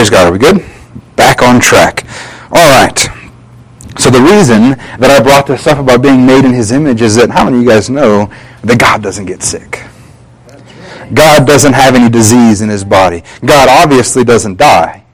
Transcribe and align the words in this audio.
Praise 0.00 0.08
God. 0.08 0.28
Are 0.28 0.32
we 0.32 0.38
good? 0.38 0.64
Back 1.14 1.42
on 1.42 1.60
track. 1.60 2.06
All 2.52 2.66
right. 2.70 2.98
So 3.98 4.08
the 4.08 4.22
reason 4.22 4.70
that 4.98 5.10
I 5.10 5.22
brought 5.22 5.46
this 5.46 5.66
up 5.66 5.76
about 5.76 6.00
being 6.00 6.24
made 6.24 6.46
in 6.46 6.54
His 6.54 6.72
image 6.72 7.02
is 7.02 7.16
that 7.16 7.28
how 7.28 7.44
many 7.44 7.58
of 7.58 7.64
you 7.64 7.68
guys 7.68 7.90
know 7.90 8.32
that 8.64 8.78
God 8.78 9.02
doesn't 9.02 9.26
get 9.26 9.42
sick? 9.42 9.84
God 11.12 11.46
doesn't 11.46 11.74
have 11.74 11.94
any 11.94 12.08
disease 12.08 12.62
in 12.62 12.70
His 12.70 12.82
body. 12.82 13.22
God 13.44 13.68
obviously 13.68 14.24
doesn't 14.24 14.56
die. 14.56 15.04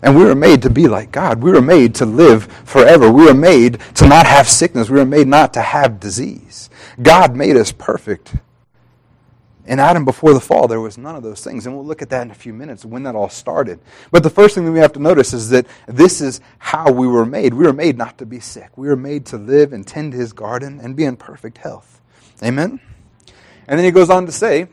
And 0.00 0.16
we 0.16 0.24
were 0.24 0.34
made 0.34 0.62
to 0.62 0.70
be 0.70 0.88
like 0.88 1.12
God. 1.12 1.42
We 1.42 1.50
were 1.50 1.60
made 1.60 1.94
to 1.96 2.06
live 2.06 2.46
forever. 2.64 3.12
We 3.12 3.26
were 3.26 3.34
made 3.34 3.78
to 3.96 4.08
not 4.08 4.24
have 4.24 4.48
sickness. 4.48 4.88
We 4.88 4.98
were 4.98 5.04
made 5.04 5.28
not 5.28 5.52
to 5.52 5.60
have 5.60 6.00
disease. 6.00 6.70
God 7.02 7.36
made 7.36 7.58
us 7.58 7.72
perfect. 7.72 8.36
In 9.70 9.78
Adam, 9.78 10.04
before 10.04 10.34
the 10.34 10.40
fall, 10.40 10.66
there 10.66 10.80
was 10.80 10.98
none 10.98 11.14
of 11.14 11.22
those 11.22 11.44
things. 11.44 11.64
And 11.64 11.76
we'll 11.76 11.86
look 11.86 12.02
at 12.02 12.10
that 12.10 12.22
in 12.22 12.32
a 12.32 12.34
few 12.34 12.52
minutes 12.52 12.84
when 12.84 13.04
that 13.04 13.14
all 13.14 13.28
started. 13.28 13.78
But 14.10 14.24
the 14.24 14.28
first 14.28 14.56
thing 14.56 14.64
that 14.64 14.72
we 14.72 14.80
have 14.80 14.92
to 14.94 14.98
notice 14.98 15.32
is 15.32 15.48
that 15.50 15.64
this 15.86 16.20
is 16.20 16.40
how 16.58 16.90
we 16.90 17.06
were 17.06 17.24
made. 17.24 17.54
We 17.54 17.64
were 17.64 17.72
made 17.72 17.96
not 17.96 18.18
to 18.18 18.26
be 18.26 18.40
sick. 18.40 18.76
We 18.76 18.88
were 18.88 18.96
made 18.96 19.26
to 19.26 19.36
live 19.36 19.72
and 19.72 19.86
tend 19.86 20.12
his 20.12 20.32
garden 20.32 20.80
and 20.80 20.96
be 20.96 21.04
in 21.04 21.16
perfect 21.16 21.58
health. 21.58 22.00
Amen? 22.42 22.80
And 23.68 23.78
then 23.78 23.84
he 23.84 23.92
goes 23.92 24.10
on 24.10 24.26
to 24.26 24.32
say, 24.32 24.66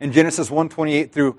in 0.00 0.10
Genesis 0.10 0.50
128 0.50 1.12
through 1.12 1.38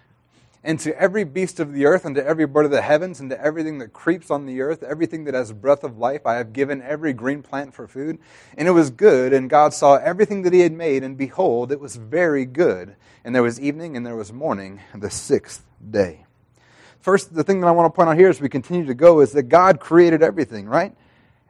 and 0.63 0.79
to 0.79 0.95
every 0.99 1.23
beast 1.23 1.59
of 1.59 1.73
the 1.73 1.85
earth, 1.85 2.05
and 2.05 2.15
to 2.15 2.25
every 2.25 2.45
bird 2.45 2.65
of 2.65 2.71
the 2.71 2.83
heavens, 2.83 3.19
and 3.19 3.29
to 3.31 3.41
everything 3.43 3.79
that 3.79 3.93
creeps 3.93 4.29
on 4.29 4.45
the 4.45 4.61
earth, 4.61 4.83
everything 4.83 5.23
that 5.23 5.33
has 5.33 5.51
breath 5.51 5.83
of 5.83 5.97
life, 5.97 6.25
I 6.25 6.35
have 6.35 6.53
given 6.53 6.81
every 6.81 7.13
green 7.13 7.41
plant 7.41 7.73
for 7.73 7.87
food. 7.87 8.19
And 8.55 8.67
it 8.67 8.71
was 8.71 8.91
good, 8.91 9.33
and 9.33 9.49
God 9.49 9.73
saw 9.73 9.95
everything 9.95 10.43
that 10.43 10.53
He 10.53 10.59
had 10.59 10.71
made, 10.71 11.03
and 11.03 11.17
behold, 11.17 11.71
it 11.71 11.79
was 11.79 11.95
very 11.95 12.45
good. 12.45 12.95
And 13.23 13.33
there 13.33 13.43
was 13.43 13.59
evening, 13.59 13.97
and 13.97 14.05
there 14.05 14.15
was 14.15 14.31
morning, 14.31 14.81
the 14.93 15.09
sixth 15.09 15.65
day. 15.89 16.25
First, 16.99 17.33
the 17.33 17.43
thing 17.43 17.61
that 17.61 17.67
I 17.67 17.71
want 17.71 17.91
to 17.91 17.95
point 17.95 18.09
out 18.09 18.17
here 18.17 18.29
as 18.29 18.39
we 18.39 18.47
continue 18.47 18.85
to 18.85 18.93
go 18.93 19.21
is 19.21 19.31
that 19.31 19.43
God 19.43 19.79
created 19.79 20.21
everything, 20.21 20.67
right? 20.67 20.95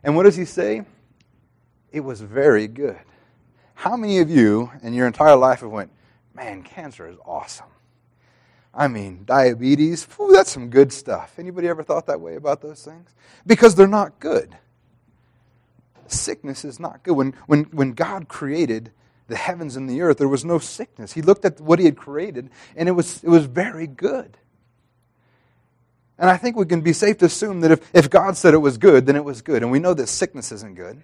And 0.04 0.16
what 0.16 0.24
does 0.24 0.38
He 0.38 0.46
say? 0.46 0.86
It 1.92 2.00
was 2.00 2.22
very 2.22 2.70
good. 2.70 3.00
How 3.74 3.98
many 3.98 4.20
of 4.20 4.30
you 4.30 4.72
in 4.82 4.94
your 4.94 5.08
entire 5.08 5.36
life 5.36 5.60
have 5.60 5.72
went, 5.72 5.92
man, 6.34 6.64
cancer 6.64 7.10
is 7.10 7.18
awesome? 7.26 7.66
I 8.74 8.88
mean, 8.88 9.24
diabetes, 9.26 10.06
whew, 10.16 10.32
that's 10.32 10.52
some 10.52 10.70
good 10.70 10.94
stuff. 10.94 11.36
Anybody 11.38 11.68
ever 11.68 11.84
thought 11.84 12.06
that 12.08 12.22
way 12.22 12.36
about 12.36 12.62
those 12.62 12.84
things? 12.84 13.10
Because 13.46 13.76
they're 13.76 13.88
not 13.88 14.20
good. 14.20 14.58
Sickness 16.08 16.64
is 16.64 16.80
not 16.80 17.04
good. 17.04 17.14
When, 17.14 17.34
when, 17.48 17.64
when 17.66 17.92
God 17.92 18.28
created 18.28 18.92
the 19.28 19.36
heavens 19.36 19.76
and 19.76 19.90
the 19.90 20.02
earth, 20.02 20.18
there 20.18 20.28
was 20.28 20.46
no 20.46 20.60
sickness. 20.60 21.14
He 21.14 21.22
looked 21.22 21.46
at 21.46 21.60
what 21.60 21.80
he 21.80 21.86
had 21.86 21.98
created, 21.98 22.50
and 22.76 22.88
it 22.88 22.94
was, 22.94 23.24
it 23.24 23.30
was 23.30 23.46
very 23.46 23.88
good. 23.88 24.38
And 26.18 26.30
I 26.30 26.38
think 26.38 26.56
we 26.56 26.66
can 26.66 26.82
be 26.82 26.94
safe 26.94 27.18
to 27.20 27.26
assume 27.26 27.62
that 27.62 27.72
if, 27.72 27.96
if 27.96 28.10
God 28.10 28.38
said 28.38 28.54
it 28.54 28.60
was 28.60 28.78
good, 28.78 29.06
then 29.06 29.16
it 29.16 29.24
was 29.24 29.42
good. 29.42 29.64
And 29.64 29.72
we 29.72 29.80
know 29.80 29.94
that 29.94 30.08
sickness 30.08 30.52
isn't 30.52 30.76
good. 30.76 31.04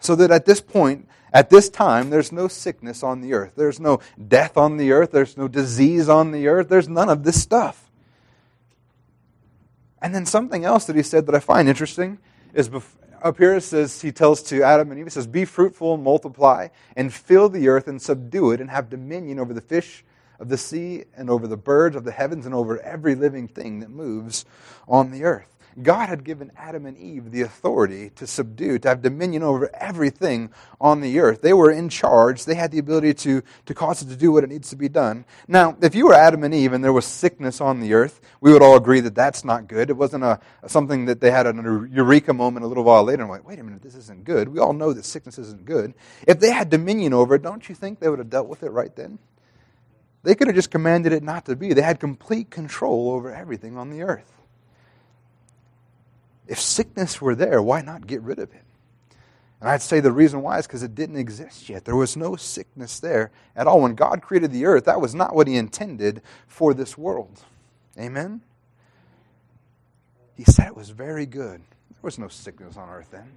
So 0.00 0.14
that 0.16 0.30
at 0.30 0.46
this 0.46 0.60
point, 0.60 1.08
at 1.32 1.50
this 1.50 1.68
time, 1.68 2.10
there's 2.10 2.32
no 2.32 2.48
sickness 2.48 3.02
on 3.02 3.20
the 3.20 3.34
earth. 3.34 3.54
There's 3.56 3.80
no 3.80 4.00
death 4.28 4.56
on 4.56 4.76
the 4.76 4.92
earth. 4.92 5.10
There's 5.12 5.36
no 5.36 5.48
disease 5.48 6.08
on 6.08 6.30
the 6.30 6.48
earth. 6.48 6.68
There's 6.68 6.88
none 6.88 7.08
of 7.08 7.24
this 7.24 7.42
stuff. 7.42 7.90
And 10.00 10.14
then 10.14 10.26
something 10.26 10.64
else 10.64 10.84
that 10.86 10.96
he 10.96 11.02
said 11.02 11.26
that 11.26 11.34
I 11.34 11.40
find 11.40 11.68
interesting 11.68 12.18
is 12.54 12.70
up 13.22 13.38
here 13.38 13.56
it 13.56 13.62
says, 13.62 14.00
he 14.02 14.12
tells 14.12 14.42
to 14.44 14.62
Adam 14.62 14.90
and 14.90 15.00
Eve, 15.00 15.06
he 15.06 15.10
says, 15.10 15.26
Be 15.26 15.44
fruitful 15.44 15.94
and 15.94 16.04
multiply, 16.04 16.68
and 16.96 17.12
fill 17.12 17.48
the 17.48 17.68
earth 17.68 17.88
and 17.88 18.00
subdue 18.00 18.52
it, 18.52 18.60
and 18.60 18.70
have 18.70 18.88
dominion 18.88 19.38
over 19.38 19.52
the 19.52 19.60
fish 19.60 20.04
of 20.38 20.48
the 20.48 20.58
sea, 20.58 21.04
and 21.16 21.30
over 21.30 21.46
the 21.46 21.56
birds 21.56 21.96
of 21.96 22.04
the 22.04 22.12
heavens, 22.12 22.46
and 22.46 22.54
over 22.54 22.78
every 22.82 23.14
living 23.14 23.48
thing 23.48 23.80
that 23.80 23.90
moves 23.90 24.44
on 24.86 25.10
the 25.10 25.24
earth. 25.24 25.55
God 25.82 26.08
had 26.08 26.24
given 26.24 26.52
Adam 26.56 26.86
and 26.86 26.96
Eve 26.96 27.30
the 27.30 27.42
authority 27.42 28.10
to 28.16 28.26
subdue, 28.26 28.78
to 28.78 28.88
have 28.88 29.02
dominion 29.02 29.42
over 29.42 29.70
everything 29.74 30.50
on 30.80 31.00
the 31.00 31.18
earth. 31.18 31.42
They 31.42 31.52
were 31.52 31.70
in 31.70 31.88
charge. 31.88 32.44
They 32.44 32.54
had 32.54 32.70
the 32.70 32.78
ability 32.78 33.14
to, 33.14 33.42
to 33.66 33.74
cause 33.74 34.00
it 34.00 34.08
to 34.08 34.16
do 34.16 34.32
what 34.32 34.42
it 34.42 34.48
needs 34.48 34.70
to 34.70 34.76
be 34.76 34.88
done. 34.88 35.26
Now, 35.46 35.76
if 35.82 35.94
you 35.94 36.06
were 36.06 36.14
Adam 36.14 36.44
and 36.44 36.54
Eve 36.54 36.72
and 36.72 36.82
there 36.82 36.92
was 36.92 37.04
sickness 37.04 37.60
on 37.60 37.80
the 37.80 37.92
earth, 37.92 38.20
we 38.40 38.52
would 38.52 38.62
all 38.62 38.76
agree 38.76 39.00
that 39.00 39.14
that's 39.14 39.44
not 39.44 39.68
good. 39.68 39.90
It 39.90 39.96
wasn't 39.96 40.24
a, 40.24 40.40
something 40.66 41.04
that 41.06 41.20
they 41.20 41.30
had 41.30 41.46
a 41.46 41.52
eureka 41.90 42.32
moment 42.32 42.64
a 42.64 42.68
little 42.68 42.84
while 42.84 43.04
later 43.04 43.22
and 43.22 43.30
like, 43.30 43.46
wait 43.46 43.58
a 43.58 43.62
minute, 43.62 43.82
this 43.82 43.94
isn't 43.94 44.24
good. 44.24 44.48
We 44.48 44.60
all 44.60 44.72
know 44.72 44.92
that 44.94 45.04
sickness 45.04 45.38
isn't 45.38 45.66
good. 45.66 45.92
If 46.26 46.40
they 46.40 46.52
had 46.52 46.70
dominion 46.70 47.12
over 47.12 47.34
it, 47.34 47.42
don't 47.42 47.68
you 47.68 47.74
think 47.74 48.00
they 48.00 48.08
would 48.08 48.18
have 48.18 48.30
dealt 48.30 48.48
with 48.48 48.62
it 48.62 48.70
right 48.70 48.94
then? 48.96 49.18
They 50.22 50.34
could 50.34 50.48
have 50.48 50.56
just 50.56 50.70
commanded 50.70 51.12
it 51.12 51.22
not 51.22 51.44
to 51.44 51.54
be. 51.54 51.72
They 51.72 51.82
had 51.82 52.00
complete 52.00 52.50
control 52.50 53.10
over 53.10 53.32
everything 53.32 53.76
on 53.76 53.90
the 53.90 54.02
earth. 54.02 54.35
If 56.46 56.60
sickness 56.60 57.20
were 57.20 57.34
there, 57.34 57.60
why 57.60 57.82
not 57.82 58.06
get 58.06 58.22
rid 58.22 58.38
of 58.38 58.52
it? 58.52 58.62
And 59.60 59.70
I'd 59.70 59.82
say 59.82 60.00
the 60.00 60.12
reason 60.12 60.42
why 60.42 60.58
is 60.58 60.66
because 60.66 60.82
it 60.82 60.94
didn't 60.94 61.16
exist 61.16 61.68
yet. 61.68 61.84
There 61.84 61.96
was 61.96 62.16
no 62.16 62.36
sickness 62.36 63.00
there 63.00 63.30
at 63.54 63.66
all. 63.66 63.80
When 63.80 63.94
God 63.94 64.20
created 64.20 64.52
the 64.52 64.66
earth, 64.66 64.84
that 64.84 65.00
was 65.00 65.14
not 65.14 65.34
what 65.34 65.48
He 65.48 65.56
intended 65.56 66.22
for 66.46 66.74
this 66.74 66.98
world. 66.98 67.42
Amen? 67.98 68.42
He 70.36 70.44
said 70.44 70.68
it 70.68 70.76
was 70.76 70.90
very 70.90 71.24
good. 71.24 71.62
There 71.90 72.02
was 72.02 72.18
no 72.18 72.28
sickness 72.28 72.76
on 72.76 72.90
earth 72.90 73.08
then. 73.10 73.30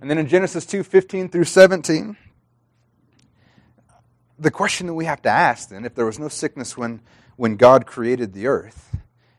And 0.00 0.08
then 0.10 0.18
in 0.18 0.28
Genesis 0.28 0.64
2 0.66 0.82
15 0.82 1.28
through 1.28 1.44
17, 1.44 2.16
the 4.38 4.50
question 4.50 4.86
that 4.86 4.94
we 4.94 5.04
have 5.04 5.22
to 5.22 5.28
ask 5.28 5.68
then, 5.68 5.84
if 5.84 5.94
there 5.94 6.06
was 6.06 6.18
no 6.18 6.28
sickness 6.28 6.76
when, 6.76 7.00
when 7.36 7.56
God 7.56 7.86
created 7.86 8.32
the 8.32 8.46
earth, 8.46 8.96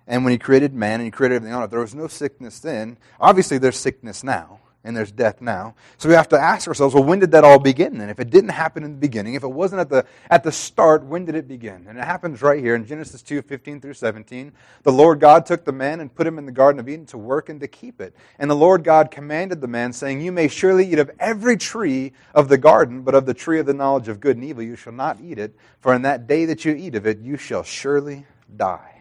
and 0.08 0.24
when 0.24 0.31
he 0.31 0.38
created 0.38 0.74
man 0.74 1.00
and 1.00 1.06
he 1.06 1.12
created 1.12 1.36
everything 1.36 1.56
on 1.56 1.64
it, 1.64 1.72
there 1.72 1.80
was 1.80 1.96
no 1.96 2.08
sickness 2.08 2.59
then. 2.59 2.97
Obviously, 3.19 3.58
there's 3.58 3.78
sickness 3.78 4.24
now 4.24 4.59
and 4.84 4.97
there's 4.97 5.12
death 5.12 5.41
now. 5.41 5.75
So 5.97 6.09
we 6.09 6.16
have 6.16 6.28
to 6.30 6.40
ask 6.40 6.68
ourselves, 6.68 6.94
well, 6.94 7.03
when 7.03 7.19
did 7.19 7.31
that 7.31 7.44
all 7.44 7.59
begin? 7.59 8.02
And 8.02 8.12
if 8.12 8.19
it 8.19 8.30
didn't 8.30 8.50
happen 8.50 8.84
in 8.84 8.92
the 8.92 9.00
beginning, 9.00 9.36
if 9.36 9.44
it 9.44 9.52
wasn't 9.52 9.80
at 9.80 9.90
the, 9.90 10.06
at 10.30 10.44
the 10.44 10.52
start, 10.52 11.06
when 11.06 11.24
did 11.24 11.36
it 11.36 11.47
begin? 11.47 11.86
And 11.88 11.97
it 11.97 12.03
happens 12.03 12.42
right 12.42 12.59
here 12.59 12.75
in 12.75 12.86
Genesis 12.86 13.22
2 13.22 13.42
15 13.44 13.80
through 13.80 13.94
17. 13.94 14.52
The 14.84 14.92
Lord 14.92 15.19
God 15.19 15.46
took 15.46 15.63
the 15.63 15.72
man 15.72 16.02
and 16.02 16.13
put 16.13 16.28
him 16.28 16.38
in 16.38 16.46
the 16.46 16.52
Garden 16.52 16.80
of 16.80 16.90
Eden 16.90 17.06
to 17.08 17.18
work 17.18 17.47
and 17.47 17.62
to 17.62 17.68
keep 17.68 18.02
it. 18.02 18.13
And 18.38 18.52
the 18.52 18.56
Lord 18.56 18.84
God 18.84 19.09
commanded 19.09 19.62
the 19.62 19.68
man, 19.68 19.94
saying, 19.94 20.22
You 20.22 20.31
may 20.31 20.50
surely 20.50 20.92
eat 20.92 21.00
of 21.00 21.12
every 21.19 21.56
tree 21.56 22.12
of 22.34 22.50
the 22.50 22.58
garden, 22.58 23.03
but 23.03 23.16
of 23.16 23.25
the 23.25 23.34
tree 23.34 23.59
of 23.59 23.66
the 23.66 23.74
knowledge 23.74 24.09
of 24.09 24.19
good 24.19 24.36
and 24.36 24.46
evil 24.46 24.63
you 24.63 24.75
shall 24.75 24.94
not 24.94 25.22
eat 25.22 25.40
it, 25.40 25.56
for 25.80 25.94
in 25.94 26.02
that 26.02 26.28
day 26.28 26.46
that 26.46 26.66
you 26.66 26.75
eat 26.75 26.96
of 26.96 27.08
it, 27.08 27.19
you 27.19 27.38
shall 27.38 27.63
surely 27.63 28.25
die 28.56 28.93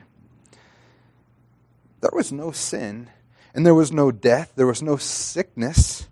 there 2.02 2.10
was 2.12 2.30
no 2.30 2.50
sin 2.50 3.08
and 3.54 3.64
there 3.64 3.74
was 3.74 3.92
no 3.92 4.10
death, 4.10 4.52
there 4.56 4.66
was 4.66 4.82
no 4.82 4.96
sickness 4.96 6.08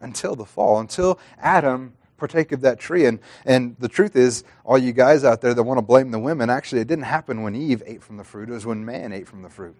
until 0.00 0.34
the 0.34 0.44
fall, 0.44 0.80
until 0.80 1.18
Adam 1.38 1.94
partake 2.16 2.52
of 2.52 2.62
that 2.62 2.80
tree. 2.80 3.04
And, 3.06 3.20
and 3.44 3.76
the 3.78 3.88
truth 3.88 4.16
is, 4.16 4.44
all 4.64 4.78
you 4.78 4.92
guys 4.92 5.24
out 5.24 5.40
there 5.40 5.54
that 5.54 5.62
want 5.62 5.78
to 5.78 5.82
blame 5.82 6.10
the 6.10 6.18
women, 6.18 6.50
actually, 6.50 6.80
it 6.80 6.88
didn't 6.88 7.04
happen 7.04 7.42
when 7.42 7.54
Eve 7.54 7.82
ate 7.86 8.02
from 8.02 8.16
the 8.16 8.24
fruit, 8.24 8.48
it 8.48 8.52
was 8.52 8.66
when 8.66 8.84
man 8.84 9.12
ate 9.12 9.28
from 9.28 9.42
the 9.42 9.50
fruit. 9.50 9.76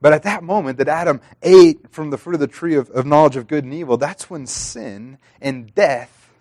But 0.00 0.12
at 0.12 0.24
that 0.24 0.42
moment 0.42 0.78
that 0.78 0.88
Adam 0.88 1.20
ate 1.42 1.92
from 1.92 2.10
the 2.10 2.18
fruit 2.18 2.34
of 2.34 2.40
the 2.40 2.48
tree 2.48 2.74
of, 2.74 2.90
of 2.90 3.06
knowledge 3.06 3.36
of 3.36 3.46
good 3.46 3.62
and 3.62 3.72
evil, 3.72 3.96
that's 3.96 4.28
when 4.28 4.48
sin 4.48 5.18
and 5.40 5.72
death 5.74 6.32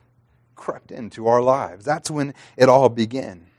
crept 0.56 0.92
into 0.92 1.28
our 1.28 1.42
lives. 1.42 1.86
That's 1.86 2.10
when 2.10 2.34
it 2.58 2.70
all 2.70 2.90
began. 2.90 3.51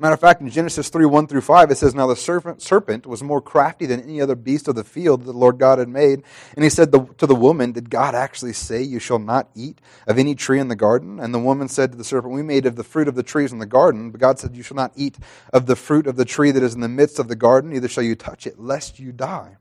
Matter 0.00 0.14
of 0.14 0.20
fact, 0.20 0.40
in 0.40 0.48
Genesis 0.48 0.88
3 0.88 1.04
1 1.04 1.26
through 1.26 1.42
5, 1.42 1.70
it 1.70 1.76
says, 1.76 1.94
Now 1.94 2.06
the 2.06 2.16
serpent, 2.16 2.62
serpent 2.62 3.06
was 3.06 3.22
more 3.22 3.42
crafty 3.42 3.84
than 3.84 4.00
any 4.00 4.18
other 4.18 4.34
beast 4.34 4.66
of 4.66 4.74
the 4.74 4.82
field 4.82 5.20
that 5.20 5.26
the 5.26 5.38
Lord 5.38 5.58
God 5.58 5.78
had 5.78 5.90
made. 5.90 6.22
And 6.54 6.64
he 6.64 6.70
said 6.70 6.90
to 6.90 7.26
the 7.26 7.34
woman, 7.34 7.72
Did 7.72 7.90
God 7.90 8.14
actually 8.14 8.54
say, 8.54 8.80
You 8.80 8.98
shall 8.98 9.18
not 9.18 9.50
eat 9.54 9.78
of 10.06 10.16
any 10.16 10.34
tree 10.34 10.58
in 10.58 10.68
the 10.68 10.74
garden? 10.74 11.20
And 11.20 11.34
the 11.34 11.38
woman 11.38 11.68
said 11.68 11.92
to 11.92 11.98
the 11.98 12.04
serpent, 12.04 12.32
We 12.32 12.42
made 12.42 12.64
of 12.64 12.76
the 12.76 12.82
fruit 12.82 13.08
of 13.08 13.14
the 13.14 13.22
trees 13.22 13.52
in 13.52 13.58
the 13.58 13.66
garden. 13.66 14.10
But 14.10 14.22
God 14.22 14.38
said, 14.38 14.56
You 14.56 14.62
shall 14.62 14.74
not 14.74 14.92
eat 14.96 15.18
of 15.52 15.66
the 15.66 15.76
fruit 15.76 16.06
of 16.06 16.16
the 16.16 16.24
tree 16.24 16.50
that 16.50 16.62
is 16.62 16.74
in 16.74 16.80
the 16.80 16.88
midst 16.88 17.18
of 17.18 17.28
the 17.28 17.36
garden, 17.36 17.68
neither 17.68 17.86
shall 17.88 18.02
you 18.02 18.14
touch 18.14 18.46
it, 18.46 18.58
lest 18.58 18.98
you 18.98 19.12
die. 19.12 19.58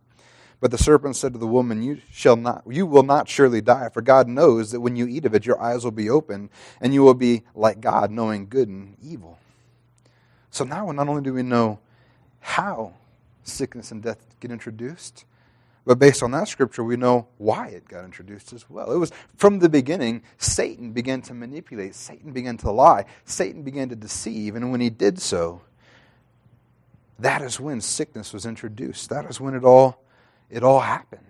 But 0.61 0.71
the 0.71 0.77
serpent 0.77 1.17
said 1.17 1.33
to 1.33 1.39
the 1.39 1.47
woman, 1.47 1.83
You 1.83 1.99
shall 2.13 2.37
not 2.37 2.63
you 2.65 2.85
will 2.85 3.03
not 3.03 3.27
surely 3.27 3.59
die, 3.59 3.89
for 3.89 4.01
God 4.01 4.29
knows 4.29 4.71
that 4.71 4.79
when 4.79 4.95
you 4.95 5.05
eat 5.05 5.25
of 5.25 5.35
it 5.35 5.45
your 5.45 5.61
eyes 5.61 5.83
will 5.83 5.91
be 5.91 6.09
opened, 6.09 6.49
and 6.79 6.93
you 6.93 7.03
will 7.03 7.13
be 7.13 7.43
like 7.55 7.81
God, 7.81 8.09
knowing 8.09 8.47
good 8.47 8.69
and 8.69 8.95
evil. 9.03 9.37
So 10.51 10.65
now 10.65 10.91
not 10.91 11.07
only 11.07 11.21
do 11.21 11.33
we 11.33 11.43
know 11.43 11.79
how 12.39 12.93
sickness 13.43 13.91
and 13.91 14.03
death 14.03 14.25
get 14.39 14.51
introduced, 14.51 15.25
But 15.85 15.97
based 15.97 16.21
on 16.21 16.29
that 16.31 16.47
scripture, 16.47 16.83
we 16.83 16.97
know 16.97 17.27
why 17.39 17.69
it 17.69 17.87
got 17.87 18.05
introduced 18.05 18.53
as 18.53 18.69
well. 18.69 18.91
It 18.91 18.97
was 18.97 19.11
from 19.37 19.57
the 19.57 19.69
beginning, 19.69 20.21
Satan 20.37 20.91
began 20.91 21.23
to 21.23 21.33
manipulate, 21.33 21.95
Satan 21.95 22.31
began 22.31 22.57
to 22.57 22.71
lie, 22.71 23.05
Satan 23.25 23.63
began 23.63 23.89
to 23.89 23.95
deceive, 23.95 24.55
and 24.55 24.71
when 24.71 24.81
he 24.81 24.91
did 24.91 25.19
so, 25.19 25.61
that 27.19 27.41
is 27.41 27.59
when 27.59 27.81
sickness 27.81 28.33
was 28.33 28.45
introduced. 28.45 29.09
That 29.09 29.25
is 29.25 29.41
when 29.41 29.55
it 29.55 29.63
all 29.65 30.03
it 30.49 30.63
all 30.63 30.81
happened. 30.81 31.28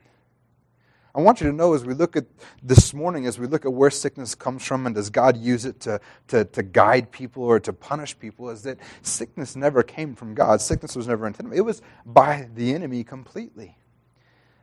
I 1.16 1.22
want 1.22 1.42
you 1.42 1.48
to 1.48 1.54
know 1.54 1.74
as 1.74 1.84
we 1.84 1.94
look 1.94 2.16
at 2.16 2.26
this 2.62 2.94
morning, 2.94 3.26
as 3.26 3.40
we 3.40 3.48
look 3.48 3.66
at 3.66 3.74
where 3.74 3.90
sickness 3.90 4.36
comes 4.36 4.64
from 4.64 4.86
and 4.86 4.94
does 4.94 5.10
God 5.10 5.38
use 5.38 5.66
it 5.66 5.80
to, 5.82 6.00
to, 6.28 6.46
to 6.46 6.64
guide 6.64 7.12
people 7.12 7.44
or 7.44 7.60
to 7.62 7.74
punish 7.74 8.18
people, 8.18 8.50
is 8.50 8.62
that 8.64 8.78
sickness 9.02 9.56
never 9.56 9.82
came 9.82 10.14
from 10.14 10.36
God. 10.36 10.62
Sickness 10.62 10.96
was 10.96 11.08
never 11.08 11.26
intended. 11.26 11.58
It 11.58 11.62
was 11.62 11.82
by 12.06 12.48
the 12.54 12.74
enemy 12.74 13.04
completely. 13.04 13.76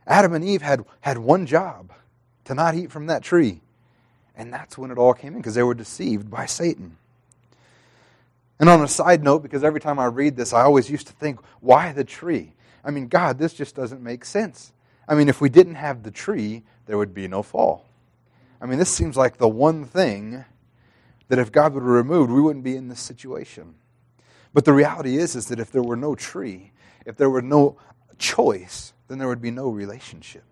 Adam 0.07 0.33
and 0.33 0.43
Eve 0.43 0.61
had, 0.61 0.85
had 1.01 1.17
one 1.17 1.45
job 1.45 1.91
to 2.45 2.53
not 2.53 2.75
eat 2.75 2.91
from 2.91 3.07
that 3.07 3.23
tree. 3.23 3.59
And 4.35 4.53
that's 4.53 4.77
when 4.77 4.89
it 4.89 4.97
all 4.97 5.13
came 5.13 5.33
in 5.33 5.39
because 5.39 5.55
they 5.55 5.63
were 5.63 5.73
deceived 5.73 6.29
by 6.29 6.45
Satan. 6.45 6.95
And 8.59 8.69
on 8.69 8.81
a 8.81 8.87
side 8.87 9.23
note, 9.23 9.43
because 9.43 9.63
every 9.63 9.81
time 9.81 9.99
I 9.99 10.05
read 10.05 10.37
this, 10.37 10.53
I 10.53 10.61
always 10.61 10.89
used 10.89 11.07
to 11.07 11.13
think, 11.13 11.39
why 11.59 11.91
the 11.91 12.03
tree? 12.03 12.53
I 12.85 12.91
mean, 12.91 13.07
God, 13.07 13.37
this 13.37 13.53
just 13.53 13.75
doesn't 13.75 14.01
make 14.01 14.23
sense. 14.23 14.71
I 15.07 15.15
mean, 15.15 15.29
if 15.29 15.39
we 15.39 15.49
didn't 15.49 15.75
have 15.75 16.03
the 16.03 16.11
tree, 16.11 16.63
there 16.85 16.97
would 16.97 17.13
be 17.13 17.27
no 17.27 17.43
fall. 17.43 17.85
I 18.59 18.65
mean, 18.65 18.79
this 18.79 18.89
seems 18.89 19.15
like 19.15 19.37
the 19.37 19.47
one 19.47 19.85
thing 19.85 20.43
that 21.27 21.39
if 21.39 21.51
God 21.51 21.73
have 21.73 21.83
removed, 21.83 22.31
we 22.31 22.41
wouldn't 22.41 22.63
be 22.63 22.75
in 22.75 22.87
this 22.87 22.99
situation. 22.99 23.75
But 24.53 24.65
the 24.65 24.73
reality 24.73 25.17
is, 25.17 25.35
is 25.35 25.47
that 25.47 25.59
if 25.59 25.71
there 25.71 25.83
were 25.83 25.95
no 25.95 26.15
tree, 26.15 26.71
if 27.05 27.17
there 27.17 27.29
were 27.29 27.41
no 27.41 27.77
choice, 28.17 28.93
then 29.07 29.17
there 29.19 29.27
would 29.27 29.41
be 29.41 29.51
no 29.51 29.69
relationship. 29.69 30.43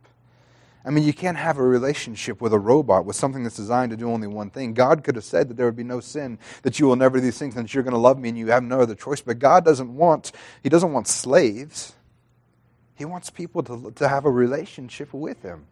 I 0.86 0.92
mean, 0.92 1.04
you 1.04 1.14
can't 1.14 1.38
have 1.38 1.58
a 1.58 1.64
relationship 1.64 2.40
with 2.42 2.54
a 2.54 2.60
robot, 2.60 3.06
with 3.06 3.16
something 3.16 3.44
that's 3.44 3.56
designed 3.56 3.90
to 3.90 3.98
do 3.98 4.12
only 4.12 4.28
one 4.28 4.52
thing. 4.52 4.76
God 4.76 5.04
could 5.04 5.16
have 5.16 5.24
said 5.24 5.50
that 5.50 5.58
there 5.58 5.66
would 5.66 5.76
be 5.76 5.84
no 5.84 6.00
sin, 6.00 6.38
that 6.62 6.80
you 6.80 6.86
will 6.86 6.96
never 6.96 7.18
do 7.18 7.22
these 7.22 7.40
things, 7.40 7.56
and 7.56 7.66
that 7.66 7.74
you're 7.74 7.84
going 7.84 7.96
to 7.96 8.00
love 8.00 8.20
me 8.20 8.30
and 8.30 8.38
you 8.38 8.48
have 8.48 8.62
no 8.62 8.82
other 8.82 8.94
choice. 8.94 9.20
But 9.20 9.40
God 9.40 9.66
doesn't 9.66 9.96
want, 9.96 10.32
He 10.62 10.70
doesn't 10.70 10.94
want 10.94 11.08
slaves. 11.08 11.96
He 12.96 13.06
wants 13.06 13.30
people 13.30 13.62
to, 13.64 13.92
to 13.96 14.08
have 14.08 14.26
a 14.26 14.32
relationship 14.32 15.14
with 15.14 15.42
Him. 15.44 15.66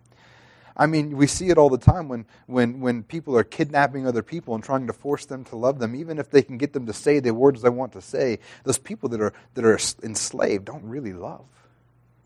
I 0.75 0.87
mean, 0.87 1.15
we 1.17 1.27
see 1.27 1.49
it 1.49 1.57
all 1.57 1.69
the 1.69 1.77
time 1.77 2.09
when, 2.09 2.25
when, 2.47 2.79
when 2.79 3.03
people 3.03 3.37
are 3.37 3.43
kidnapping 3.43 4.07
other 4.07 4.23
people 4.23 4.55
and 4.55 4.63
trying 4.63 4.87
to 4.87 4.93
force 4.93 5.25
them 5.25 5.43
to 5.45 5.55
love 5.55 5.77
them, 5.77 5.95
even 5.95 6.17
if 6.17 6.31
they 6.31 6.41
can 6.41 6.57
get 6.57 6.73
them 6.73 6.87
to 6.87 6.93
say 6.93 7.19
the 7.19 7.33
words 7.33 7.61
they 7.61 7.69
want 7.69 7.93
to 7.93 8.01
say. 8.01 8.39
Those 8.63 8.79
people 8.79 9.07
that 9.09 9.21
are, 9.21 9.33
that 9.53 9.63
are 9.63 9.77
enslaved 10.03 10.65
don't 10.65 10.83
really 10.83 11.13
love. 11.13 11.45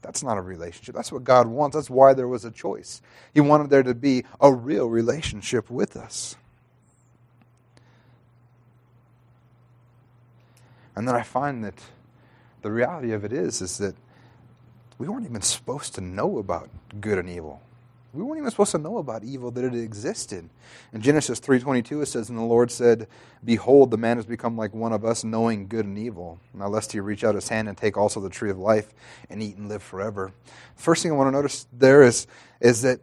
That's 0.01 0.23
not 0.23 0.38
a 0.38 0.41
relationship. 0.41 0.95
That's 0.95 1.11
what 1.11 1.25
God 1.25 1.47
wants. 1.47 1.75
That's 1.75 1.89
why 1.89 2.13
there 2.13 2.27
was 2.27 2.45
a 2.45 2.51
choice. 2.51 3.01
He 3.33 3.41
wanted 3.41 3.69
there 3.69 3.83
to 3.83 3.94
be 3.94 4.23
a 4.39 4.53
real 4.53 4.88
relationship 4.88 5.69
with 5.69 5.97
us. 5.97 6.38
And 10.95 11.07
then 11.07 11.15
I 11.15 11.23
find 11.23 11.63
that 11.65 11.83
the 12.61 12.71
reality 12.71 13.11
of 13.11 13.25
it 13.25 13.33
is 13.33 13.61
is 13.61 13.77
that 13.79 13.95
we 14.97 15.07
weren't 15.07 15.25
even 15.25 15.41
supposed 15.41 15.95
to 15.95 16.01
know 16.01 16.38
about 16.39 16.69
good 16.99 17.17
and 17.17 17.29
evil. 17.29 17.61
We 18.13 18.23
weren't 18.23 18.39
even 18.39 18.49
supposed 18.49 18.71
to 18.71 18.79
know 18.79 18.97
about 18.97 19.23
evil 19.23 19.51
that 19.51 19.63
it 19.63 19.75
existed. 19.75 20.49
In 20.91 21.01
Genesis 21.01 21.39
3:22 21.39 22.01
it 22.01 22.07
says 22.07 22.29
and 22.29 22.38
the 22.38 22.44
Lord 22.44 22.71
said, 22.71 23.07
"Behold, 23.44 23.91
the 23.91 23.97
man 23.97 24.17
has 24.17 24.25
become 24.25 24.57
like 24.57 24.73
one 24.73 24.94
of 24.94 25.05
us, 25.05 25.23
knowing 25.23 25.67
good 25.67 25.85
and 25.85 25.97
evil. 25.97 26.39
Now 26.53 26.67
lest 26.67 26.94
he 26.94 26.99
reach 26.99 27.23
out 27.23 27.35
his 27.35 27.49
hand 27.49 27.67
and 27.67 27.77
take 27.77 27.95
also 27.95 28.19
the 28.19 28.29
tree 28.29 28.49
of 28.49 28.57
life 28.57 28.94
and 29.29 29.44
eat 29.44 29.57
and 29.57 29.69
live 29.69 29.83
forever." 29.83 30.31
First 30.75 31.03
thing 31.03 31.11
I 31.11 31.15
want 31.15 31.27
to 31.27 31.31
notice 31.31 31.67
there 31.71 32.01
is 32.01 32.25
is 32.59 32.81
that 32.81 33.01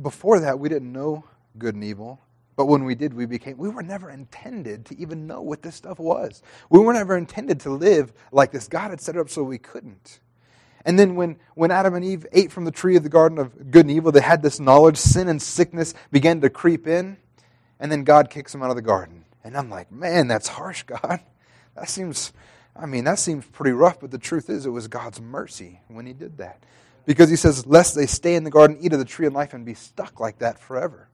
before 0.00 0.40
that 0.40 0.58
we 0.58 0.68
didn't 0.68 0.92
know 0.92 1.24
good 1.58 1.74
and 1.74 1.84
evil. 1.84 2.20
But 2.56 2.66
when 2.66 2.84
we 2.84 2.94
did, 2.94 3.12
we 3.12 3.26
became, 3.26 3.58
we 3.58 3.68
were 3.68 3.82
never 3.82 4.08
intended 4.08 4.86
to 4.86 4.98
even 4.98 5.26
know 5.26 5.42
what 5.42 5.60
this 5.60 5.74
stuff 5.74 5.98
was. 5.98 6.42
We 6.70 6.80
were 6.80 6.94
never 6.94 7.14
intended 7.14 7.60
to 7.60 7.70
live 7.70 8.14
like 8.32 8.50
this. 8.50 8.66
God 8.66 8.90
had 8.90 9.00
set 9.00 9.14
it 9.14 9.18
up 9.18 9.28
so 9.28 9.42
we 9.42 9.58
couldn't. 9.58 10.20
And 10.86 10.96
then 10.96 11.16
when, 11.16 11.36
when 11.54 11.72
Adam 11.72 11.94
and 11.94 12.04
Eve 12.04 12.26
ate 12.30 12.52
from 12.52 12.64
the 12.64 12.70
tree 12.70 12.94
of 12.96 13.02
the 13.02 13.08
garden 13.08 13.38
of 13.38 13.72
good 13.72 13.86
and 13.86 13.90
evil, 13.90 14.12
they 14.12 14.20
had 14.20 14.40
this 14.40 14.60
knowledge. 14.60 14.96
Sin 14.96 15.28
and 15.28 15.42
sickness 15.42 15.94
began 16.12 16.40
to 16.42 16.48
creep 16.48 16.86
in. 16.86 17.16
And 17.80 17.90
then 17.90 18.04
God 18.04 18.30
kicks 18.30 18.52
them 18.52 18.62
out 18.62 18.70
of 18.70 18.76
the 18.76 18.82
garden. 18.82 19.24
And 19.42 19.56
I'm 19.56 19.68
like, 19.68 19.90
man, 19.90 20.28
that's 20.28 20.46
harsh, 20.46 20.82
God. 20.86 21.20
That 21.74 21.88
seems, 21.88 22.32
I 22.74 22.86
mean, 22.86 23.02
that 23.02 23.18
seems 23.18 23.44
pretty 23.46 23.72
rough. 23.72 23.98
But 23.98 24.12
the 24.12 24.18
truth 24.18 24.48
is, 24.48 24.64
it 24.64 24.70
was 24.70 24.86
God's 24.86 25.20
mercy 25.20 25.80
when 25.88 26.06
He 26.06 26.12
did 26.12 26.38
that. 26.38 26.62
Because 27.04 27.30
He 27.30 27.36
says, 27.36 27.66
lest 27.66 27.96
they 27.96 28.06
stay 28.06 28.36
in 28.36 28.44
the 28.44 28.50
garden, 28.50 28.78
eat 28.80 28.92
of 28.92 29.00
the 29.00 29.04
tree 29.04 29.26
of 29.26 29.32
life, 29.32 29.54
and 29.54 29.66
be 29.66 29.74
stuck 29.74 30.20
like 30.20 30.38
that 30.38 30.60
forever. 30.60 31.08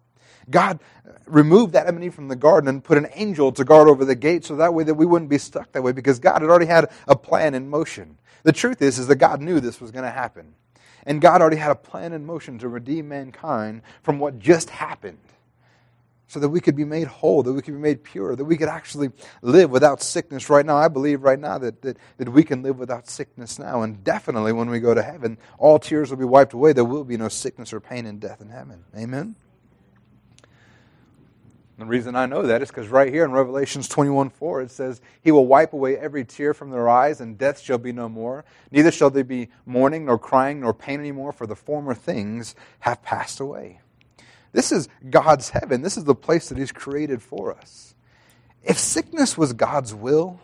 God 0.51 0.81
uh, 1.09 1.13
removed 1.27 1.73
that 1.73 1.87
enemy 1.87 2.11
from 2.11 2.29
the 2.29 2.37
garden 2.37 2.69
and 2.69 2.85
put 2.85 2.99
an 2.99 3.09
angel 3.15 3.53
to 3.53 3.65
guard 3.65 3.89
over 3.89 4.05
the 4.05 4.15
gate 4.15 4.45
so 4.45 4.57
that 4.57 4.75
way 4.75 4.85
that 4.85 4.95
we 4.95 5.07
wouldn't 5.07 5.31
be 5.31 5.39
stuck 5.39 5.73
that 5.73 5.83
way 5.83 5.93
because 5.93 6.19
God 6.19 6.43
had 6.43 6.51
already 6.51 6.67
had 6.67 6.91
a 7.09 7.17
plan 7.17 7.55
in 7.55 7.71
motion. 7.71 8.19
The 8.43 8.53
truth 8.53 8.83
is, 8.83 8.99
is 8.99 9.07
that 9.07 9.17
God 9.17 9.41
knew 9.41 9.61
this 9.61 9.81
was 9.81 9.91
going 9.91 10.05
to 10.05 10.11
happen. 10.11 10.55
And 11.05 11.21
God 11.21 11.41
already 11.41 11.57
had 11.57 11.71
a 11.71 11.77
plan 11.77 12.13
in 12.13 12.25
motion 12.25 12.59
to 12.59 12.69
redeem 12.69 13.09
mankind 13.09 13.83
from 14.03 14.19
what 14.19 14.39
just 14.39 14.71
happened. 14.71 15.19
So 16.29 16.41
that 16.41 16.49
we 16.49 16.61
could 16.61 16.77
be 16.77 16.87
made 16.87 17.09
whole, 17.09 17.43
that 17.43 17.53
we 17.53 17.61
could 17.61 17.75
be 17.75 17.81
made 17.81 18.03
pure, 18.03 18.35
that 18.35 18.45
we 18.45 18.57
could 18.57 18.69
actually 18.69 19.11
live 19.43 19.71
without 19.71 20.01
sickness 20.01 20.49
right 20.49 20.65
now. 20.65 20.79
I 20.79 20.89
believe 20.89 21.23
right 21.23 21.39
now 21.39 21.59
that, 21.59 21.83
that, 21.83 21.99
that 22.17 22.29
we 22.31 22.43
can 22.43 22.63
live 22.63 22.79
without 22.79 23.07
sickness 23.07 23.59
now. 23.59 23.83
And 23.83 24.03
definitely 24.03 24.53
when 24.53 24.71
we 24.71 24.81
go 24.81 24.95
to 24.95 25.03
heaven, 25.03 25.37
all 25.59 25.79
tears 25.79 26.09
will 26.09 26.17
be 26.17 26.25
wiped 26.25 26.55
away. 26.55 26.73
There 26.73 26.87
will 26.87 27.05
be 27.05 27.19
no 27.19 27.29
sickness 27.29 27.73
or 27.73 27.81
pain 27.81 28.07
and 28.07 28.19
death 28.19 28.41
in 28.41 28.49
heaven. 28.49 28.85
Amen? 28.97 29.37
The 31.83 31.89
reason 31.89 32.15
I 32.15 32.27
know 32.27 32.43
that 32.43 32.63
is 32.63 32.69
because 32.69 32.87
right 32.87 33.13
here 33.13 33.25
in 33.25 33.33
Revelations 33.33 33.89
21 33.89 34.31
4, 34.31 34.63
it 34.63 34.71
says, 34.71 35.01
He 35.21 35.33
will 35.33 35.49
wipe 35.49 35.73
away 35.73 35.99
every 35.99 36.25
tear 36.25 36.55
from 36.55 36.71
their 36.71 36.89
eyes, 36.89 37.21
and 37.21 37.37
death 37.37 37.59
shall 37.59 37.77
be 37.79 37.91
no 37.91 38.09
more. 38.09 38.45
Neither 38.71 38.93
shall 38.93 39.11
there 39.11 39.25
be 39.25 39.49
mourning, 39.67 40.05
nor 40.05 40.17
crying, 40.17 40.61
nor 40.61 40.75
pain 40.75 41.01
anymore, 41.01 41.33
for 41.33 41.45
the 41.45 41.57
former 41.57 41.93
things 41.93 42.55
have 42.79 43.03
passed 43.03 43.41
away. 43.41 43.81
This 44.53 44.71
is 44.71 44.89
God's 45.11 45.51
heaven. 45.51 45.83
This 45.83 45.97
is 45.97 46.05
the 46.05 46.15
place 46.15 46.51
that 46.51 46.59
He's 46.59 46.71
created 46.71 47.21
for 47.21 47.53
us. 47.53 47.97
If 48.63 48.79
sickness 48.79 49.37
was 49.37 49.53
God's 49.53 49.93
will, 49.93 50.39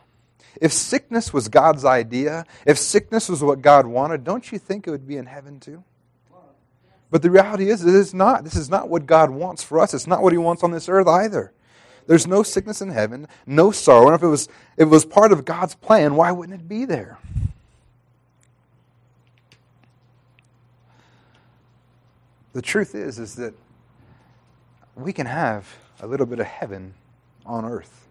if 0.61 0.73
sickness 0.73 1.33
was 1.33 1.47
God's 1.47 1.85
idea, 1.85 2.47
if 2.67 2.79
sickness 2.79 3.29
was 3.29 3.45
what 3.45 3.63
God 3.63 3.87
wanted, 3.87 4.25
don't 4.25 4.51
you 4.51 4.59
think 4.59 4.89
it 4.89 4.91
would 4.91 5.07
be 5.07 5.17
in 5.17 5.27
heaven 5.27 5.61
too? 5.61 5.85
But 7.11 7.23
the 7.23 7.31
reality 7.31 7.71
is, 7.71 7.85
it 7.85 7.95
is 7.95 8.13
not. 8.13 8.45
This 8.45 8.57
is 8.57 8.69
not 8.69 8.89
what 8.89 9.07
God 9.07 9.31
wants 9.31 9.63
for 9.63 9.81
us. 9.81 9.95
It's 9.95 10.07
not 10.07 10.23
what 10.23 10.33
He 10.33 10.39
wants 10.39 10.63
on 10.63 10.73
this 10.73 10.89
earth 10.89 11.09
either. 11.09 11.53
There's 12.07 12.27
no 12.27 12.43
sickness 12.43 12.81
in 12.81 12.91
heaven, 12.91 13.29
no 13.47 13.71
sorrow. 13.71 14.07
And 14.07 14.15
if 14.15 14.23
it 14.23 14.29
was, 14.29 14.49
if 14.77 14.83
it 14.83 14.91
was 14.91 15.05
part 15.05 15.33
of 15.33 15.45
God's 15.45 15.75
plan, 15.75 16.17
why 16.17 16.33
wouldn't 16.33 16.59
it 16.61 16.69
be 16.69 16.85
there? 16.85 17.19
The 22.55 22.63
truth 22.63 22.95
is, 22.95 23.19
is 23.19 23.37
that 23.37 23.55
we 24.97 25.13
can 25.13 25.27
have 25.27 25.77
a 26.01 26.07
little 26.07 26.27
bit 26.27 26.41
of 26.41 26.47
heaven 26.47 26.95
on 27.47 27.65
earth 27.65 28.09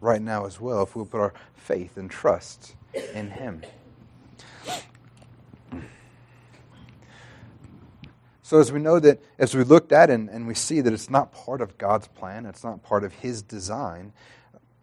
right 0.00 0.22
now 0.22 0.46
as 0.46 0.60
well 0.60 0.82
if 0.82 0.94
we'll 0.96 1.04
put 1.04 1.20
our 1.20 1.34
faith 1.56 1.96
and 1.96 2.10
trust 2.10 2.74
in 3.14 3.30
Him. 3.30 3.62
So, 8.44 8.60
as 8.60 8.70
we 8.70 8.78
know 8.78 9.00
that, 9.00 9.22
as 9.38 9.54
we 9.54 9.64
looked 9.64 9.90
at 9.90 10.10
and, 10.10 10.28
and 10.28 10.46
we 10.46 10.52
see 10.54 10.82
that 10.82 10.92
it's 10.92 11.08
not 11.08 11.32
part 11.32 11.62
of 11.62 11.78
God's 11.78 12.08
plan, 12.08 12.44
it's 12.44 12.62
not 12.62 12.82
part 12.82 13.02
of 13.02 13.14
His 13.14 13.40
design, 13.40 14.12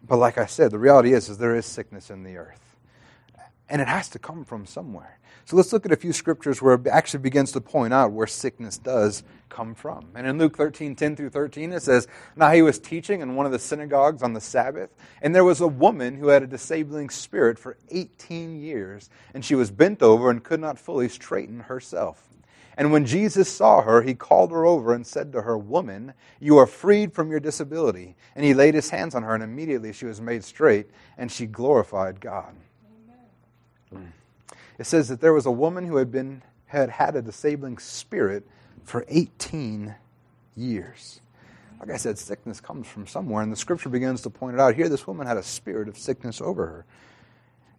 but 0.04 0.16
like 0.16 0.36
I 0.36 0.46
said, 0.46 0.72
the 0.72 0.80
reality 0.80 1.12
is, 1.12 1.28
is 1.28 1.38
there 1.38 1.54
is 1.54 1.64
sickness 1.64 2.10
in 2.10 2.24
the 2.24 2.38
earth. 2.38 2.76
And 3.68 3.80
it 3.80 3.86
has 3.86 4.08
to 4.10 4.18
come 4.18 4.44
from 4.44 4.66
somewhere. 4.66 5.20
So 5.44 5.54
let's 5.54 5.72
look 5.72 5.86
at 5.86 5.92
a 5.92 5.96
few 5.96 6.12
scriptures 6.12 6.60
where 6.60 6.74
it 6.74 6.88
actually 6.88 7.20
begins 7.20 7.52
to 7.52 7.60
point 7.60 7.94
out 7.94 8.10
where 8.10 8.26
sickness 8.26 8.78
does 8.78 9.22
come 9.48 9.76
from. 9.76 10.08
And 10.16 10.26
in 10.26 10.38
Luke 10.38 10.56
13, 10.56 10.96
10 10.96 11.14
through 11.14 11.30
13, 11.30 11.72
it 11.72 11.84
says, 11.84 12.08
Now 12.34 12.50
he 12.50 12.62
was 12.62 12.80
teaching 12.80 13.20
in 13.20 13.36
one 13.36 13.46
of 13.46 13.52
the 13.52 13.60
synagogues 13.60 14.24
on 14.24 14.32
the 14.32 14.40
Sabbath, 14.40 14.90
and 15.20 15.36
there 15.36 15.44
was 15.44 15.60
a 15.60 15.68
woman 15.68 16.16
who 16.16 16.28
had 16.28 16.42
a 16.42 16.48
disabling 16.48 17.10
spirit 17.10 17.60
for 17.60 17.76
18 17.90 18.60
years, 18.60 19.08
and 19.34 19.44
she 19.44 19.54
was 19.54 19.70
bent 19.70 20.02
over 20.02 20.30
and 20.30 20.42
could 20.42 20.58
not 20.58 20.80
fully 20.80 21.08
straighten 21.08 21.60
herself. 21.60 22.31
And 22.76 22.90
when 22.90 23.04
Jesus 23.04 23.50
saw 23.50 23.82
her, 23.82 24.02
he 24.02 24.14
called 24.14 24.50
her 24.50 24.64
over 24.64 24.94
and 24.94 25.06
said 25.06 25.32
to 25.32 25.42
her, 25.42 25.58
Woman, 25.58 26.14
you 26.40 26.56
are 26.58 26.66
freed 26.66 27.12
from 27.12 27.30
your 27.30 27.40
disability. 27.40 28.16
And 28.34 28.44
he 28.44 28.54
laid 28.54 28.74
his 28.74 28.90
hands 28.90 29.14
on 29.14 29.22
her, 29.22 29.34
and 29.34 29.44
immediately 29.44 29.92
she 29.92 30.06
was 30.06 30.20
made 30.20 30.42
straight, 30.42 30.86
and 31.18 31.30
she 31.30 31.46
glorified 31.46 32.20
God. 32.20 32.54
Amen. 33.92 34.12
It 34.78 34.86
says 34.86 35.08
that 35.08 35.20
there 35.20 35.34
was 35.34 35.46
a 35.46 35.50
woman 35.50 35.86
who 35.86 35.96
had 35.96 36.10
been 36.10 36.42
had 36.72 36.88
had 36.88 37.14
a 37.14 37.22
disabling 37.22 37.76
spirit 37.76 38.46
for 38.82 39.04
18 39.08 39.94
years. 40.56 41.20
Like 41.78 41.90
I 41.90 41.96
said, 41.98 42.18
sickness 42.18 42.60
comes 42.60 42.86
from 42.86 43.06
somewhere, 43.06 43.42
and 43.42 43.52
the 43.52 43.56
scripture 43.56 43.90
begins 43.90 44.22
to 44.22 44.30
point 44.30 44.54
it 44.54 44.60
out. 44.60 44.74
Here, 44.74 44.88
this 44.88 45.06
woman 45.06 45.26
had 45.26 45.36
a 45.36 45.42
spirit 45.42 45.88
of 45.88 45.98
sickness 45.98 46.40
over 46.40 46.66
her. 46.66 46.86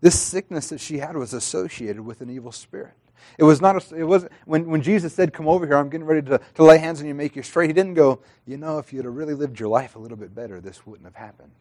This 0.02 0.20
sickness 0.20 0.70
that 0.70 0.80
she 0.80 1.00
had 1.00 1.16
was 1.16 1.34
associated 1.34 2.02
with 2.02 2.22
an 2.22 2.30
evil 2.30 2.52
spirit. 2.52 2.94
It 3.38 3.43
was 3.43 3.62
not, 3.62 3.91
a, 3.91 3.96
it 3.96 4.03
was 4.03 4.27
when, 4.46 4.67
when 4.67 4.82
Jesus 4.82 5.13
said, 5.13 5.34
Come 5.34 5.48
over 5.48 5.65
here, 5.65 5.77
I'm 5.77 5.89
getting 5.89 6.05
ready 6.05 6.22
to, 6.29 6.39
to 6.55 6.63
lay 6.63 6.77
hands 6.77 7.00
on 7.00 7.05
you 7.05 7.12
and 7.12 7.17
make 7.17 7.36
you 7.36 7.43
straight, 7.43 7.70
he 7.70 7.74
didn't 7.74 7.96
go, 7.96 8.20
You 8.46 8.58
know, 8.58 8.77
if 8.77 8.93
you'd 8.93 9.05
have 9.05 9.15
really 9.15 9.34
lived 9.34 9.60
your 9.60 9.70
life 9.70 9.96
a 9.96 10.00
little 10.00 10.17
bit 10.17 10.36
better, 10.36 10.60
this 10.62 10.86
wouldn't 10.86 11.05
have 11.05 11.15
happened. 11.15 11.51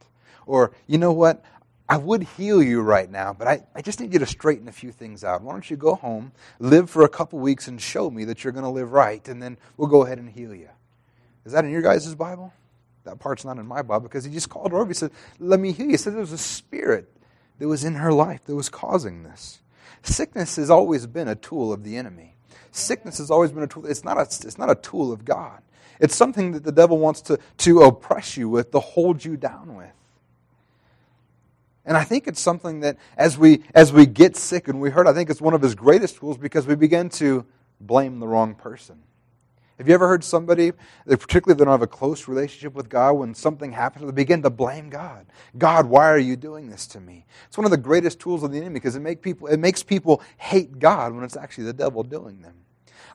Or, 0.46 0.72
You 0.86 0.98
know 0.98 1.12
what? 1.12 1.42
I 1.88 1.98
would 1.98 2.22
heal 2.22 2.62
you 2.62 2.80
right 2.80 3.10
now, 3.10 3.34
but 3.34 3.48
I, 3.48 3.62
I 3.74 3.82
just 3.82 4.00
need 4.00 4.12
you 4.12 4.18
to 4.20 4.26
straighten 4.26 4.68
a 4.68 4.72
few 4.72 4.92
things 4.92 5.24
out. 5.24 5.42
Why 5.42 5.52
don't 5.52 5.68
you 5.68 5.76
go 5.76 5.94
home, 5.94 6.32
live 6.58 6.88
for 6.88 7.04
a 7.04 7.08
couple 7.08 7.38
weeks, 7.38 7.68
and 7.68 7.80
show 7.80 8.08
me 8.08 8.24
that 8.24 8.44
you're 8.44 8.52
going 8.52 8.64
to 8.64 8.70
live 8.70 8.92
right, 8.92 9.26
and 9.28 9.42
then 9.42 9.58
we'll 9.76 9.88
go 9.88 10.04
ahead 10.04 10.18
and 10.18 10.30
heal 10.30 10.54
you. 10.54 10.70
Is 11.44 11.52
that 11.52 11.64
in 11.64 11.70
your 11.70 11.82
guys' 11.82 12.14
Bible? 12.14 12.52
That 13.04 13.18
part's 13.18 13.44
not 13.44 13.58
in 13.58 13.66
my 13.66 13.82
Bible 13.82 14.02
because 14.02 14.24
he 14.24 14.32
just 14.32 14.48
called 14.48 14.72
her 14.72 14.78
over. 14.78 14.88
He 14.88 14.94
said, 14.94 15.10
Let 15.38 15.60
me 15.60 15.72
heal 15.72 15.86
you. 15.86 15.92
He 15.92 15.96
said 15.96 16.12
there 16.12 16.20
was 16.20 16.32
a 16.32 16.38
spirit 16.38 17.12
that 17.58 17.68
was 17.68 17.84
in 17.84 17.94
her 17.96 18.12
life 18.12 18.44
that 18.44 18.54
was 18.54 18.68
causing 18.68 19.24
this. 19.24 19.60
Sickness 20.02 20.56
has 20.56 20.70
always 20.70 21.06
been 21.06 21.28
a 21.28 21.34
tool 21.34 21.72
of 21.72 21.84
the 21.84 21.96
enemy. 21.96 22.34
Sickness 22.70 23.18
has 23.18 23.30
always 23.30 23.52
been 23.52 23.62
a 23.62 23.66
tool. 23.66 23.86
It's 23.86 24.04
not 24.04 24.16
a, 24.18 24.22
it's 24.22 24.58
not 24.58 24.70
a 24.70 24.74
tool 24.74 25.12
of 25.12 25.24
God. 25.24 25.62
It's 26.00 26.16
something 26.16 26.52
that 26.52 26.64
the 26.64 26.72
devil 26.72 26.98
wants 26.98 27.20
to, 27.22 27.38
to 27.58 27.82
oppress 27.82 28.36
you 28.36 28.48
with, 28.48 28.72
to 28.72 28.80
hold 28.80 29.24
you 29.24 29.36
down 29.36 29.76
with. 29.76 29.92
And 31.84 31.96
I 31.96 32.04
think 32.04 32.26
it's 32.26 32.40
something 32.40 32.80
that 32.80 32.96
as 33.16 33.36
we 33.36 33.64
as 33.74 33.92
we 33.92 34.06
get 34.06 34.36
sick 34.36 34.68
and 34.68 34.80
we 34.80 34.90
hurt, 34.90 35.06
I 35.06 35.12
think 35.12 35.30
it's 35.30 35.40
one 35.40 35.54
of 35.54 35.62
his 35.62 35.74
greatest 35.74 36.16
tools 36.16 36.38
because 36.38 36.66
we 36.66 36.76
begin 36.76 37.08
to 37.10 37.44
blame 37.80 38.20
the 38.20 38.28
wrong 38.28 38.54
person. 38.54 39.02
Have 39.82 39.88
you 39.88 39.94
ever 39.94 40.06
heard 40.06 40.22
somebody, 40.22 40.70
particularly 41.08 41.54
if 41.54 41.58
they 41.58 41.64
don't 41.64 41.72
have 41.72 41.82
a 41.82 41.88
close 41.88 42.28
relationship 42.28 42.72
with 42.72 42.88
God, 42.88 43.14
when 43.14 43.34
something 43.34 43.72
happens, 43.72 44.06
they 44.06 44.12
begin 44.12 44.40
to 44.42 44.48
blame 44.48 44.90
God. 44.90 45.26
God, 45.58 45.86
why 45.86 46.08
are 46.08 46.20
you 46.20 46.36
doing 46.36 46.70
this 46.70 46.86
to 46.86 47.00
me? 47.00 47.26
It's 47.48 47.58
one 47.58 47.64
of 47.64 47.72
the 47.72 47.76
greatest 47.76 48.20
tools 48.20 48.44
of 48.44 48.52
the 48.52 48.58
enemy 48.58 48.74
because 48.74 48.94
it, 48.94 49.00
make 49.00 49.22
people, 49.22 49.48
it 49.48 49.56
makes 49.56 49.82
people 49.82 50.22
hate 50.36 50.78
God 50.78 51.12
when 51.12 51.24
it's 51.24 51.36
actually 51.36 51.64
the 51.64 51.72
devil 51.72 52.04
doing 52.04 52.42
them. 52.42 52.54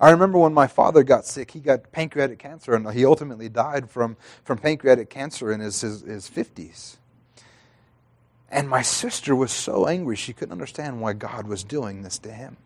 I 0.02 0.10
remember 0.10 0.40
when 0.40 0.54
my 0.54 0.68
father 0.68 1.04
got 1.04 1.26
sick, 1.26 1.52
he 1.52 1.62
got 1.62 1.90
pancreatic 1.94 2.38
cancer, 2.38 2.74
and 2.74 2.92
he 2.92 3.06
ultimately 3.06 3.48
died 3.48 3.90
from, 3.90 4.18
from 4.44 4.58
pancreatic 4.58 5.10
cancer 5.10 5.54
in 5.54 5.62
his, 5.62 5.80
his, 5.80 6.02
his 6.02 6.30
50s. 6.30 6.98
And 8.52 8.68
my 8.68 8.82
sister 8.82 9.34
was 9.34 9.54
so 9.54 9.88
angry, 9.88 10.18
she 10.18 10.34
couldn't 10.34 10.52
understand 10.52 11.00
why 11.00 11.14
God 11.14 11.48
was 11.48 11.64
doing 11.64 12.02
this 12.02 12.20
to 12.20 12.30
him. 12.34 12.58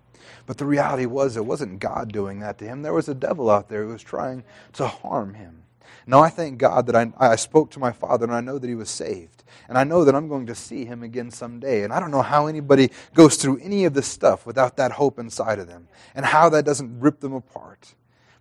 But 0.46 0.58
the 0.58 0.66
reality 0.66 1.06
was, 1.06 1.38
it 1.38 1.46
wasn't 1.46 1.80
God 1.80 2.12
doing 2.12 2.40
that 2.40 2.58
to 2.60 2.66
him. 2.66 2.82
There 2.82 2.94
was 2.94 3.10
a 3.10 3.14
devil 3.14 3.50
out 3.50 3.70
there 3.70 3.84
who 3.84 3.92
was 3.92 4.04
trying 4.04 4.44
to 4.74 4.88
harm 4.88 5.34
him. 5.34 5.64
Now, 6.08 6.22
I 6.22 6.30
thank 6.30 6.58
God 6.58 6.88
that 6.88 6.96
I, 6.96 7.12
I 7.18 7.36
spoke 7.36 7.72
to 7.72 7.80
my 7.80 7.92
father 7.92 8.26
and 8.26 8.34
I 8.34 8.42
know 8.42 8.58
that 8.58 8.68
he 8.68 8.76
was 8.76 8.90
saved. 8.90 9.44
And 9.68 9.78
I 9.78 9.84
know 9.84 10.04
that 10.04 10.16
I'm 10.16 10.28
going 10.28 10.48
to 10.48 10.56
see 10.56 10.86
him 10.86 11.04
again 11.04 11.32
someday. 11.32 11.84
And 11.84 11.94
I 11.94 12.00
don't 12.00 12.12
know 12.12 12.22
how 12.22 12.48
anybody 12.48 12.92
goes 13.14 13.36
through 13.38 13.60
any 13.60 13.86
of 13.86 13.94
this 13.94 14.08
stuff 14.08 14.46
without 14.46 14.78
that 14.78 14.94
hope 14.94 15.20
inside 15.20 15.60
of 15.60 15.68
them 15.68 15.88
and 16.16 16.26
how 16.26 16.50
that 16.50 16.66
doesn't 16.66 17.00
rip 17.00 17.20
them 17.20 17.34
apart. 17.34 17.94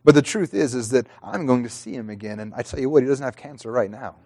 But 0.05 0.15
the 0.15 0.23
truth 0.23 0.55
is, 0.55 0.75
is 0.75 0.89
that 0.91 1.07
I'm 1.23 1.47
going 1.47 1.63
to 1.63 1.69
see 1.69 1.93
him 1.93 2.09
again. 2.09 2.41
And 2.41 2.55
I 2.55 2.63
tell 2.63 2.81
you 2.81 2.89
what, 2.89 3.03
he 3.03 3.09
doesn't 3.09 3.25
have 3.25 3.37
cancer 3.37 3.71
right 3.71 3.91
now. 3.91 4.17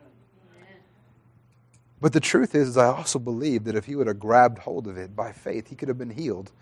But 2.01 2.13
the 2.13 2.21
truth 2.21 2.55
is, 2.55 2.77
I 2.77 2.87
also 2.87 3.19
believe 3.19 3.65
that 3.65 3.75
if 3.75 3.87
he 3.87 3.97
would 3.97 4.07
have 4.07 4.21
grabbed 4.21 4.59
hold 4.59 4.87
of 4.87 4.99
it 4.99 5.17
by 5.17 5.33
faith, 5.33 5.69
he 5.69 5.75
could 5.75 5.89
have 5.89 5.99
been 5.99 6.11
healed 6.11 6.53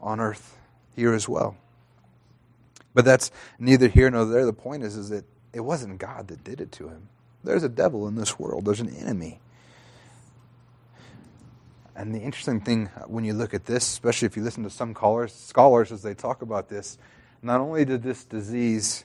on 0.00 0.20
earth 0.20 0.58
here 0.94 1.12
as 1.12 1.28
well. 1.28 1.56
But 2.94 3.04
that's 3.04 3.30
neither 3.58 3.88
here 3.88 4.10
nor 4.10 4.24
there. 4.24 4.46
The 4.46 4.52
point 4.52 4.82
is, 4.82 4.96
is 4.96 5.10
that 5.10 5.24
it 5.52 5.60
wasn't 5.60 5.98
God 5.98 6.28
that 6.28 6.44
did 6.44 6.60
it 6.60 6.72
to 6.72 6.88
him. 6.88 7.08
There's 7.44 7.62
a 7.62 7.68
devil 7.68 8.08
in 8.08 8.14
this 8.14 8.38
world, 8.38 8.64
there's 8.64 8.80
an 8.80 8.94
enemy. 8.94 9.40
And 11.94 12.14
the 12.14 12.20
interesting 12.20 12.60
thing 12.60 12.90
uh, 12.94 13.04
when 13.04 13.24
you 13.24 13.32
look 13.32 13.54
at 13.54 13.64
this, 13.64 13.86
especially 13.86 14.26
if 14.26 14.36
you 14.36 14.42
listen 14.42 14.64
to 14.64 14.70
some 14.70 14.92
scholars, 14.92 15.32
scholars 15.32 15.92
as 15.92 16.02
they 16.02 16.12
talk 16.12 16.42
about 16.42 16.68
this, 16.68 16.98
not 17.42 17.60
only 17.60 17.84
did 17.84 18.02
this 18.02 18.24
disease 18.24 19.04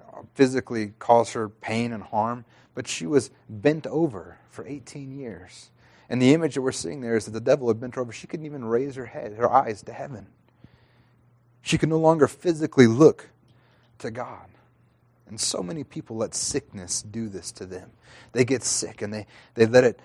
uh, 0.00 0.22
physically 0.34 0.92
cause 0.98 1.32
her 1.32 1.48
pain 1.48 1.92
and 1.92 2.02
harm, 2.02 2.44
but 2.74 2.86
she 2.86 3.06
was 3.06 3.30
bent 3.48 3.86
over 3.86 4.38
for 4.50 4.66
18 4.66 5.18
years. 5.18 5.70
And 6.10 6.20
the 6.20 6.34
image 6.34 6.56
that 6.56 6.62
we're 6.62 6.72
seeing 6.72 7.00
there 7.00 7.16
is 7.16 7.24
that 7.24 7.30
the 7.30 7.40
devil 7.40 7.68
had 7.68 7.80
bent 7.80 7.94
her 7.94 8.02
over. 8.02 8.12
She 8.12 8.26
couldn't 8.26 8.44
even 8.44 8.64
raise 8.64 8.96
her 8.96 9.06
head, 9.06 9.34
her 9.34 9.50
eyes 9.50 9.82
to 9.84 9.92
heaven. 9.92 10.26
She 11.62 11.78
could 11.78 11.88
no 11.88 11.98
longer 11.98 12.26
physically 12.26 12.88
look 12.88 13.30
to 13.98 14.10
God. 14.10 14.48
And 15.28 15.40
so 15.40 15.62
many 15.62 15.84
people 15.84 16.16
let 16.16 16.34
sickness 16.34 17.00
do 17.00 17.28
this 17.28 17.52
to 17.52 17.64
them. 17.64 17.92
They 18.32 18.44
get 18.44 18.64
sick 18.64 19.00
and 19.00 19.14
they, 19.14 19.26
they 19.54 19.66
let 19.66 19.84
it 19.84 20.00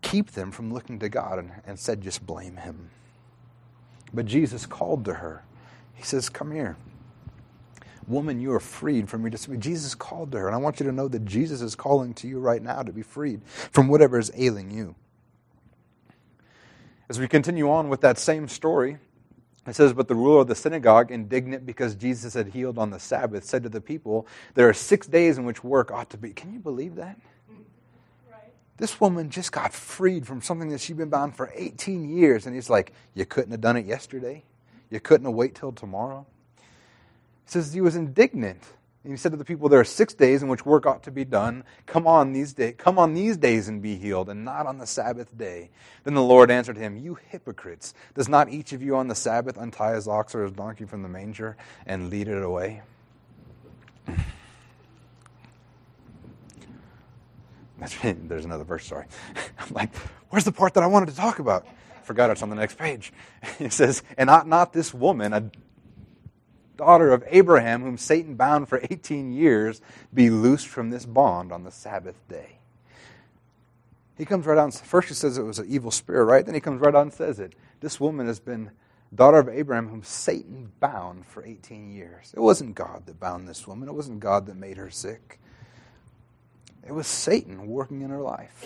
keep 0.00 0.30
them 0.30 0.52
from 0.52 0.72
looking 0.72 1.00
to 1.00 1.08
God 1.08 1.50
and 1.66 1.76
said, 1.76 2.00
just 2.00 2.24
blame 2.24 2.56
Him. 2.56 2.90
But 4.14 4.26
Jesus 4.26 4.64
called 4.64 5.04
to 5.06 5.14
her. 5.14 5.44
He 5.94 6.04
says, 6.04 6.28
Come 6.28 6.52
here. 6.52 6.76
Woman, 8.06 8.40
you 8.40 8.52
are 8.52 8.60
freed 8.60 9.08
from 9.08 9.22
your 9.22 9.30
disability. 9.30 9.68
Jesus 9.68 9.96
called 9.96 10.30
to 10.32 10.38
her. 10.38 10.46
And 10.46 10.54
I 10.54 10.58
want 10.58 10.78
you 10.78 10.86
to 10.86 10.92
know 10.92 11.08
that 11.08 11.24
Jesus 11.24 11.60
is 11.60 11.74
calling 11.74 12.14
to 12.14 12.28
you 12.28 12.38
right 12.38 12.62
now 12.62 12.82
to 12.82 12.92
be 12.92 13.02
freed 13.02 13.42
from 13.44 13.88
whatever 13.88 14.16
is 14.18 14.30
ailing 14.36 14.70
you. 14.70 14.94
As 17.08 17.18
we 17.18 17.28
continue 17.28 17.70
on 17.70 17.88
with 17.88 18.00
that 18.00 18.18
same 18.18 18.48
story, 18.48 18.98
it 19.66 19.74
says, 19.74 19.92
But 19.92 20.08
the 20.08 20.14
ruler 20.14 20.40
of 20.40 20.48
the 20.48 20.54
synagogue, 20.54 21.10
indignant 21.10 21.66
because 21.66 21.94
Jesus 21.94 22.34
had 22.34 22.48
healed 22.48 22.78
on 22.78 22.90
the 22.90 22.98
Sabbath, 22.98 23.44
said 23.44 23.62
to 23.64 23.68
the 23.68 23.80
people, 23.80 24.26
There 24.54 24.68
are 24.68 24.74
six 24.74 25.06
days 25.06 25.38
in 25.38 25.44
which 25.44 25.62
work 25.64 25.90
ought 25.90 26.10
to 26.10 26.16
be. 26.16 26.32
Can 26.32 26.52
you 26.52 26.58
believe 26.58 26.96
that? 26.96 27.18
This 28.78 29.00
woman 29.00 29.30
just 29.30 29.52
got 29.52 29.72
freed 29.72 30.26
from 30.26 30.42
something 30.42 30.68
that 30.68 30.80
she'd 30.80 30.98
been 30.98 31.08
bound 31.08 31.34
for 31.34 31.50
18 31.54 32.10
years. 32.16 32.46
And 32.46 32.54
he's 32.54 32.68
like, 32.68 32.92
You 33.14 33.24
couldn't 33.24 33.52
have 33.52 33.60
done 33.60 33.76
it 33.76 33.86
yesterday? 33.86 34.44
You 34.90 35.00
couldn't 35.00 35.26
have 35.26 35.34
waited 35.34 35.56
till 35.56 35.72
tomorrow? 35.72 36.26
He 36.58 37.52
says 37.52 37.72
he 37.72 37.80
was 37.80 37.96
indignant. 37.96 38.62
And 39.06 39.12
he 39.12 39.16
said 39.16 39.30
to 39.30 39.38
the 39.38 39.44
people, 39.44 39.68
There 39.68 39.78
are 39.78 39.84
six 39.84 40.14
days 40.14 40.42
in 40.42 40.48
which 40.48 40.66
work 40.66 40.84
ought 40.84 41.04
to 41.04 41.12
be 41.12 41.24
done. 41.24 41.62
Come 41.86 42.08
on 42.08 42.32
these 42.32 42.54
days, 42.54 42.74
come 42.76 42.98
on 42.98 43.14
these 43.14 43.36
days 43.36 43.68
and 43.68 43.80
be 43.80 43.94
healed, 43.94 44.28
and 44.28 44.44
not 44.44 44.66
on 44.66 44.78
the 44.78 44.86
Sabbath 44.86 45.38
day. 45.38 45.70
Then 46.02 46.14
the 46.14 46.24
Lord 46.24 46.50
answered 46.50 46.76
him, 46.76 46.96
You 46.96 47.16
hypocrites, 47.28 47.94
does 48.16 48.28
not 48.28 48.48
each 48.48 48.72
of 48.72 48.82
you 48.82 48.96
on 48.96 49.06
the 49.06 49.14
Sabbath 49.14 49.58
untie 49.58 49.94
his 49.94 50.08
ox 50.08 50.34
or 50.34 50.42
his 50.42 50.50
donkey 50.50 50.86
from 50.86 51.04
the 51.04 51.08
manger 51.08 51.56
and 51.86 52.10
lead 52.10 52.26
it 52.26 52.42
away? 52.42 52.82
There's 58.02 58.44
another 58.44 58.64
verse, 58.64 58.86
sorry. 58.86 59.06
I'm 59.60 59.72
like, 59.72 59.94
where's 60.30 60.42
the 60.42 60.50
part 60.50 60.74
that 60.74 60.82
I 60.82 60.88
wanted 60.88 61.10
to 61.10 61.16
talk 61.16 61.38
about? 61.38 61.64
Forgot 62.02 62.30
it's 62.30 62.42
on 62.42 62.50
the 62.50 62.56
next 62.56 62.76
page. 62.76 63.12
It 63.60 63.72
says, 63.72 64.02
And 64.18 64.28
ought 64.28 64.48
not 64.48 64.72
this 64.72 64.92
woman, 64.92 65.32
a 65.32 65.48
daughter 66.76 67.12
of 67.12 67.24
Abraham, 67.28 67.82
whom 67.82 67.98
Satan 67.98 68.34
bound 68.34 68.68
for 68.68 68.80
18 68.90 69.32
years, 69.32 69.80
be 70.12 70.30
loosed 70.30 70.68
from 70.68 70.90
this 70.90 71.06
bond 71.06 71.52
on 71.52 71.64
the 71.64 71.70
Sabbath 71.70 72.16
day. 72.28 72.58
He 74.16 74.24
comes 74.24 74.46
right 74.46 74.56
out. 74.56 74.72
First, 74.74 75.08
he 75.08 75.14
says 75.14 75.36
it 75.36 75.42
was 75.42 75.58
an 75.58 75.66
evil 75.68 75.90
spirit, 75.90 76.24
right? 76.24 76.44
Then 76.44 76.54
he 76.54 76.60
comes 76.60 76.80
right 76.80 76.94
out 76.94 77.02
and 77.02 77.12
says 77.12 77.38
it. 77.38 77.54
This 77.80 78.00
woman 78.00 78.26
has 78.26 78.40
been 78.40 78.70
daughter 79.14 79.38
of 79.38 79.48
Abraham, 79.48 79.88
whom 79.88 80.02
Satan 80.02 80.72
bound 80.80 81.26
for 81.26 81.44
18 81.44 81.90
years. 81.90 82.32
It 82.34 82.40
wasn't 82.40 82.74
God 82.74 83.04
that 83.06 83.20
bound 83.20 83.48
this 83.48 83.66
woman, 83.66 83.88
it 83.88 83.92
wasn't 83.92 84.20
God 84.20 84.46
that 84.46 84.56
made 84.56 84.76
her 84.76 84.90
sick. 84.90 85.38
It 86.86 86.92
was 86.92 87.06
Satan 87.06 87.66
working 87.66 88.02
in 88.02 88.10
her 88.10 88.20
life. 88.20 88.64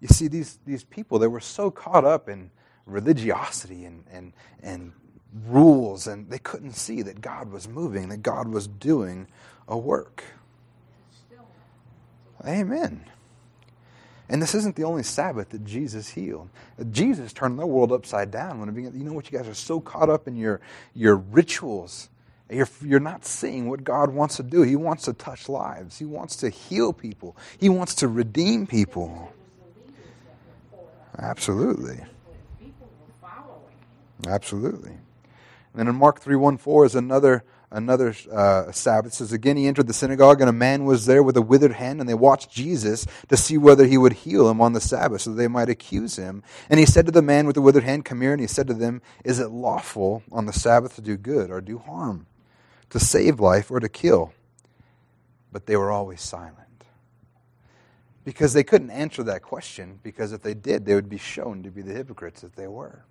You 0.00 0.08
see, 0.08 0.28
these, 0.28 0.58
these 0.66 0.84
people, 0.84 1.18
they 1.18 1.28
were 1.28 1.40
so 1.40 1.70
caught 1.70 2.04
up 2.04 2.28
in 2.28 2.50
religiosity 2.86 3.84
and, 3.84 4.04
and, 4.10 4.32
and 4.62 4.92
rules, 5.46 6.06
and 6.06 6.28
they 6.30 6.38
couldn't 6.38 6.72
see 6.72 7.02
that 7.02 7.20
God 7.20 7.50
was 7.50 7.68
moving, 7.68 8.08
that 8.10 8.22
God 8.22 8.48
was 8.48 8.66
doing 8.66 9.26
a 9.68 9.76
work. 9.76 10.24
Amen. 12.46 13.04
And 14.28 14.40
this 14.40 14.54
isn't 14.54 14.76
the 14.76 14.84
only 14.84 15.02
Sabbath 15.02 15.50
that 15.50 15.64
Jesus 15.64 16.08
healed. 16.08 16.48
Jesus 16.90 17.32
turned 17.32 17.58
the 17.58 17.66
world 17.66 17.92
upside 17.92 18.30
down 18.30 18.60
when 18.60 18.72
began. 18.72 18.92
You 18.98 19.04
know 19.04 19.12
what? 19.12 19.30
You 19.30 19.38
guys 19.38 19.46
are 19.46 19.54
so 19.54 19.80
caught 19.80 20.08
up 20.08 20.26
in 20.26 20.36
your, 20.36 20.60
your 20.94 21.16
rituals. 21.16 22.08
You're, 22.50 22.68
you're 22.82 23.00
not 23.00 23.24
seeing 23.24 23.68
what 23.68 23.84
God 23.84 24.10
wants 24.10 24.36
to 24.36 24.42
do. 24.42 24.62
He 24.62 24.76
wants 24.76 25.04
to 25.04 25.12
touch 25.12 25.48
lives, 25.48 25.98
He 25.98 26.04
wants 26.04 26.36
to 26.36 26.48
heal 26.48 26.92
people, 26.92 27.36
He 27.58 27.68
wants 27.68 27.94
to 27.96 28.08
redeem 28.08 28.66
people. 28.66 29.32
Absolutely. 31.18 32.00
Absolutely. 34.26 34.92
And 35.74 35.88
in 35.88 35.94
Mark 35.94 36.20
3 36.20 36.36
1 36.36 36.58
4 36.58 36.84
is 36.84 36.94
another 36.94 37.44
another 37.72 38.14
uh, 38.30 38.70
Sabbath. 38.72 39.12
It 39.12 39.16
says, 39.16 39.32
Again, 39.32 39.56
he 39.56 39.66
entered 39.66 39.86
the 39.86 39.94
synagogue, 39.94 40.40
and 40.40 40.48
a 40.48 40.52
man 40.52 40.84
was 40.84 41.06
there 41.06 41.22
with 41.22 41.36
a 41.36 41.42
withered 41.42 41.72
hand, 41.72 42.00
and 42.00 42.08
they 42.08 42.14
watched 42.14 42.50
Jesus 42.50 43.06
to 43.28 43.36
see 43.36 43.58
whether 43.58 43.86
he 43.86 43.98
would 43.98 44.12
heal 44.12 44.48
him 44.48 44.60
on 44.60 44.74
the 44.74 44.80
Sabbath, 44.80 45.22
so 45.22 45.30
that 45.30 45.36
they 45.36 45.48
might 45.48 45.68
accuse 45.68 46.16
him. 46.16 46.42
And 46.68 46.78
he 46.78 46.86
said 46.86 47.06
to 47.06 47.12
the 47.12 47.22
man 47.22 47.46
with 47.46 47.54
the 47.54 47.62
withered 47.62 47.84
hand, 47.84 48.04
Come 48.04 48.20
here. 48.20 48.32
And 48.32 48.40
he 48.40 48.46
said 48.46 48.66
to 48.68 48.74
them, 48.74 49.02
Is 49.24 49.40
it 49.40 49.50
lawful 49.50 50.22
on 50.30 50.46
the 50.46 50.52
Sabbath 50.52 50.94
to 50.96 51.00
do 51.00 51.16
good 51.16 51.50
or 51.50 51.60
do 51.60 51.78
harm, 51.78 52.26
to 52.90 53.00
save 53.00 53.40
life 53.40 53.70
or 53.70 53.80
to 53.80 53.88
kill? 53.88 54.32
But 55.50 55.66
they 55.66 55.76
were 55.76 55.90
always 55.90 56.20
silent. 56.20 56.58
Because 58.24 58.52
they 58.52 58.62
couldn't 58.62 58.90
answer 58.90 59.24
that 59.24 59.42
question, 59.42 59.98
because 60.02 60.32
if 60.32 60.42
they 60.42 60.54
did, 60.54 60.84
they 60.84 60.94
would 60.94 61.08
be 61.08 61.18
shown 61.18 61.64
to 61.64 61.70
be 61.70 61.82
the 61.82 61.92
hypocrites 61.92 62.42
that 62.42 62.54
they 62.54 62.68
were. 62.68 63.04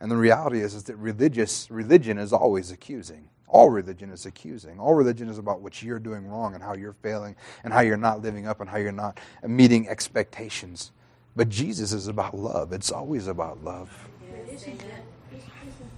And 0.00 0.10
the 0.10 0.16
reality 0.16 0.60
is, 0.60 0.74
is 0.74 0.84
that 0.84 0.96
religious 0.96 1.70
religion 1.70 2.18
is 2.18 2.32
always 2.32 2.70
accusing. 2.70 3.28
All 3.48 3.70
religion 3.70 4.10
is 4.10 4.26
accusing. 4.26 4.78
All 4.78 4.94
religion 4.94 5.28
is 5.28 5.38
about 5.38 5.60
what 5.60 5.82
you're 5.82 5.98
doing 5.98 6.26
wrong 6.26 6.54
and 6.54 6.62
how 6.62 6.74
you're 6.74 6.92
failing 6.92 7.36
and 7.64 7.72
how 7.72 7.80
you're 7.80 7.96
not 7.96 8.20
living 8.20 8.46
up 8.46 8.60
and 8.60 8.68
how 8.68 8.76
you're 8.76 8.92
not 8.92 9.18
meeting 9.46 9.88
expectations. 9.88 10.92
But 11.36 11.48
Jesus 11.48 11.92
is 11.92 12.08
about 12.08 12.36
love. 12.36 12.72
It's 12.72 12.90
always 12.90 13.28
about 13.28 13.62
love. 13.62 14.08
isn't 14.50 14.78
that, 14.78 14.86
isn't 15.32 15.50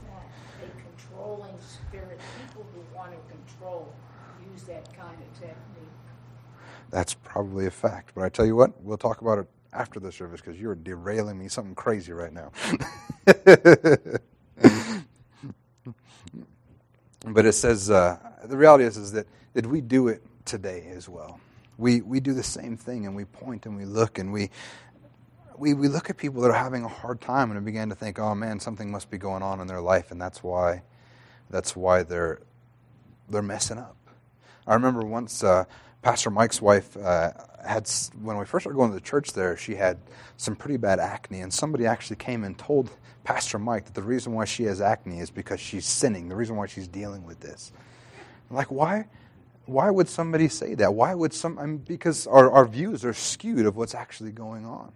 that 0.06 0.66
a 0.66 0.70
controlling 0.82 1.54
spirit? 1.60 2.20
People 2.46 2.66
who 2.74 2.96
want 2.96 3.12
to 3.12 3.34
control 3.34 3.92
use 4.52 4.64
that 4.64 4.84
kind 4.96 5.16
of 5.16 5.40
technique. 5.40 5.56
That's 6.90 7.14
probably 7.14 7.66
a 7.66 7.70
fact. 7.70 8.12
But 8.14 8.24
I 8.24 8.28
tell 8.28 8.46
you 8.46 8.56
what, 8.56 8.80
we'll 8.82 8.98
talk 8.98 9.20
about 9.20 9.38
it 9.38 9.46
after 9.72 10.00
the 10.00 10.12
service 10.12 10.40
because 10.40 10.60
you're 10.60 10.74
derailing 10.74 11.38
me 11.38 11.48
something 11.48 11.74
crazy 11.74 12.12
right 12.12 12.32
now. 12.32 12.52
but 17.26 17.46
it 17.46 17.52
says 17.52 17.90
uh, 17.90 18.18
the 18.46 18.56
reality 18.56 18.84
is, 18.84 18.96
is 18.96 19.12
that, 19.12 19.26
that 19.54 19.66
we 19.66 19.82
do 19.82 20.08
it 20.08 20.22
today 20.46 20.90
as 20.94 21.08
well. 21.08 21.40
We, 21.76 22.00
we 22.00 22.20
do 22.20 22.32
the 22.32 22.42
same 22.42 22.76
thing 22.78 23.06
and 23.06 23.14
we 23.14 23.26
point 23.26 23.66
and 23.66 23.76
we 23.76 23.84
look 23.84 24.18
and 24.18 24.32
we, 24.32 24.50
we, 25.58 25.74
we 25.74 25.88
look 25.88 26.08
at 26.10 26.16
people 26.16 26.40
that 26.42 26.50
are 26.50 26.54
having 26.54 26.84
a 26.84 26.88
hard 26.88 27.20
time 27.20 27.50
and 27.50 27.60
we 27.60 27.64
begin 27.66 27.90
to 27.90 27.94
think, 27.94 28.18
oh 28.18 28.34
man, 28.34 28.60
something 28.60 28.90
must 28.90 29.10
be 29.10 29.18
going 29.18 29.42
on 29.42 29.60
in 29.60 29.66
their 29.66 29.82
life 29.82 30.10
and 30.10 30.20
that's 30.20 30.42
why, 30.42 30.82
that's 31.50 31.76
why 31.76 32.02
they're, 32.02 32.40
they're 33.28 33.42
messing 33.42 33.78
up. 33.78 33.96
I 34.66 34.74
remember 34.74 35.02
once 35.02 35.44
uh, 35.44 35.64
Pastor 36.02 36.30
Mike's 36.30 36.62
wife 36.62 36.96
uh, 36.96 37.32
had, 37.64 37.90
when 38.22 38.38
we 38.38 38.44
first 38.44 38.62
started 38.62 38.76
going 38.76 38.90
to 38.90 38.94
the 38.94 39.00
church 39.00 39.32
there, 39.32 39.56
she 39.56 39.74
had 39.74 39.98
some 40.36 40.54
pretty 40.54 40.76
bad 40.76 41.00
acne, 41.00 41.40
and 41.40 41.52
somebody 41.52 41.86
actually 41.86 42.16
came 42.16 42.44
and 42.44 42.56
told 42.56 42.90
Pastor 43.24 43.58
Mike 43.58 43.84
that 43.86 43.94
the 43.94 44.02
reason 44.02 44.32
why 44.32 44.44
she 44.44 44.64
has 44.64 44.80
acne 44.80 45.18
is 45.18 45.30
because 45.30 45.60
she's 45.60 45.84
sinning. 45.84 46.28
The 46.28 46.36
reason 46.36 46.56
why 46.56 46.66
she's 46.66 46.88
dealing 46.88 47.24
with 47.26 47.40
this. 47.40 47.72
Like, 48.50 48.70
why? 48.70 49.06
Why 49.66 49.90
would 49.90 50.08
somebody 50.08 50.48
say 50.48 50.74
that? 50.76 50.94
Why 50.94 51.14
would 51.14 51.34
some? 51.34 51.58
I 51.58 51.66
mean, 51.66 51.78
because 51.78 52.26
our, 52.26 52.50
our 52.50 52.64
views 52.64 53.04
are 53.04 53.12
skewed 53.12 53.66
of 53.66 53.76
what's 53.76 53.94
actually 53.94 54.32
going 54.32 54.64
on 54.64 54.92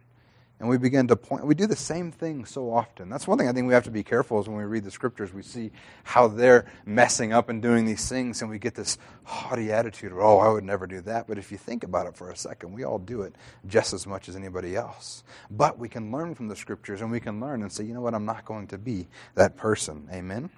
and 0.62 0.70
we 0.70 0.78
begin 0.78 1.08
to 1.08 1.16
point. 1.16 1.44
We 1.44 1.56
do 1.56 1.66
the 1.66 1.74
same 1.74 2.12
thing 2.12 2.44
so 2.44 2.72
often. 2.72 3.08
That's 3.08 3.26
one 3.26 3.36
thing 3.36 3.48
I 3.48 3.52
think 3.52 3.66
we 3.66 3.74
have 3.74 3.82
to 3.82 3.90
be 3.90 4.04
careful 4.04 4.38
is 4.40 4.48
when 4.48 4.58
we 4.58 4.62
read 4.62 4.84
the 4.84 4.92
scriptures, 4.92 5.34
we 5.34 5.42
see 5.42 5.72
how 6.04 6.28
they're 6.28 6.66
messing 6.86 7.32
up 7.32 7.48
and 7.48 7.60
doing 7.60 7.84
these 7.84 8.08
things, 8.08 8.42
and 8.42 8.48
we 8.48 8.60
get 8.60 8.76
this 8.76 8.96
haughty 9.24 9.72
attitude 9.72 10.12
of, 10.12 10.18
oh, 10.18 10.38
I 10.38 10.48
would 10.50 10.62
never 10.62 10.86
do 10.86 11.00
that. 11.00 11.26
But 11.26 11.36
if 11.36 11.50
you 11.50 11.58
think 11.58 11.82
about 11.82 12.06
it 12.06 12.16
for 12.16 12.30
a 12.30 12.36
second, 12.36 12.72
we 12.74 12.84
all 12.84 13.00
do 13.00 13.22
it 13.22 13.34
just 13.66 13.92
as 13.92 14.06
much 14.06 14.28
as 14.28 14.36
anybody 14.36 14.76
else. 14.76 15.24
But 15.50 15.80
we 15.80 15.88
can 15.88 16.12
learn 16.12 16.36
from 16.36 16.46
the 16.46 16.54
scriptures, 16.54 17.00
and 17.00 17.10
we 17.10 17.18
can 17.18 17.40
learn 17.40 17.62
and 17.62 17.72
say, 17.72 17.82
you 17.82 17.92
know 17.92 18.00
what, 18.00 18.14
I'm 18.14 18.24
not 18.24 18.44
going 18.44 18.68
to 18.68 18.78
be 18.78 19.08
that 19.34 19.56
person. 19.56 20.08
Amen? 20.12 20.48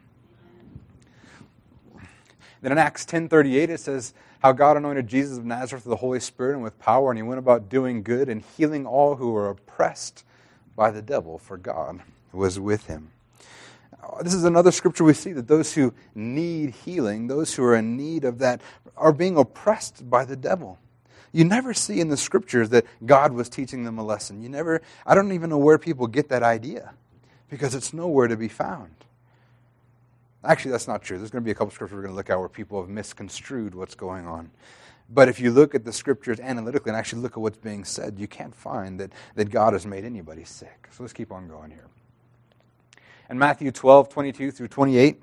Then 2.65 2.73
in 2.73 2.79
Acts 2.79 3.05
10:38 3.05 3.69
it 3.69 3.79
says 3.79 4.15
how 4.43 4.53
God 4.53 4.79
anointed 4.79 5.07
Jesus 5.07 5.37
of 5.37 5.45
Nazareth 5.45 5.85
with 5.85 5.91
the 5.91 5.97
Holy 5.97 6.19
Spirit 6.19 6.55
and 6.55 6.63
with 6.63 6.79
power 6.79 7.11
and 7.11 7.19
he 7.19 7.23
went 7.23 7.39
about 7.39 7.69
doing 7.69 8.03
good 8.03 8.31
and 8.31 8.43
healing 8.57 8.87
all 8.87 9.17
who 9.17 9.33
were 9.33 9.51
oppressed 9.51 10.25
by 10.75 10.91
the 10.91 11.03
devil 11.03 11.37
for 11.37 11.59
God 11.59 12.01
was 12.33 12.59
with 12.59 12.87
him. 12.87 13.11
This 14.23 14.33
is 14.33 14.45
another 14.45 14.73
scripture 14.73 15.05
we 15.05 15.13
see 15.13 15.33
that 15.33 15.47
those 15.47 15.75
who 15.75 15.93
need 16.15 16.71
healing, 16.71 17.27
those 17.27 17.55
who 17.55 17.63
are 17.65 17.77
in 17.77 17.99
need 17.99 18.25
of 18.25 18.39
that 18.39 18.63
are 18.97 19.13
being 19.13 19.37
oppressed 19.37 20.09
by 20.09 20.25
the 20.25 20.35
devil. 20.35 20.79
You 21.33 21.45
never 21.45 21.75
see 21.75 22.01
in 22.01 22.09
the 22.09 22.17
scriptures 22.17 22.71
that 22.71 22.87
God 23.05 23.35
was 23.35 23.51
teaching 23.51 23.85
them 23.85 23.99
a 23.99 24.03
lesson. 24.03 24.43
You 24.43 24.49
never 24.49 24.81
I 25.05 25.15
don't 25.15 25.33
even 25.33 25.51
know 25.51 25.59
where 25.59 25.77
people 25.77 26.07
get 26.07 26.31
that 26.31 26.43
idea 26.43 26.95
because 27.51 27.75
it's 27.75 27.93
nowhere 27.93 28.27
to 28.27 28.39
be 28.39 28.49
found. 28.49 28.95
Actually, 30.45 30.73
that's 30.73 30.89
not 30.89 31.03
true. 31.03 31.19
There's 31.19 31.31
going 31.31 31.43
to 31.43 31.45
be 31.45 31.51
a 31.51 31.55
couple 31.55 31.71
scriptures 31.71 31.97
we're 31.97 32.03
going 32.03 32.13
to 32.13 32.17
look 32.17 32.31
at 32.31 32.39
where 32.39 32.49
people 32.49 32.81
have 32.81 32.91
misconstrued 32.91 33.75
what's 33.75 33.95
going 33.95 34.27
on. 34.27 34.51
But 35.11 35.29
if 35.29 35.41
you 35.41 35.51
look 35.51 35.75
at 35.75 35.85
the 35.85 35.93
scriptures 35.93 36.41
analytically 36.41 36.91
and 36.91 36.97
actually 36.97 37.23
look 37.23 37.33
at 37.33 37.39
what's 37.39 37.59
being 37.59 37.85
said, 37.85 38.19
you 38.19 38.27
can't 38.27 38.55
find 38.55 38.99
that, 39.01 39.13
that 39.35 39.51
God 39.51 39.73
has 39.73 39.87
made 39.87 40.05
anybody 40.05 40.45
sick. 40.45 40.89
So 40.91 41.03
let's 41.03 41.13
keep 41.13 41.31
on 41.31 41.49
going 41.49 41.71
here. 41.71 41.89
In 43.31 43.39
Matthew 43.39 43.71
12, 43.71 44.09
22 44.09 44.51
through 44.51 44.69
28, 44.69 45.23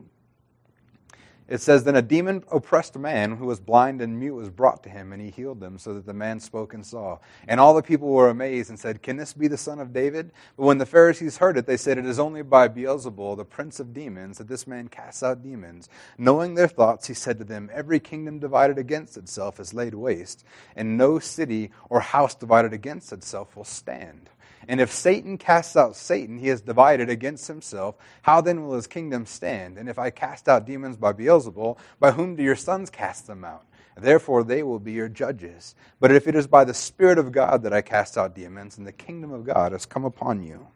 it 1.52 1.60
says, 1.60 1.84
Then 1.84 1.98
a 1.98 2.02
demon 2.02 2.46
oppressed 2.50 2.98
man 2.98 3.36
who 3.36 3.46
was 3.46 3.60
blind 3.60 4.02
and 4.02 4.18
mute 4.18 4.36
was 4.36 4.50
brought 4.50 4.84
to 4.84 4.90
him, 4.90 5.12
and 5.12 5.22
he 5.22 5.30
healed 5.30 5.60
them, 5.60 5.78
so 5.78 5.94
that 5.94 6.06
the 6.06 6.14
man 6.14 6.40
spoke 6.40 6.74
and 6.74 6.86
saw. 6.86 7.20
And 7.46 7.60
all 7.60 7.74
the 7.74 7.84
people 7.84 8.08
were 8.08 8.30
amazed 8.30 8.70
and 8.70 8.80
said, 8.80 9.04
Can 9.04 9.18
this 9.18 9.34
be 9.34 9.50
the 9.50 9.58
son 9.58 9.78
of 9.80 9.92
David? 9.92 10.32
But 10.56 10.64
when 10.64 10.78
the 10.78 10.86
Pharisees 10.86 11.38
heard 11.38 11.58
it, 11.58 11.66
they 11.66 11.76
said, 11.76 11.98
It 11.98 12.06
is 12.06 12.20
only 12.20 12.42
by 12.42 12.70
Beelzebul, 12.70 13.36
the 13.36 13.44
prince 13.44 13.82
of 13.82 13.94
demons, 13.94 14.38
that 14.38 14.48
this 14.48 14.66
man 14.66 14.88
casts 14.88 15.24
out 15.24 15.44
demons. 15.44 15.90
Knowing 16.18 16.56
their 16.56 16.70
thoughts, 16.70 17.08
he 17.08 17.14
said 17.14 17.38
to 17.40 17.44
them, 17.44 17.70
Every 17.74 18.00
kingdom 18.00 18.40
divided 18.40 18.78
against 18.78 19.18
itself 19.18 19.60
is 19.60 19.74
laid 19.74 19.94
waste, 19.94 20.46
and 20.78 20.98
no 20.98 21.20
city 21.20 21.72
or 21.90 22.00
house 22.00 22.34
divided 22.34 22.72
against 22.72 23.12
itself 23.12 23.58
will 23.58 23.66
stand. 23.66 24.30
And 24.68 24.80
if 24.80 24.92
Satan 24.92 25.38
casts 25.38 25.76
out 25.76 25.96
Satan, 25.96 26.38
he 26.38 26.50
is 26.50 26.62
divided 26.62 27.10
against 27.10 27.48
himself. 27.48 27.96
How 28.22 28.42
then 28.42 28.64
will 28.64 28.76
his 28.76 28.88
kingdom 28.88 29.26
stand? 29.26 29.78
And 29.78 29.90
if 29.90 29.98
I 30.00 30.10
cast 30.10 30.48
out 30.48 30.66
demons 30.66 30.98
by 30.98 31.14
Beelzebul, 31.14 31.78
by 32.00 32.12
whom 32.12 32.36
do 32.36 32.44
your 32.44 32.56
sons 32.56 32.90
cast 32.90 33.28
them 33.28 33.44
out? 33.44 33.66
Therefore 33.98 34.44
they 34.44 34.64
will 34.64 34.80
be 34.80 34.94
your 34.94 35.10
judges. 35.10 35.76
But 36.00 36.12
if 36.12 36.28
it 36.28 36.36
is 36.36 36.48
by 36.48 36.64
the 36.64 36.74
Spirit 36.74 37.18
of 37.18 37.32
God 37.32 37.64
that 37.64 37.74
I 37.74 37.82
cast 37.82 38.18
out 38.18 38.36
demons, 38.36 38.78
and 38.78 38.88
the 38.88 38.92
kingdom 38.92 39.32
of 39.32 39.46
God 39.46 39.72
has 39.72 39.86
come 39.86 40.06
upon 40.06 40.44
you. 40.44 40.68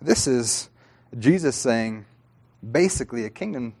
This 0.00 0.26
is 0.26 0.68
Jesus 1.18 1.56
saying, 1.56 2.04
basically, 2.70 3.24
a 3.24 3.30
kingdom 3.30 3.74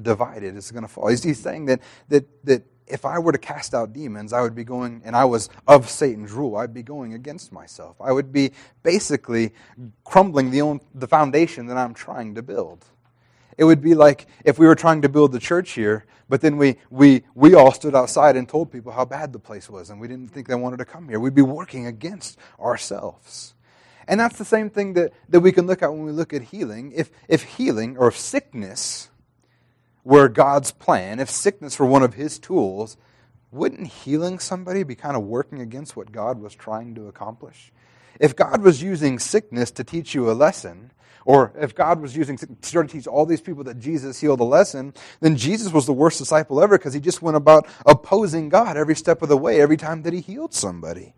divided 0.00 0.56
is 0.56 0.70
going 0.70 0.82
to 0.82 0.88
fall. 0.88 1.08
He's, 1.08 1.38
saying 1.38 1.66
that, 1.66 1.80
that, 2.08 2.44
that 2.44 2.62
if 2.90 3.04
I 3.04 3.18
were 3.18 3.32
to 3.32 3.38
cast 3.38 3.74
out 3.74 3.92
demons, 3.92 4.32
I 4.32 4.40
would 4.40 4.54
be 4.54 4.64
going, 4.64 5.02
and 5.04 5.14
I 5.14 5.24
was 5.24 5.48
of 5.66 5.88
Satan's 5.88 6.32
rule, 6.32 6.56
I'd 6.56 6.74
be 6.74 6.82
going 6.82 7.14
against 7.14 7.52
myself. 7.52 7.96
I 8.00 8.12
would 8.12 8.32
be 8.32 8.52
basically 8.82 9.52
crumbling 10.04 10.50
the, 10.50 10.62
own, 10.62 10.80
the 10.94 11.08
foundation 11.08 11.66
that 11.66 11.76
I'm 11.76 11.94
trying 11.94 12.34
to 12.34 12.42
build. 12.42 12.84
It 13.56 13.64
would 13.64 13.82
be 13.82 13.94
like 13.94 14.26
if 14.44 14.58
we 14.58 14.66
were 14.66 14.76
trying 14.76 15.02
to 15.02 15.08
build 15.08 15.32
the 15.32 15.40
church 15.40 15.72
here, 15.72 16.06
but 16.28 16.40
then 16.40 16.58
we, 16.58 16.76
we, 16.90 17.24
we 17.34 17.54
all 17.54 17.72
stood 17.72 17.94
outside 17.94 18.36
and 18.36 18.48
told 18.48 18.70
people 18.70 18.92
how 18.92 19.04
bad 19.04 19.32
the 19.32 19.38
place 19.38 19.68
was, 19.68 19.90
and 19.90 20.00
we 20.00 20.08
didn't 20.08 20.28
think 20.28 20.46
they 20.46 20.54
wanted 20.54 20.76
to 20.78 20.84
come 20.84 21.08
here. 21.08 21.18
We'd 21.18 21.34
be 21.34 21.42
working 21.42 21.86
against 21.86 22.38
ourselves. 22.60 23.54
And 24.06 24.18
that's 24.18 24.38
the 24.38 24.44
same 24.44 24.70
thing 24.70 24.94
that, 24.94 25.12
that 25.28 25.40
we 25.40 25.52
can 25.52 25.66
look 25.66 25.82
at 25.82 25.92
when 25.92 26.04
we 26.04 26.12
look 26.12 26.32
at 26.32 26.42
healing. 26.42 26.92
If, 26.94 27.10
if 27.28 27.42
healing 27.42 27.98
or 27.98 28.08
if 28.08 28.16
sickness 28.16 29.10
were 30.08 30.26
God's 30.30 30.70
plan, 30.70 31.20
if 31.20 31.28
sickness 31.28 31.78
were 31.78 31.84
one 31.84 32.02
of 32.02 32.14
his 32.14 32.38
tools, 32.38 32.96
wouldn't 33.52 33.88
healing 33.88 34.38
somebody 34.38 34.82
be 34.82 34.94
kind 34.94 35.14
of 35.14 35.22
working 35.22 35.60
against 35.60 35.96
what 35.96 36.12
God 36.12 36.40
was 36.40 36.54
trying 36.54 36.94
to 36.94 37.08
accomplish? 37.08 37.70
If 38.18 38.34
God 38.34 38.62
was 38.62 38.82
using 38.82 39.18
sickness 39.18 39.70
to 39.72 39.84
teach 39.84 40.14
you 40.14 40.30
a 40.30 40.32
lesson, 40.32 40.92
or 41.26 41.52
if 41.60 41.74
God 41.74 42.00
was 42.00 42.16
using 42.16 42.38
to 42.38 42.46
teach 42.86 43.06
all 43.06 43.26
these 43.26 43.42
people 43.42 43.64
that 43.64 43.80
Jesus 43.80 44.18
healed 44.18 44.40
a 44.40 44.44
lesson, 44.44 44.94
then 45.20 45.36
Jesus 45.36 45.74
was 45.74 45.84
the 45.84 45.92
worst 45.92 46.16
disciple 46.16 46.62
ever 46.62 46.78
because 46.78 46.94
he 46.94 47.00
just 47.00 47.20
went 47.20 47.36
about 47.36 47.66
opposing 47.84 48.48
God 48.48 48.78
every 48.78 48.96
step 48.96 49.20
of 49.20 49.28
the 49.28 49.36
way, 49.36 49.60
every 49.60 49.76
time 49.76 50.04
that 50.04 50.14
he 50.14 50.22
healed 50.22 50.54
somebody. 50.54 51.12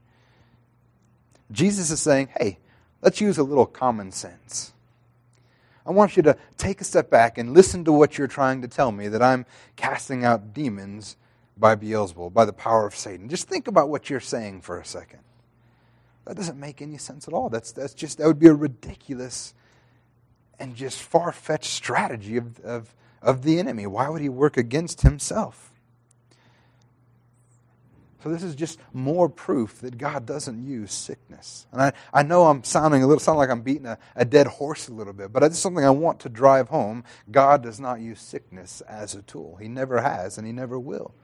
Jesus 1.52 1.92
is 1.92 2.00
saying, 2.00 2.30
hey, 2.40 2.58
let's 3.02 3.20
use 3.20 3.38
a 3.38 3.44
little 3.44 3.66
common 3.66 4.10
sense. 4.10 4.72
I 5.86 5.92
want 5.92 6.16
you 6.16 6.22
to 6.24 6.36
take 6.56 6.80
a 6.80 6.84
step 6.84 7.10
back 7.10 7.38
and 7.38 7.54
listen 7.54 7.84
to 7.84 7.92
what 7.92 8.18
you're 8.18 8.26
trying 8.26 8.62
to 8.62 8.68
tell 8.68 8.92
me 8.92 9.08
that 9.08 9.22
I'm 9.22 9.46
casting 9.76 10.24
out 10.24 10.52
demons 10.52 11.16
by 11.56 11.74
Beelzebul, 11.76 12.32
by 12.32 12.44
the 12.44 12.52
power 12.52 12.86
of 12.86 12.94
Satan. 12.94 13.28
Just 13.28 13.48
think 13.48 13.68
about 13.68 13.88
what 13.88 14.10
you're 14.10 14.20
saying 14.20 14.62
for 14.62 14.78
a 14.78 14.84
second. 14.84 15.20
That 16.26 16.36
doesn't 16.36 16.58
make 16.58 16.82
any 16.82 16.98
sense 16.98 17.26
at 17.26 17.34
all. 17.34 17.48
That's, 17.48 17.72
that's 17.72 17.94
just, 17.94 18.18
that 18.18 18.26
would 18.26 18.38
be 18.38 18.48
a 18.48 18.54
ridiculous 18.54 19.54
and 20.58 20.76
just 20.76 21.02
far 21.02 21.32
fetched 21.32 21.70
strategy 21.70 22.36
of, 22.36 22.60
of, 22.60 22.94
of 23.22 23.42
the 23.42 23.58
enemy. 23.58 23.86
Why 23.86 24.08
would 24.08 24.20
he 24.20 24.28
work 24.28 24.56
against 24.56 25.02
himself? 25.02 25.69
So 28.22 28.28
this 28.28 28.42
is 28.42 28.54
just 28.54 28.78
more 28.92 29.28
proof 29.28 29.80
that 29.80 29.96
God 29.96 30.26
doesn't 30.26 30.66
use 30.66 30.92
sickness. 30.92 31.66
And 31.72 31.80
I, 31.80 31.92
I 32.12 32.22
know 32.22 32.46
I'm 32.46 32.62
sounding 32.64 33.02
a 33.02 33.06
little 33.06 33.20
sound 33.20 33.38
like 33.38 33.48
I'm 33.48 33.62
beating 33.62 33.86
a, 33.86 33.98
a 34.14 34.26
dead 34.26 34.46
horse 34.46 34.88
a 34.88 34.92
little 34.92 35.14
bit, 35.14 35.32
but 35.32 35.42
it's 35.42 35.58
something 35.58 35.84
I 35.84 35.90
want 35.90 36.20
to 36.20 36.28
drive 36.28 36.68
home. 36.68 37.04
God 37.30 37.62
does 37.62 37.80
not 37.80 38.00
use 38.00 38.20
sickness 38.20 38.82
as 38.82 39.14
a 39.14 39.22
tool. 39.22 39.56
He 39.56 39.68
never 39.68 40.02
has 40.02 40.36
and 40.36 40.46
he 40.46 40.52
never 40.52 40.78
will. 40.78 41.14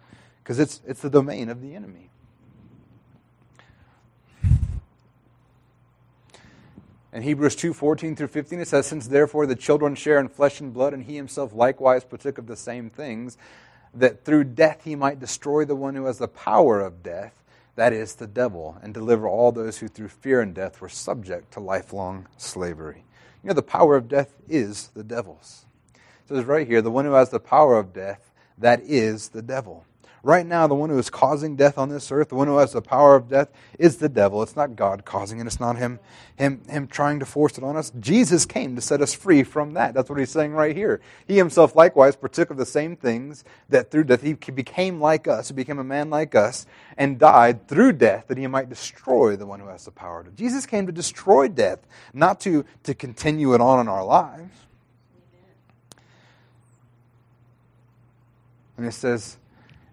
Because 0.42 0.58
it's 0.58 0.80
it's 0.86 1.02
the 1.02 1.10
domain 1.10 1.48
of 1.48 1.60
the 1.60 1.74
enemy. 1.74 2.10
In 7.16 7.22
Hebrews 7.22 7.56
2 7.56 7.72
14 7.72 8.14
through 8.14 8.28
15, 8.28 8.60
it 8.60 8.68
says, 8.68 8.86
Since 8.86 9.08
therefore 9.08 9.46
the 9.46 9.56
children 9.56 9.94
share 9.94 10.18
in 10.18 10.28
flesh 10.28 10.60
and 10.60 10.72
blood, 10.72 10.92
and 10.92 11.04
he 11.04 11.16
himself 11.16 11.54
likewise 11.54 12.04
partook 12.04 12.36
of 12.36 12.46
the 12.46 12.56
same 12.56 12.90
things, 12.90 13.38
that 13.98 14.24
through 14.24 14.44
death 14.44 14.82
he 14.84 14.94
might 14.94 15.20
destroy 15.20 15.64
the 15.64 15.76
one 15.76 15.94
who 15.94 16.06
has 16.06 16.18
the 16.18 16.28
power 16.28 16.80
of 16.80 17.02
death, 17.02 17.42
that 17.76 17.92
is, 17.92 18.14
the 18.14 18.26
devil, 18.26 18.78
and 18.82 18.94
deliver 18.94 19.28
all 19.28 19.52
those 19.52 19.78
who 19.78 19.88
through 19.88 20.08
fear 20.08 20.40
and 20.40 20.54
death 20.54 20.80
were 20.80 20.88
subject 20.88 21.52
to 21.52 21.60
lifelong 21.60 22.26
slavery. 22.36 23.04
You 23.42 23.48
know, 23.48 23.54
the 23.54 23.62
power 23.62 23.96
of 23.96 24.08
death 24.08 24.34
is 24.48 24.88
the 24.94 25.04
devil's. 25.04 25.66
It 25.94 26.28
says 26.28 26.44
right 26.44 26.66
here, 26.66 26.82
the 26.82 26.90
one 26.90 27.04
who 27.04 27.12
has 27.12 27.30
the 27.30 27.38
power 27.38 27.78
of 27.78 27.92
death, 27.92 28.32
that 28.58 28.80
is 28.82 29.28
the 29.28 29.42
devil. 29.42 29.84
Right 30.26 30.44
now, 30.44 30.66
the 30.66 30.74
one 30.74 30.90
who 30.90 30.98
is 30.98 31.08
causing 31.08 31.54
death 31.54 31.78
on 31.78 31.88
this 31.88 32.10
earth, 32.10 32.30
the 32.30 32.34
one 32.34 32.48
who 32.48 32.56
has 32.56 32.72
the 32.72 32.82
power 32.82 33.14
of 33.14 33.28
death, 33.28 33.48
is 33.78 33.98
the 33.98 34.08
devil. 34.08 34.42
It's 34.42 34.56
not 34.56 34.74
God 34.74 35.04
causing 35.04 35.38
it. 35.38 35.46
It's 35.46 35.60
not 35.60 35.76
him, 35.76 36.00
him, 36.34 36.62
him 36.68 36.88
trying 36.88 37.20
to 37.20 37.24
force 37.24 37.56
it 37.58 37.62
on 37.62 37.76
us. 37.76 37.92
Jesus 38.00 38.44
came 38.44 38.74
to 38.74 38.82
set 38.82 39.00
us 39.00 39.14
free 39.14 39.44
from 39.44 39.74
that. 39.74 39.94
That's 39.94 40.10
what 40.10 40.18
he's 40.18 40.30
saying 40.30 40.50
right 40.50 40.74
here. 40.74 41.00
He 41.28 41.36
himself 41.36 41.76
likewise 41.76 42.16
partook 42.16 42.50
of 42.50 42.56
the 42.56 42.66
same 42.66 42.96
things 42.96 43.44
that 43.68 43.92
through 43.92 44.02
death 44.02 44.22
he 44.22 44.32
became 44.32 45.00
like 45.00 45.28
us, 45.28 45.46
he 45.46 45.54
became 45.54 45.78
a 45.78 45.84
man 45.84 46.10
like 46.10 46.34
us, 46.34 46.66
and 46.98 47.20
died 47.20 47.68
through 47.68 47.92
death 47.92 48.26
that 48.26 48.36
he 48.36 48.48
might 48.48 48.68
destroy 48.68 49.36
the 49.36 49.46
one 49.46 49.60
who 49.60 49.68
has 49.68 49.84
the 49.84 49.92
power. 49.92 50.24
To. 50.24 50.30
Jesus 50.32 50.66
came 50.66 50.86
to 50.86 50.92
destroy 50.92 51.46
death, 51.46 51.86
not 52.12 52.40
to, 52.40 52.64
to 52.82 52.94
continue 52.94 53.54
it 53.54 53.60
on 53.60 53.78
in 53.78 53.86
our 53.86 54.04
lives. 54.04 54.56
And 58.76 58.84
it 58.84 58.92
says, 58.92 59.36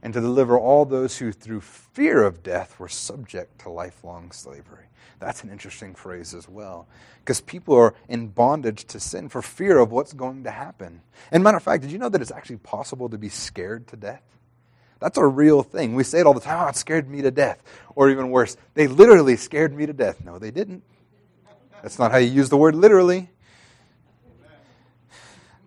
and 0.03 0.13
to 0.13 0.19
deliver 0.19 0.59
all 0.59 0.83
those 0.83 1.17
who 1.17 1.31
through 1.31 1.61
fear 1.61 2.23
of 2.23 2.43
death 2.43 2.77
were 2.77 2.89
subject 2.89 3.59
to 3.61 3.69
lifelong 3.69 4.31
slavery. 4.31 4.85
That's 5.19 5.43
an 5.43 5.49
interesting 5.49 5.95
phrase 5.95 6.33
as 6.33 6.49
well. 6.49 6.89
Because 7.21 7.39
people 7.39 7.73
are 7.75 7.95
in 8.09 8.27
bondage 8.27 8.83
to 8.87 8.99
sin 8.99 9.29
for 9.29 9.41
fear 9.41 9.79
of 9.79 9.93
what's 9.93 10.11
going 10.11 10.43
to 10.43 10.51
happen. 10.51 11.01
And 11.31 11.41
matter 11.41 11.55
of 11.55 11.63
fact, 11.63 11.83
did 11.83 11.91
you 11.91 11.97
know 11.97 12.09
that 12.09 12.21
it's 12.21 12.31
actually 12.31 12.57
possible 12.57 13.07
to 13.09 13.17
be 13.17 13.29
scared 13.29 13.87
to 13.87 13.95
death? 13.95 14.21
That's 14.99 15.17
a 15.17 15.25
real 15.25 15.63
thing. 15.63 15.95
We 15.95 16.03
say 16.03 16.19
it 16.19 16.27
all 16.27 16.33
the 16.33 16.41
time, 16.41 16.65
oh, 16.65 16.67
it 16.67 16.75
scared 16.75 17.09
me 17.09 17.21
to 17.21 17.31
death. 17.31 17.63
Or 17.95 18.09
even 18.09 18.29
worse, 18.29 18.57
they 18.73 18.87
literally 18.87 19.37
scared 19.37 19.73
me 19.73 19.85
to 19.85 19.93
death. 19.93 20.23
No, 20.23 20.37
they 20.37 20.51
didn't. 20.51 20.83
That's 21.81 21.97
not 21.97 22.11
how 22.11 22.17
you 22.17 22.29
use 22.29 22.49
the 22.49 22.57
word 22.57 22.75
literally. 22.75 23.29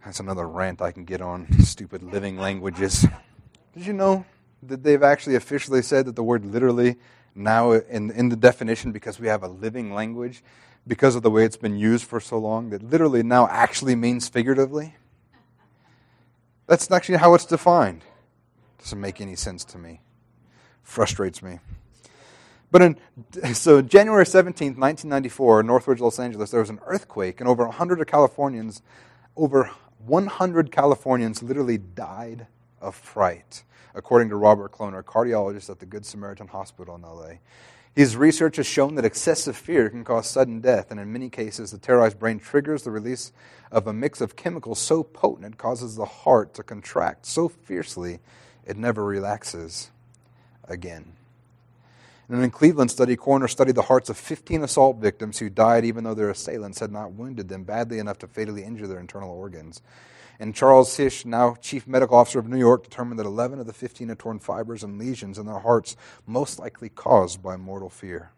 That's 0.05 0.21
another 0.21 0.47
rant 0.47 0.83
I 0.83 0.93
can 0.93 1.07
get 1.07 1.23
on 1.23 1.61
stupid 1.63 2.03
living 2.03 2.37
languages. 2.37 3.07
Did 3.77 3.87
you 3.87 3.93
know 3.93 4.25
that 4.63 4.83
they've 4.83 5.03
actually 5.03 5.35
officially 5.35 5.83
said 5.83 6.07
that 6.07 6.17
the 6.17 6.23
word 6.23 6.47
literally 6.47 6.97
now 7.35 7.73
in, 7.73 8.11
in 8.11 8.31
the 8.31 8.37
definition, 8.37 8.91
because 8.91 9.21
we 9.21 9.29
have 9.29 9.43
a 9.43 9.49
living 9.49 9.93
language, 9.93 10.43
because 10.87 11.15
of 11.15 11.23
the 11.23 11.31
way 11.31 11.45
it's 11.45 11.59
been 11.59 11.77
used 11.77 12.07
for 12.07 12.19
so 12.19 12.39
long, 12.39 12.71
that 12.71 12.83
literally 12.83 13.23
now 13.23 13.47
actually 13.49 13.95
means 13.95 14.31
figuratively? 14.31 14.95
That's 16.67 16.91
actually 16.91 17.19
how 17.19 17.35
it's 17.35 17.45
defined. 17.45 18.03
Doesn't 18.79 18.99
make 18.99 19.21
any 19.21 19.37
sense 19.37 19.63
to 19.67 19.79
me. 19.79 20.01
Frustrates 20.83 21.43
me. 21.43 21.59
But 22.71 22.81
in 22.81 22.97
so 23.55 23.83
January 23.83 24.25
17th, 24.25 24.79
1994, 24.79 25.61
in 25.61 25.67
Northridge, 25.67 26.01
Los 26.01 26.19
Angeles, 26.19 26.51
there 26.51 26.61
was 26.61 26.71
an 26.71 26.81
earthquake, 26.87 27.41
and 27.41 27.49
over 27.49 27.65
100 27.65 28.07
Californians, 28.07 28.81
over 29.37 29.71
100 29.99 30.73
Californians 30.73 31.43
literally 31.43 31.77
died 31.77 32.47
of 32.81 32.95
fright, 32.95 33.63
according 33.95 34.29
to 34.31 34.37
Robert 34.37 34.73
Kloner, 34.73 35.01
a 35.01 35.03
cardiologist 35.03 35.71
at 35.71 35.79
the 35.79 35.87
Good 35.87 36.07
Samaritan 36.07 36.49
Hospital 36.49 36.97
in 36.97 37.03
LA. 37.03 37.39
His 37.95 38.15
research 38.15 38.57
has 38.57 38.67
shown 38.67 38.95
that 38.97 39.07
excessive 39.07 39.57
fear 39.57 39.89
can 39.89 40.05
cause 40.05 40.29
sudden 40.29 40.61
death, 40.61 40.91
and 40.91 41.01
in 41.01 41.13
many 41.13 41.31
cases, 41.31 41.71
the 41.71 41.79
terrorized 41.79 42.19
brain 42.19 42.39
triggers 42.39 42.83
the 42.83 42.91
release 42.91 43.33
of 43.73 43.87
a 43.87 43.93
mix 43.93 44.21
of 44.21 44.37
chemicals 44.37 44.79
so 44.79 45.03
potent 45.03 45.55
it 45.55 45.59
causes 45.59 45.97
the 45.97 46.05
heart 46.05 46.53
to 46.55 46.63
contract 46.63 47.25
so 47.25 47.49
fiercely 47.49 48.21
it 48.67 48.77
never 48.77 49.05
relaxes 49.05 49.91
again. 50.69 51.13
And 52.29 52.39
In 52.39 52.45
a 52.45 52.51
Cleveland 52.51 52.91
study, 52.91 53.15
coroner 53.17 53.49
studied 53.49 53.77
the 53.77 53.83
hearts 53.83 54.11
of 54.11 54.17
15 54.17 54.65
assault 54.65 54.97
victims 54.97 55.39
who 55.39 55.49
died 55.49 55.85
even 55.85 56.05
though 56.05 56.15
their 56.15 56.31
assailants 56.31 56.81
had 56.81 56.91
not 56.91 57.13
wounded 57.13 57.49
them 57.49 57.63
badly 57.63 57.99
enough 57.99 58.19
to 58.19 58.27
fatally 58.27 58.65
injure 58.65 58.89
their 58.89 58.99
internal 58.99 59.31
organs. 59.31 59.81
And 60.39 60.55
Charles 60.55 60.95
Hirsch, 60.97 61.25
now 61.25 61.55
chief 61.61 61.87
medical 61.87 62.17
officer 62.17 62.39
of 62.39 62.49
New 62.49 62.59
York, 62.59 62.85
determined 62.85 63.19
that 63.19 63.27
11 63.27 63.59
of 63.61 63.67
the 63.67 63.73
15 63.73 64.09
had 64.09 64.19
torn 64.19 64.39
fibers 64.39 64.83
and 64.83 64.99
lesions 64.99 65.39
in 65.39 65.47
their 65.47 65.61
hearts, 65.61 65.97
most 66.27 66.59
likely 66.59 66.89
caused 66.89 67.43
by 67.43 67.57
mortal 67.57 67.89
fear. 67.91 68.31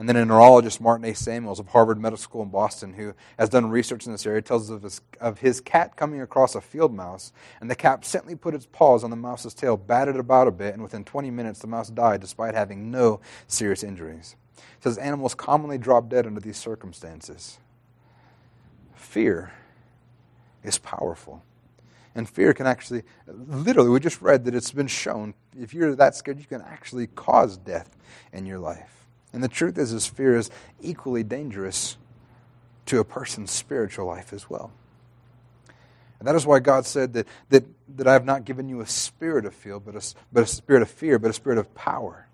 And 0.00 0.08
then 0.08 0.16
a 0.16 0.24
neurologist, 0.24 0.80
Martin 0.80 1.04
A. 1.04 1.14
Samuels 1.14 1.60
of 1.60 1.68
Harvard 1.68 2.00
Medical 2.00 2.22
School 2.22 2.42
in 2.42 2.48
Boston, 2.48 2.94
who 2.94 3.12
has 3.38 3.50
done 3.50 3.68
research 3.68 4.06
in 4.06 4.12
this 4.12 4.24
area, 4.24 4.40
tells 4.40 4.70
us 4.70 4.76
of 4.76 4.82
his, 4.82 5.00
of 5.20 5.38
his 5.40 5.60
cat 5.60 5.94
coming 5.94 6.22
across 6.22 6.54
a 6.54 6.62
field 6.62 6.94
mouse, 6.94 7.32
and 7.60 7.70
the 7.70 7.74
cat 7.74 8.06
simply 8.06 8.34
put 8.34 8.54
its 8.54 8.64
paws 8.64 9.04
on 9.04 9.10
the 9.10 9.16
mouse's 9.16 9.52
tail, 9.52 9.76
batted 9.76 10.16
about 10.16 10.48
a 10.48 10.52
bit, 10.52 10.72
and 10.72 10.82
within 10.82 11.04
20 11.04 11.30
minutes 11.30 11.58
the 11.58 11.66
mouse 11.66 11.90
died 11.90 12.22
despite 12.22 12.54
having 12.54 12.90
no 12.90 13.20
serious 13.46 13.82
injuries. 13.82 14.36
It 14.56 14.84
says 14.84 14.96
animals 14.96 15.34
commonly 15.34 15.76
drop 15.76 16.08
dead 16.08 16.26
under 16.26 16.40
these 16.40 16.56
circumstances. 16.56 17.58
Fear 18.94 19.52
is 20.62 20.78
powerful. 20.78 21.42
And 22.14 22.28
fear 22.28 22.52
can 22.52 22.66
actually, 22.66 23.04
literally, 23.26 23.88
we 23.88 24.00
just 24.00 24.20
read 24.20 24.44
that 24.44 24.54
it's 24.54 24.72
been 24.72 24.88
shown, 24.88 25.34
if 25.58 25.72
you're 25.72 25.94
that 25.94 26.16
scared, 26.16 26.38
you 26.38 26.44
can 26.44 26.60
actually 26.62 27.06
cause 27.06 27.56
death 27.56 27.96
in 28.32 28.46
your 28.46 28.58
life. 28.58 29.06
And 29.32 29.42
the 29.42 29.48
truth 29.48 29.78
is, 29.78 29.92
is 29.92 30.06
fear 30.06 30.36
is 30.36 30.50
equally 30.80 31.22
dangerous 31.22 31.96
to 32.86 32.98
a 32.98 33.04
person's 33.04 33.52
spiritual 33.52 34.06
life 34.06 34.32
as 34.32 34.50
well. 34.50 34.72
And 36.18 36.28
that 36.28 36.34
is 36.34 36.44
why 36.44 36.58
God 36.58 36.84
said 36.84 37.14
that, 37.14 37.26
that, 37.48 37.64
that 37.96 38.06
I 38.06 38.12
have 38.12 38.24
not 38.24 38.44
given 38.44 38.68
you 38.68 38.80
a 38.80 38.86
spirit 38.86 39.46
of 39.46 39.54
fear, 39.54 39.78
but 39.78 39.94
a, 39.94 40.14
but 40.32 40.42
a 40.42 40.46
spirit 40.46 40.82
of 40.82 40.90
fear, 40.90 41.18
but 41.18 41.30
a 41.30 41.32
spirit 41.32 41.58
of 41.58 41.72
power. 41.74 42.26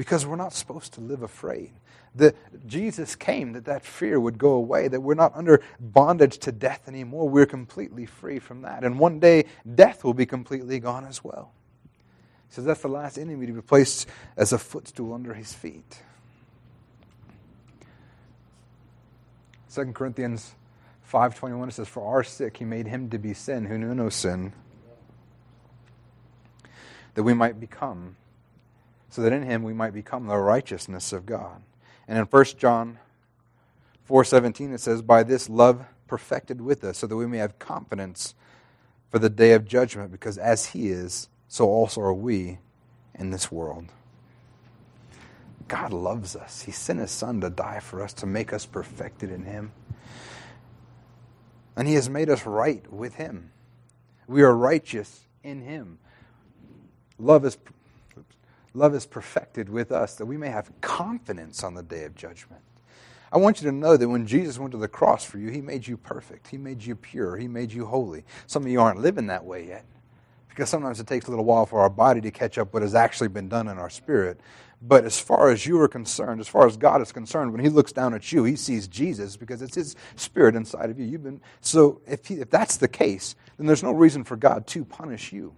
Because 0.00 0.24
we're 0.24 0.36
not 0.36 0.54
supposed 0.54 0.94
to 0.94 1.02
live 1.02 1.20
afraid 1.20 1.72
that 2.14 2.34
Jesus 2.66 3.14
came, 3.14 3.52
that 3.52 3.66
that 3.66 3.84
fear 3.84 4.18
would 4.18 4.38
go 4.38 4.52
away, 4.52 4.88
that 4.88 5.02
we're 5.02 5.12
not 5.12 5.36
under 5.36 5.60
bondage 5.78 6.38
to 6.38 6.52
death 6.52 6.88
anymore. 6.88 7.28
We're 7.28 7.44
completely 7.44 8.06
free 8.06 8.38
from 8.38 8.62
that. 8.62 8.82
And 8.82 8.98
one 8.98 9.20
day, 9.20 9.44
death 9.74 10.02
will 10.02 10.14
be 10.14 10.24
completely 10.24 10.78
gone 10.78 11.04
as 11.04 11.22
well. 11.22 11.52
He 12.48 12.54
says 12.54 12.64
that's 12.64 12.80
the 12.80 12.88
last 12.88 13.18
enemy 13.18 13.44
to 13.44 13.52
be 13.52 13.60
placed 13.60 14.08
as 14.38 14.54
a 14.54 14.58
footstool 14.58 15.12
under 15.12 15.34
his 15.34 15.52
feet. 15.52 15.98
2 19.74 19.92
Corinthians 19.92 20.54
5.21, 21.12 21.68
it 21.68 21.72
says, 21.72 21.88
For 21.88 22.06
our 22.06 22.24
sake 22.24 22.56
he 22.56 22.64
made 22.64 22.86
him 22.86 23.10
to 23.10 23.18
be 23.18 23.34
sin 23.34 23.66
who 23.66 23.76
knew 23.76 23.94
no 23.94 24.08
sin, 24.08 24.54
that 27.12 27.22
we 27.22 27.34
might 27.34 27.60
become, 27.60 28.16
so 29.10 29.22
that 29.22 29.32
in 29.32 29.42
him 29.42 29.62
we 29.62 29.74
might 29.74 29.92
become 29.92 30.26
the 30.26 30.38
righteousness 30.38 31.12
of 31.12 31.26
God. 31.26 31.62
And 32.08 32.18
in 32.18 32.24
1 32.24 32.44
John 32.56 32.98
4:17 34.08 34.72
it 34.72 34.80
says 34.80 35.02
by 35.02 35.22
this 35.22 35.48
love 35.48 35.84
perfected 36.06 36.60
with 36.60 36.82
us 36.82 36.98
so 36.98 37.06
that 37.06 37.16
we 37.16 37.26
may 37.26 37.38
have 37.38 37.58
confidence 37.58 38.34
for 39.10 39.18
the 39.18 39.30
day 39.30 39.52
of 39.52 39.66
judgment 39.66 40.10
because 40.10 40.38
as 40.38 40.66
he 40.66 40.88
is 40.88 41.28
so 41.48 41.66
also 41.66 42.00
are 42.00 42.14
we 42.14 42.58
in 43.14 43.30
this 43.30 43.50
world. 43.52 43.86
God 45.68 45.92
loves 45.92 46.34
us. 46.34 46.62
He 46.62 46.72
sent 46.72 46.98
his 46.98 47.12
son 47.12 47.40
to 47.42 47.50
die 47.50 47.78
for 47.78 48.02
us 48.02 48.12
to 48.14 48.26
make 48.26 48.52
us 48.52 48.66
perfected 48.66 49.30
in 49.30 49.44
him. 49.44 49.72
And 51.76 51.86
he 51.86 51.94
has 51.94 52.08
made 52.10 52.28
us 52.28 52.44
right 52.44 52.92
with 52.92 53.14
him. 53.14 53.52
We 54.26 54.42
are 54.42 54.54
righteous 54.54 55.26
in 55.44 55.62
him. 55.62 55.98
Love 57.18 57.44
is 57.44 57.56
Love 58.74 58.94
is 58.94 59.06
perfected 59.06 59.68
with 59.68 59.90
us 59.90 60.14
that 60.16 60.26
we 60.26 60.36
may 60.36 60.48
have 60.48 60.70
confidence 60.80 61.64
on 61.64 61.74
the 61.74 61.82
day 61.82 62.04
of 62.04 62.14
judgment. 62.14 62.62
I 63.32 63.38
want 63.38 63.60
you 63.60 63.70
to 63.70 63.76
know 63.76 63.96
that 63.96 64.08
when 64.08 64.26
Jesus 64.26 64.58
went 64.58 64.72
to 64.72 64.78
the 64.78 64.88
cross 64.88 65.24
for 65.24 65.38
you, 65.38 65.50
he 65.50 65.60
made 65.60 65.86
you 65.86 65.96
perfect. 65.96 66.48
He 66.48 66.58
made 66.58 66.82
you 66.82 66.96
pure. 66.96 67.36
He 67.36 67.46
made 67.46 67.72
you 67.72 67.86
holy. 67.86 68.24
Some 68.46 68.64
of 68.64 68.68
you 68.68 68.80
aren't 68.80 69.00
living 69.00 69.28
that 69.28 69.44
way 69.44 69.66
yet 69.66 69.84
because 70.48 70.68
sometimes 70.68 70.98
it 71.00 71.06
takes 71.06 71.26
a 71.26 71.30
little 71.30 71.44
while 71.44 71.64
for 71.64 71.80
our 71.80 71.90
body 71.90 72.20
to 72.20 72.30
catch 72.30 72.58
up 72.58 72.74
what 72.74 72.82
has 72.82 72.94
actually 72.94 73.28
been 73.28 73.48
done 73.48 73.68
in 73.68 73.78
our 73.78 73.90
spirit. 73.90 74.40
But 74.82 75.04
as 75.04 75.20
far 75.20 75.50
as 75.50 75.64
you 75.64 75.80
are 75.80 75.88
concerned, 75.88 76.40
as 76.40 76.48
far 76.48 76.66
as 76.66 76.76
God 76.76 77.02
is 77.02 77.12
concerned, 77.12 77.52
when 77.52 77.62
He 77.62 77.68
looks 77.68 77.92
down 77.92 78.14
at 78.14 78.32
you, 78.32 78.44
He 78.44 78.56
sees 78.56 78.88
Jesus 78.88 79.36
because 79.36 79.62
it's 79.62 79.74
His 79.74 79.94
Spirit 80.16 80.56
inside 80.56 80.90
of 80.90 80.98
you. 80.98 81.06
You've 81.06 81.22
been 81.22 81.40
so 81.60 82.00
if 82.06 82.26
he, 82.26 82.34
if 82.36 82.50
that's 82.50 82.78
the 82.78 82.88
case, 82.88 83.36
then 83.58 83.66
there's 83.66 83.82
no 83.82 83.92
reason 83.92 84.24
for 84.24 84.36
God 84.36 84.66
to 84.68 84.84
punish 84.84 85.32
you 85.32 85.54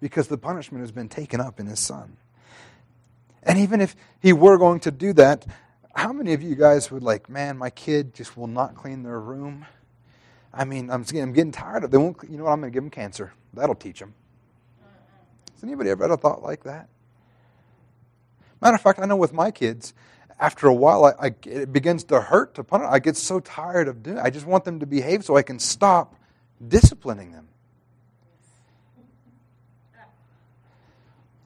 because 0.00 0.28
the 0.28 0.38
punishment 0.38 0.82
has 0.82 0.92
been 0.92 1.08
taken 1.08 1.40
up 1.40 1.60
in 1.60 1.66
His 1.66 1.78
Son. 1.78 2.16
And 3.44 3.58
even 3.58 3.80
if 3.80 3.94
he 4.20 4.32
were 4.32 4.58
going 4.58 4.80
to 4.80 4.90
do 4.90 5.12
that, 5.14 5.46
how 5.94 6.12
many 6.12 6.32
of 6.32 6.42
you 6.42 6.54
guys 6.54 6.90
would 6.90 7.02
like, 7.02 7.28
man, 7.28 7.56
my 7.56 7.70
kid 7.70 8.14
just 8.14 8.36
will 8.36 8.46
not 8.46 8.74
clean 8.74 9.02
their 9.02 9.20
room? 9.20 9.66
I 10.52 10.64
mean, 10.64 10.90
I'm, 10.90 11.04
I'm 11.14 11.32
getting 11.32 11.52
tired 11.52 11.84
of 11.84 11.90
they 11.90 11.98
won't. 11.98 12.16
You 12.28 12.38
know 12.38 12.44
what? 12.44 12.52
I'm 12.52 12.60
going 12.60 12.72
to 12.72 12.74
give 12.74 12.82
them 12.82 12.90
cancer. 12.90 13.32
That'll 13.52 13.74
teach 13.74 14.00
them. 14.00 14.14
Has 15.52 15.62
anybody 15.62 15.90
ever 15.90 16.04
had 16.04 16.10
a 16.10 16.16
thought 16.16 16.42
like 16.42 16.64
that? 16.64 16.88
Matter 18.60 18.76
of 18.76 18.80
fact, 18.80 18.98
I 18.98 19.06
know 19.06 19.16
with 19.16 19.32
my 19.32 19.50
kids, 19.50 19.94
after 20.38 20.66
a 20.68 20.74
while, 20.74 21.04
I, 21.04 21.26
I, 21.26 21.34
it 21.44 21.72
begins 21.72 22.04
to 22.04 22.20
hurt 22.20 22.54
to 22.54 22.64
punish. 22.64 22.88
I 22.90 22.98
get 22.98 23.16
so 23.16 23.40
tired 23.40 23.88
of 23.88 24.02
doing. 24.02 24.18
it. 24.18 24.22
I 24.22 24.30
just 24.30 24.46
want 24.46 24.64
them 24.64 24.80
to 24.80 24.86
behave 24.86 25.24
so 25.24 25.36
I 25.36 25.42
can 25.42 25.58
stop 25.58 26.16
disciplining 26.66 27.32
them. 27.32 27.48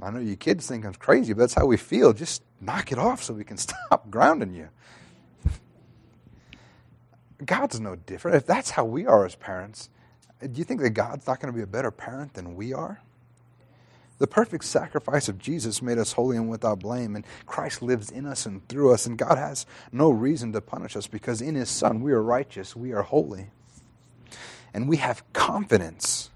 I 0.00 0.10
know 0.10 0.20
you 0.20 0.36
kids 0.36 0.66
think 0.66 0.84
I'm 0.84 0.94
crazy, 0.94 1.32
but 1.32 1.40
that's 1.40 1.54
how 1.54 1.66
we 1.66 1.76
feel. 1.76 2.12
Just 2.12 2.42
knock 2.60 2.92
it 2.92 2.98
off 2.98 3.22
so 3.22 3.34
we 3.34 3.44
can 3.44 3.56
stop 3.58 4.10
grounding 4.10 4.54
you. 4.54 4.68
God's 7.44 7.80
no 7.80 7.96
different. 7.96 8.36
If 8.36 8.46
that's 8.46 8.70
how 8.70 8.84
we 8.84 9.06
are 9.06 9.24
as 9.24 9.34
parents, 9.34 9.90
do 10.40 10.50
you 10.54 10.64
think 10.64 10.80
that 10.80 10.90
God's 10.90 11.26
not 11.26 11.40
going 11.40 11.52
to 11.52 11.56
be 11.56 11.62
a 11.62 11.68
better 11.68 11.90
parent 11.90 12.34
than 12.34 12.54
we 12.54 12.72
are? 12.72 13.00
The 14.18 14.26
perfect 14.26 14.64
sacrifice 14.64 15.28
of 15.28 15.38
Jesus 15.38 15.80
made 15.80 15.98
us 15.98 16.12
holy 16.12 16.36
and 16.36 16.50
without 16.50 16.80
blame, 16.80 17.14
and 17.14 17.24
Christ 17.46 17.82
lives 17.82 18.10
in 18.10 18.26
us 18.26 18.46
and 18.46 18.66
through 18.68 18.92
us, 18.92 19.06
and 19.06 19.16
God 19.16 19.38
has 19.38 19.64
no 19.92 20.10
reason 20.10 20.52
to 20.52 20.60
punish 20.60 20.96
us 20.96 21.06
because 21.06 21.40
in 21.40 21.54
His 21.54 21.70
Son 21.70 22.00
we 22.00 22.12
are 22.12 22.22
righteous, 22.22 22.74
we 22.74 22.92
are 22.92 23.02
holy. 23.02 23.50
And 24.74 24.88
we 24.88 24.96
have 24.96 25.24
confidence 25.32 26.30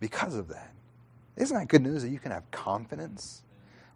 because 0.00 0.34
of 0.34 0.48
that. 0.48 0.73
Isn't 1.36 1.56
that 1.56 1.68
good 1.68 1.82
news 1.82 2.02
that 2.02 2.10
you 2.10 2.18
can 2.18 2.32
have 2.32 2.50
confidence? 2.50 3.42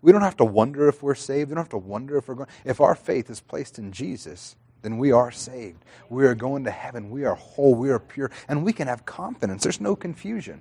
We 0.03 0.13
don't 0.13 0.23
have 0.23 0.37
to 0.39 0.45
wonder 0.45 0.89
if 0.89 1.03
we're 1.03 1.15
saved. 1.15 1.51
We 1.51 1.55
don't 1.55 1.65
have 1.65 1.71
to 1.71 1.79
wonder 1.79 2.17
if 2.17 2.29
we're 2.29 2.35
going. 2.35 2.49
If 2.65 2.81
our 2.81 2.95
faith 2.95 3.31
is 3.31 3.41
placed 3.41 3.79
in 3.79 3.93
Jesus, 3.93 4.57
then 4.83 4.99
we 4.99 5.13
are 5.13 5.31
saved. 5.31 5.85
We 6.09 6.27
are 6.27 6.35
going 6.35 6.65
to 6.65 6.71
heaven. 6.71 7.11
We 7.11 7.25
are 7.25 7.35
whole. 7.35 7.75
We 7.75 7.91
are 7.91 7.99
pure. 7.99 8.31
And 8.49 8.65
we 8.65 8.73
can 8.73 8.89
have 8.89 9.05
confidence. 9.05 9.63
There's 9.63 9.81
no 9.81 9.97
confusion. 9.97 10.61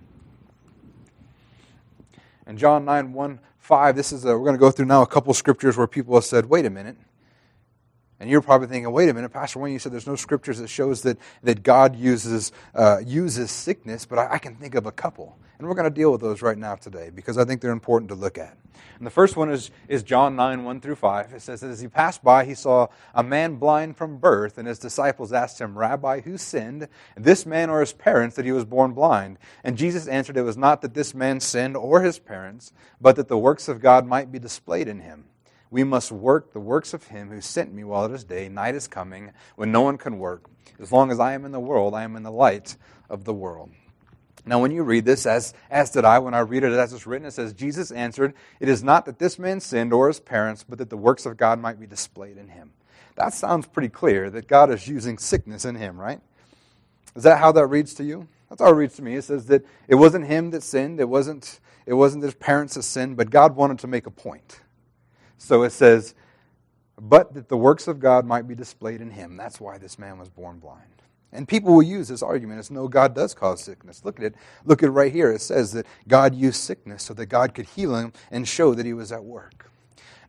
And 2.45 2.57
John 2.57 2.85
9, 2.85 3.13
1, 3.13 3.39
5, 3.59 3.95
this 3.95 4.11
is 4.11 4.25
a, 4.25 4.29
we're 4.29 4.39
going 4.39 4.53
to 4.53 4.59
go 4.59 4.71
through 4.71 4.85
now 4.85 5.01
a 5.01 5.07
couple 5.07 5.33
scriptures 5.33 5.77
where 5.77 5.87
people 5.87 6.15
have 6.15 6.23
said, 6.23 6.45
wait 6.45 6.65
a 6.65 6.69
minute. 6.69 6.95
And 8.19 8.29
you're 8.29 8.41
probably 8.41 8.67
thinking, 8.67 8.91
wait 8.91 9.09
a 9.09 9.13
minute, 9.13 9.31
Pastor 9.31 9.59
Wayne, 9.59 9.73
you 9.73 9.79
said 9.79 9.91
there's 9.91 10.07
no 10.07 10.15
scriptures 10.15 10.57
that 10.57 10.69
shows 10.69 11.03
that, 11.03 11.17
that 11.43 11.61
God 11.61 11.95
uses, 11.95 12.51
uh, 12.73 12.99
uses 13.05 13.51
sickness, 13.51 14.05
but 14.05 14.17
I, 14.17 14.33
I 14.33 14.37
can 14.39 14.55
think 14.55 14.73
of 14.73 14.87
a 14.87 14.91
couple. 14.91 15.37
And 15.59 15.67
we're 15.67 15.75
going 15.75 15.91
to 15.91 15.95
deal 15.95 16.11
with 16.11 16.21
those 16.21 16.41
right 16.41 16.57
now 16.57 16.75
today 16.75 17.11
because 17.13 17.37
I 17.37 17.45
think 17.45 17.61
they're 17.61 17.71
important 17.71 18.09
to 18.09 18.15
look 18.15 18.37
at. 18.37 18.57
And 18.97 19.05
the 19.05 19.11
first 19.11 19.35
one 19.35 19.49
is, 19.49 19.71
is 19.87 20.03
John 20.03 20.35
9, 20.35 20.63
1 20.63 20.81
through 20.81 20.95
5. 20.95 21.33
It 21.33 21.41
says 21.41 21.63
as 21.63 21.79
he 21.79 21.87
passed 21.87 22.23
by, 22.23 22.45
he 22.45 22.53
saw 22.53 22.87
a 23.13 23.23
man 23.23 23.55
blind 23.55 23.97
from 23.97 24.17
birth, 24.17 24.57
and 24.57 24.67
his 24.67 24.79
disciples 24.79 25.33
asked 25.33 25.59
him, 25.59 25.77
Rabbi, 25.77 26.21
who 26.21 26.37
sinned, 26.37 26.87
this 27.15 27.45
man 27.45 27.69
or 27.69 27.79
his 27.79 27.93
parents, 27.93 28.35
that 28.35 28.45
he 28.45 28.51
was 28.51 28.65
born 28.65 28.93
blind? 28.93 29.37
And 29.63 29.77
Jesus 29.77 30.07
answered, 30.07 30.37
It 30.37 30.43
was 30.43 30.57
not 30.57 30.81
that 30.81 30.93
this 30.93 31.13
man 31.13 31.39
sinned 31.39 31.77
or 31.77 32.01
his 32.01 32.19
parents, 32.19 32.71
but 33.01 33.15
that 33.15 33.27
the 33.27 33.37
works 33.37 33.67
of 33.67 33.81
God 33.81 34.05
might 34.05 34.31
be 34.31 34.39
displayed 34.39 34.87
in 34.87 34.99
him. 34.99 35.25
We 35.69 35.83
must 35.83 36.11
work 36.11 36.53
the 36.53 36.59
works 36.59 36.93
of 36.93 37.07
him 37.07 37.29
who 37.29 37.41
sent 37.41 37.73
me 37.73 37.83
while 37.83 38.05
it 38.05 38.11
is 38.11 38.23
day. 38.23 38.49
Night 38.49 38.75
is 38.75 38.87
coming 38.87 39.31
when 39.55 39.71
no 39.71 39.81
one 39.81 39.97
can 39.97 40.19
work. 40.19 40.49
As 40.79 40.91
long 40.91 41.11
as 41.11 41.19
I 41.19 41.33
am 41.33 41.45
in 41.45 41.51
the 41.51 41.59
world, 41.59 41.93
I 41.93 42.03
am 42.03 42.15
in 42.15 42.23
the 42.23 42.31
light 42.31 42.77
of 43.09 43.25
the 43.25 43.33
world. 43.33 43.71
Now, 44.45 44.61
when 44.61 44.71
you 44.71 44.83
read 44.83 45.03
this, 45.03 45.25
as, 45.25 45.53
as 45.69 45.91
did 45.91 46.05
I, 46.05 46.19
when 46.19 46.33
I 46.33 46.39
read 46.39 46.63
it 46.63 46.71
as 46.71 46.93
it's 46.93 47.05
written, 47.05 47.27
it 47.27 47.31
says, 47.31 47.51
Jesus 47.51 47.91
answered, 47.91 48.33
It 48.61 48.69
is 48.69 48.81
not 48.81 49.05
that 49.05 49.19
this 49.19 49.37
man 49.37 49.59
sinned 49.59 49.91
or 49.91 50.07
his 50.07 50.21
parents, 50.21 50.63
but 50.63 50.77
that 50.77 50.89
the 50.89 50.95
works 50.95 51.25
of 51.25 51.35
God 51.35 51.59
might 51.59 51.79
be 51.79 51.85
displayed 51.85 52.37
in 52.37 52.47
him. 52.47 52.71
That 53.15 53.33
sounds 53.33 53.67
pretty 53.67 53.89
clear 53.89 54.29
that 54.29 54.47
God 54.47 54.71
is 54.71 54.87
using 54.87 55.17
sickness 55.17 55.65
in 55.65 55.75
him, 55.75 55.99
right? 55.99 56.21
Is 57.15 57.23
that 57.23 57.39
how 57.39 57.51
that 57.51 57.65
reads 57.67 57.93
to 57.95 58.05
you? 58.05 58.27
That's 58.49 58.61
how 58.61 58.69
it 58.69 58.75
reads 58.75 58.95
to 58.97 59.01
me. 59.01 59.15
It 59.15 59.23
says 59.23 59.47
that 59.47 59.65
it 59.87 59.95
wasn't 59.95 60.27
him 60.27 60.51
that 60.51 60.63
sinned, 60.63 61.01
it 61.01 61.09
wasn't, 61.09 61.59
it 61.85 61.95
wasn't 61.95 62.23
his 62.23 62.35
parents 62.35 62.75
that 62.75 62.83
sinned, 62.83 63.17
but 63.17 63.29
God 63.29 63.55
wanted 63.55 63.79
to 63.79 63.87
make 63.87 64.05
a 64.05 64.11
point. 64.11 64.61
So 65.37 65.63
it 65.63 65.71
says, 65.71 66.15
but 66.99 67.33
that 67.35 67.47
the 67.47 67.57
works 67.57 67.87
of 67.87 67.99
God 67.99 68.25
might 68.25 68.47
be 68.47 68.55
displayed 68.55 69.01
in 69.01 69.11
him. 69.11 69.37
That's 69.37 69.59
why 69.59 69.77
this 69.77 69.99
man 69.99 70.17
was 70.17 70.29
born 70.29 70.59
blind. 70.59 70.83
And 71.31 71.47
people 71.47 71.73
will 71.73 71.83
use 71.83 72.07
this 72.07 72.23
argument 72.23 72.59
as 72.59 72.71
no, 72.71 72.87
God 72.87 73.13
does 73.13 73.33
cause 73.33 73.61
sickness. 73.61 74.03
Look 74.03 74.17
at 74.19 74.25
it. 74.25 74.35
Look 74.65 74.81
at 74.81 74.87
it 74.87 74.91
right 74.91 75.11
here. 75.11 75.31
It 75.31 75.41
says 75.41 75.73
that 75.73 75.85
God 76.07 76.33
used 76.33 76.61
sickness 76.61 77.03
so 77.03 77.13
that 77.15 77.25
God 77.27 77.53
could 77.53 77.65
heal 77.65 77.95
him 77.95 78.13
and 78.31 78.47
show 78.47 78.73
that 78.73 78.85
he 78.85 78.93
was 78.93 79.11
at 79.11 79.23
work. 79.23 79.69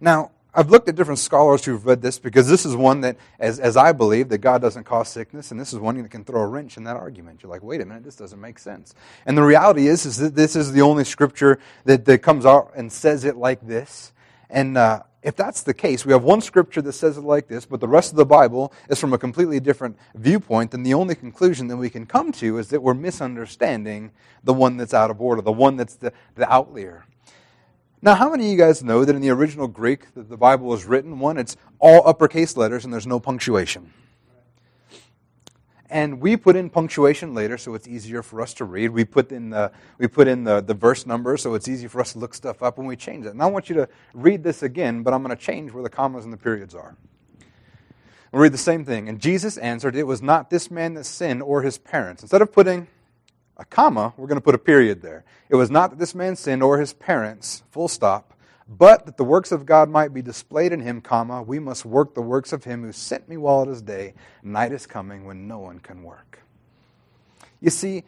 Now, 0.00 0.32
I've 0.54 0.70
looked 0.70 0.88
at 0.88 0.96
different 0.96 1.20
scholars 1.20 1.64
who've 1.64 1.84
read 1.84 2.02
this 2.02 2.18
because 2.18 2.48
this 2.48 2.66
is 2.66 2.74
one 2.74 3.02
that, 3.02 3.16
as, 3.38 3.60
as 3.60 3.76
I 3.76 3.92
believe, 3.92 4.28
that 4.30 4.38
God 4.38 4.60
doesn't 4.60 4.84
cause 4.84 5.08
sickness, 5.08 5.50
and 5.50 5.60
this 5.60 5.72
is 5.72 5.78
one 5.78 6.02
that 6.02 6.10
can 6.10 6.24
throw 6.24 6.40
a 6.40 6.46
wrench 6.46 6.76
in 6.76 6.84
that 6.84 6.96
argument. 6.96 7.42
You're 7.42 7.50
like, 7.50 7.62
wait 7.62 7.80
a 7.80 7.86
minute, 7.86 8.02
this 8.02 8.16
doesn't 8.16 8.40
make 8.40 8.58
sense. 8.58 8.94
And 9.24 9.36
the 9.36 9.42
reality 9.42 9.86
is, 9.86 10.04
is 10.04 10.16
that 10.16 10.34
this 10.34 10.56
is 10.56 10.72
the 10.72 10.82
only 10.82 11.04
scripture 11.04 11.60
that, 11.84 12.06
that 12.06 12.22
comes 12.22 12.44
out 12.44 12.72
and 12.74 12.90
says 12.90 13.24
it 13.24 13.36
like 13.36 13.66
this. 13.66 14.12
And 14.50 14.78
uh, 14.78 15.02
if 15.22 15.36
that's 15.36 15.62
the 15.62 15.74
case, 15.74 16.06
we 16.06 16.12
have 16.12 16.22
one 16.22 16.40
scripture 16.40 16.80
that 16.82 16.92
says 16.92 17.18
it 17.18 17.22
like 17.22 17.48
this, 17.48 17.66
but 17.66 17.80
the 17.80 17.88
rest 17.88 18.12
of 18.12 18.16
the 18.16 18.26
Bible 18.26 18.72
is 18.88 18.98
from 18.98 19.12
a 19.12 19.18
completely 19.18 19.60
different 19.60 19.98
viewpoint, 20.14 20.70
then 20.70 20.82
the 20.82 20.94
only 20.94 21.14
conclusion 21.14 21.66
that 21.68 21.76
we 21.76 21.90
can 21.90 22.06
come 22.06 22.32
to 22.32 22.58
is 22.58 22.68
that 22.68 22.82
we're 22.82 22.94
misunderstanding 22.94 24.12
the 24.44 24.54
one 24.54 24.76
that's 24.76 24.94
out 24.94 25.10
of 25.10 25.20
order, 25.20 25.42
the 25.42 25.52
one 25.52 25.76
that's 25.76 25.96
the, 25.96 26.12
the 26.36 26.50
outlier. 26.50 27.04
Now, 28.00 28.14
how 28.14 28.30
many 28.30 28.44
of 28.44 28.50
you 28.52 28.56
guys 28.56 28.84
know 28.84 29.04
that 29.04 29.16
in 29.16 29.20
the 29.20 29.30
original 29.30 29.66
Greek 29.66 30.14
that 30.14 30.28
the 30.28 30.36
Bible 30.36 30.66
was 30.66 30.84
written, 30.84 31.18
one, 31.18 31.36
it's 31.36 31.56
all 31.80 32.06
uppercase 32.06 32.56
letters 32.56 32.84
and 32.84 32.92
there's 32.92 33.08
no 33.08 33.18
punctuation? 33.18 33.92
And 35.90 36.20
we 36.20 36.36
put 36.36 36.56
in 36.56 36.68
punctuation 36.70 37.34
later 37.34 37.56
so 37.56 37.74
it's 37.74 37.88
easier 37.88 38.22
for 38.22 38.40
us 38.40 38.54
to 38.54 38.64
read. 38.64 38.90
We 38.90 39.04
put 39.04 39.32
in 39.32 39.50
the, 39.50 39.72
we 39.98 40.06
put 40.06 40.28
in 40.28 40.44
the, 40.44 40.60
the 40.60 40.74
verse 40.74 41.06
number 41.06 41.36
so 41.36 41.54
it's 41.54 41.68
easy 41.68 41.88
for 41.88 42.00
us 42.00 42.12
to 42.12 42.18
look 42.18 42.34
stuff 42.34 42.62
up 42.62 42.78
when 42.78 42.86
we 42.86 42.96
change 42.96 43.26
it. 43.26 43.30
And 43.30 43.42
I 43.42 43.46
want 43.46 43.68
you 43.68 43.76
to 43.76 43.88
read 44.12 44.42
this 44.42 44.62
again, 44.62 45.02
but 45.02 45.14
I'm 45.14 45.22
going 45.22 45.36
to 45.36 45.42
change 45.42 45.72
where 45.72 45.82
the 45.82 45.90
commas 45.90 46.24
and 46.24 46.32
the 46.32 46.38
periods 46.38 46.74
are. 46.74 46.96
We'll 48.32 48.42
read 48.42 48.52
the 48.52 48.58
same 48.58 48.84
thing. 48.84 49.08
And 49.08 49.20
Jesus 49.20 49.56
answered, 49.56 49.96
It 49.96 50.02
was 50.02 50.20
not 50.20 50.50
this 50.50 50.70
man 50.70 50.94
that 50.94 51.04
sinned 51.04 51.42
or 51.42 51.62
his 51.62 51.78
parents. 51.78 52.22
Instead 52.22 52.42
of 52.42 52.52
putting 52.52 52.86
a 53.56 53.64
comma, 53.64 54.12
we're 54.16 54.26
going 54.26 54.36
to 54.36 54.44
put 54.44 54.54
a 54.54 54.58
period 54.58 55.00
there. 55.00 55.24
It 55.48 55.56
was 55.56 55.70
not 55.70 55.90
that 55.90 55.98
this 55.98 56.14
man 56.14 56.36
sinned 56.36 56.62
or 56.62 56.78
his 56.78 56.92
parents, 56.92 57.62
full 57.70 57.88
stop, 57.88 58.34
but 58.68 59.06
that 59.06 59.16
the 59.16 59.24
works 59.24 59.50
of 59.50 59.64
God 59.64 59.88
might 59.88 60.12
be 60.12 60.20
displayed 60.20 60.72
in 60.72 60.80
him, 60.80 61.00
comma, 61.00 61.42
we 61.42 61.58
must 61.58 61.86
work 61.86 62.14
the 62.14 62.20
works 62.20 62.52
of 62.52 62.64
him 62.64 62.82
who 62.82 62.92
sent 62.92 63.28
me 63.28 63.38
while 63.38 63.62
it 63.62 63.68
is 63.68 63.80
day. 63.80 64.14
Night 64.42 64.72
is 64.72 64.86
coming 64.86 65.24
when 65.24 65.48
no 65.48 65.58
one 65.58 65.78
can 65.78 66.02
work. 66.02 66.42
You 67.60 67.70
see, 67.70 68.04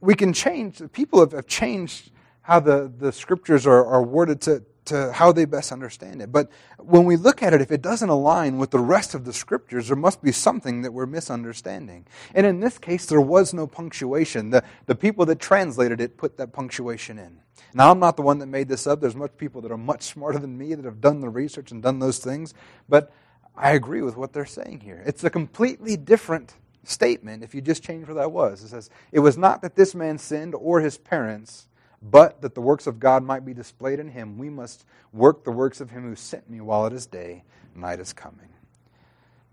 we 0.00 0.14
can 0.14 0.32
change, 0.32 0.82
people 0.92 1.20
have, 1.20 1.32
have 1.32 1.46
changed 1.46 2.10
how 2.42 2.58
the, 2.58 2.92
the 2.98 3.12
scriptures 3.12 3.66
are, 3.66 3.84
are 3.86 4.02
worded 4.02 4.40
to, 4.42 4.64
to 4.90 5.12
how 5.12 5.32
they 5.32 5.44
best 5.44 5.72
understand 5.72 6.20
it. 6.20 6.32
But 6.32 6.50
when 6.78 7.04
we 7.04 7.16
look 7.16 7.42
at 7.42 7.54
it, 7.54 7.60
if 7.60 7.70
it 7.70 7.80
doesn't 7.80 8.08
align 8.08 8.58
with 8.58 8.70
the 8.70 8.80
rest 8.80 9.14
of 9.14 9.24
the 9.24 9.32
scriptures, 9.32 9.86
there 9.86 9.96
must 9.96 10.20
be 10.22 10.32
something 10.32 10.82
that 10.82 10.92
we're 10.92 11.06
misunderstanding. 11.06 12.06
And 12.34 12.44
in 12.44 12.60
this 12.60 12.76
case, 12.76 13.06
there 13.06 13.20
was 13.20 13.54
no 13.54 13.66
punctuation. 13.66 14.50
The, 14.50 14.64
the 14.86 14.96
people 14.96 15.24
that 15.26 15.38
translated 15.38 16.00
it 16.00 16.16
put 16.16 16.36
that 16.38 16.52
punctuation 16.52 17.18
in. 17.18 17.40
Now, 17.72 17.92
I'm 17.92 18.00
not 18.00 18.16
the 18.16 18.22
one 18.22 18.38
that 18.40 18.46
made 18.46 18.68
this 18.68 18.86
up. 18.86 19.00
There's 19.00 19.14
much 19.14 19.36
people 19.36 19.60
that 19.62 19.70
are 19.70 19.78
much 19.78 20.02
smarter 20.02 20.38
than 20.38 20.58
me 20.58 20.74
that 20.74 20.84
have 20.84 21.00
done 21.00 21.20
the 21.20 21.28
research 21.28 21.70
and 21.70 21.82
done 21.82 22.00
those 22.00 22.18
things. 22.18 22.52
But 22.88 23.12
I 23.56 23.72
agree 23.72 24.02
with 24.02 24.16
what 24.16 24.32
they're 24.32 24.44
saying 24.44 24.80
here. 24.80 25.02
It's 25.06 25.22
a 25.22 25.30
completely 25.30 25.96
different 25.96 26.54
statement 26.82 27.44
if 27.44 27.54
you 27.54 27.60
just 27.60 27.84
change 27.84 28.06
where 28.06 28.16
that 28.16 28.32
was. 28.32 28.64
It 28.64 28.68
says, 28.68 28.90
It 29.12 29.20
was 29.20 29.38
not 29.38 29.62
that 29.62 29.76
this 29.76 29.94
man 29.94 30.18
sinned 30.18 30.54
or 30.54 30.80
his 30.80 30.98
parents, 30.98 31.68
but 32.02 32.40
that 32.42 32.54
the 32.54 32.60
works 32.60 32.86
of 32.86 32.98
God 32.98 33.22
might 33.22 33.44
be 33.44 33.54
displayed 33.54 34.00
in 34.00 34.08
him. 34.08 34.38
We 34.38 34.50
must 34.50 34.84
work 35.12 35.44
the 35.44 35.50
works 35.50 35.80
of 35.80 35.90
him 35.90 36.02
who 36.02 36.16
sent 36.16 36.48
me 36.48 36.60
while 36.60 36.86
it 36.86 36.92
is 36.92 37.06
day, 37.06 37.44
night 37.74 38.00
is 38.00 38.12
coming. 38.12 38.48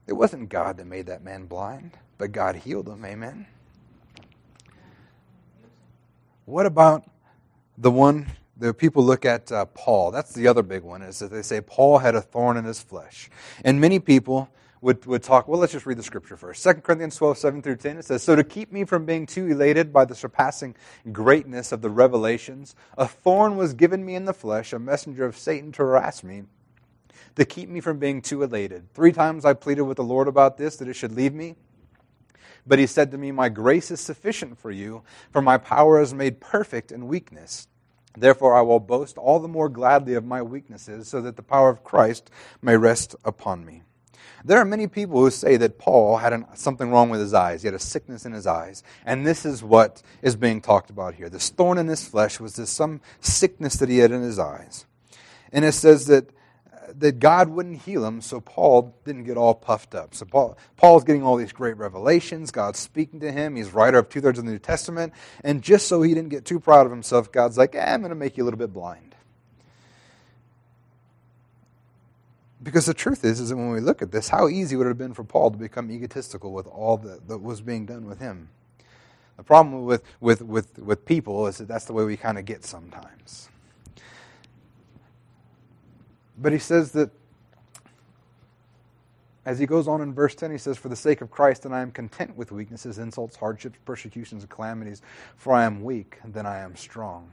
It 0.08 0.14
wasn't 0.14 0.50
God 0.50 0.78
that 0.78 0.86
made 0.86 1.08
that 1.08 1.24
man 1.24 1.46
blind, 1.46 1.98
but 2.18 2.32
God 2.32 2.56
healed 2.56 2.88
him. 2.88 3.04
Amen. 3.04 3.46
What 6.46 6.66
about 6.66 7.10
the 7.78 7.92
one 7.92 8.28
the 8.60 8.74
people 8.74 9.04
look 9.04 9.26
at 9.26 9.52
uh, 9.52 9.66
Paul. 9.66 10.12
That's 10.12 10.34
the 10.34 10.48
other 10.48 10.64
big 10.64 10.84
one, 10.84 11.02
is 11.02 11.20
that 11.20 11.32
they 11.32 11.42
say 11.42 11.62
Paul 11.62 12.00
had 12.00 12.16
a 12.16 12.22
thorn 12.22 12.58
in 12.58 12.66
his 12.66 12.82
flesh. 12.82 13.30
And 13.64 13.80
many 13.80 14.00
people 14.00 14.50
would, 14.82 15.06
would 15.06 15.24
talk, 15.24 15.48
well, 15.48 15.60
let's 15.60 15.74
just 15.74 15.86
read 15.86 15.98
the 15.98 16.04
scripture 16.04 16.38
first. 16.38 16.64
2 16.64 16.76
Corinthians 16.76 17.16
12, 17.16 17.38
7 17.38 17.62
through 17.62 17.78
10, 17.78 17.98
it 17.98 18.06
says, 18.06 18.24
So 18.24 18.36
to 18.36 18.44
keep 18.44 18.72
me 18.72 18.86
from 18.86 19.06
being 19.06 19.26
too 19.26 19.48
elated 19.48 19.92
by 19.92 20.06
the 20.06 20.16
surpassing 20.16 20.76
greatness 21.12 21.72
of 21.72 21.82
the 21.82 21.90
revelations, 21.90 22.76
a 22.98 23.08
thorn 23.08 23.56
was 23.56 23.74
given 23.74 24.06
me 24.06 24.16
in 24.16 24.26
the 24.26 24.34
flesh, 24.34 24.74
a 24.74 24.80
messenger 24.80 25.26
of 25.26 25.38
Satan 25.38 25.72
to 25.74 25.84
harass 25.84 26.24
me, 26.24 26.44
to 27.36 27.46
keep 27.46 27.70
me 27.70 27.82
from 27.82 27.98
being 28.00 28.22
too 28.22 28.44
elated. 28.44 28.94
Three 28.94 29.12
times 29.12 29.46
I 29.46 29.54
pleaded 29.54 29.84
with 29.84 29.98
the 29.98 30.04
Lord 30.04 30.28
about 30.28 30.58
this, 30.58 30.78
that 30.78 30.88
it 30.88 30.94
should 30.94 31.14
leave 31.14 31.34
me. 31.34 31.56
But 32.66 32.80
he 32.80 32.86
said 32.86 33.12
to 33.12 33.18
me, 33.18 33.32
My 33.32 33.50
grace 33.50 33.92
is 33.92 34.02
sufficient 34.02 34.60
for 34.60 34.72
you, 34.72 35.04
for 35.32 35.42
my 35.42 35.58
power 35.58 36.02
is 36.02 36.14
made 36.14 36.40
perfect 36.40 36.92
in 36.92 37.08
weakness. 37.08 37.68
Therefore, 38.18 38.56
I 38.56 38.62
will 38.62 38.80
boast 38.80 39.18
all 39.18 39.40
the 39.40 39.48
more 39.48 39.70
gladly 39.70 40.16
of 40.16 40.26
my 40.26 40.42
weaknesses, 40.42 41.08
so 41.08 41.22
that 41.22 41.36
the 41.36 41.44
power 41.44 41.70
of 41.70 41.84
Christ 41.84 42.30
may 42.62 42.76
rest 42.76 43.16
upon 43.24 43.64
me. 43.64 43.84
There 44.48 44.60
are 44.60 44.66
many 44.66 44.88
people 44.88 45.20
who 45.20 45.30
say 45.30 45.58
that 45.58 45.78
Paul 45.78 46.18
had 46.18 46.32
an, 46.32 46.46
something 46.56 46.90
wrong 46.90 47.10
with 47.10 47.20
his 47.20 47.34
eyes. 47.34 47.62
He 47.64 47.68
had 47.68 47.76
a 47.76 47.80
sickness 47.80 48.26
in 48.26 48.32
his 48.32 48.48
eyes. 48.48 48.82
And 49.06 49.28
this 49.28 49.46
is 49.46 49.62
what 49.62 50.02
is 50.22 50.38
being 50.38 50.62
talked 50.62 50.90
about 50.90 51.16
here. 51.16 51.30
This 51.30 51.50
thorn 51.50 51.78
in 51.78 51.88
his 51.88 52.08
flesh 52.08 52.40
was 52.40 52.56
this 52.56 52.70
some 52.70 53.02
sickness 53.20 53.76
that 53.76 53.90
he 53.90 53.98
had 53.98 54.12
in 54.12 54.22
his 54.22 54.40
eyes. 54.40 54.86
And 55.52 55.66
it 55.66 55.74
says 55.74 56.06
that 56.08 56.30
that 56.96 57.20
God 57.20 57.50
wouldn't 57.50 57.82
heal 57.82 58.06
him, 58.06 58.22
so 58.22 58.40
Paul 58.40 58.96
didn't 59.04 59.26
get 59.26 59.36
all 59.36 59.54
puffed 59.54 59.94
up. 59.94 60.16
So 60.16 60.26
Paul, 60.26 60.58
Paul's 60.78 61.04
getting 61.04 61.22
all 61.22 61.36
these 61.36 61.52
great 61.52 61.76
revelations. 61.76 62.50
God's 62.52 62.80
speaking 62.80 63.20
to 63.20 63.32
him. 63.32 63.58
He's 63.58 63.74
writer 63.74 63.98
of 63.98 64.08
two 64.08 64.22
thirds 64.22 64.40
of 64.40 64.46
the 64.46 64.52
New 64.52 64.60
Testament. 64.60 65.12
And 65.44 65.62
just 65.62 65.88
so 65.88 66.02
he 66.02 66.14
didn't 66.14 66.30
get 66.30 66.46
too 66.46 66.62
proud 66.62 66.86
of 66.86 66.92
himself, 66.92 67.32
God's 67.32 67.58
like, 67.58 67.76
eh, 67.76 67.94
I'm 67.94 68.00
going 68.00 68.10
to 68.10 68.16
make 68.16 68.38
you 68.38 68.44
a 68.44 68.46
little 68.46 68.58
bit 68.58 68.72
blind. 68.72 69.07
Because 72.68 72.86
the 72.86 72.94
truth 72.94 73.24
is, 73.24 73.40
is 73.40 73.48
that 73.48 73.56
when 73.56 73.72
we 73.72 73.80
look 73.80 74.02
at 74.02 74.12
this, 74.12 74.28
how 74.28 74.50
easy 74.50 74.76
would 74.76 74.88
it 74.88 74.90
have 74.90 74.98
been 74.98 75.14
for 75.14 75.24
Paul 75.24 75.52
to 75.52 75.58
become 75.58 75.90
egotistical 75.90 76.52
with 76.52 76.68
all 76.68 76.98
that, 76.98 77.26
that 77.30 77.38
was 77.38 77.62
being 77.62 77.86
done 77.86 78.06
with 78.06 78.20
him? 78.20 78.50
The 79.38 79.44
problem 79.44 79.86
with, 79.86 80.04
with, 80.20 80.42
with, 80.42 80.78
with 80.78 81.06
people 81.06 81.48
is 81.48 81.60
that 81.60 81.70
that's 81.70 81.86
the 81.86 81.94
way 81.94 82.04
we 82.04 82.18
kind 82.18 82.38
of 82.38 82.44
get 82.44 82.66
sometimes. 82.66 83.48
But 86.38 86.52
he 86.52 86.60
says 86.60 86.92
that 86.92 87.10
as 89.46 89.60
he 89.60 89.66
goes 89.66 89.88
on 89.88 90.02
in 90.02 90.14
verse 90.14 90.36
10, 90.36 90.52
he 90.52 90.58
says, 90.58 90.78
For 90.78 90.90
the 90.90 90.96
sake 90.98 91.22
of 91.22 91.32
Christ, 91.32 91.64
and 91.64 91.74
I 91.74 91.80
am 91.80 91.92
content 91.92 92.36
with 92.36 92.52
weaknesses, 92.52 92.98
insults, 92.98 93.38
hardships, 93.38 93.80
persecutions, 93.86 94.44
and 94.44 94.50
calamities, 94.50 95.02
for 95.38 95.54
I 95.54 95.64
am 95.64 95.84
weak, 95.86 96.20
then 96.26 96.46
I 96.46 96.58
am 96.58 96.76
strong. 96.76 97.32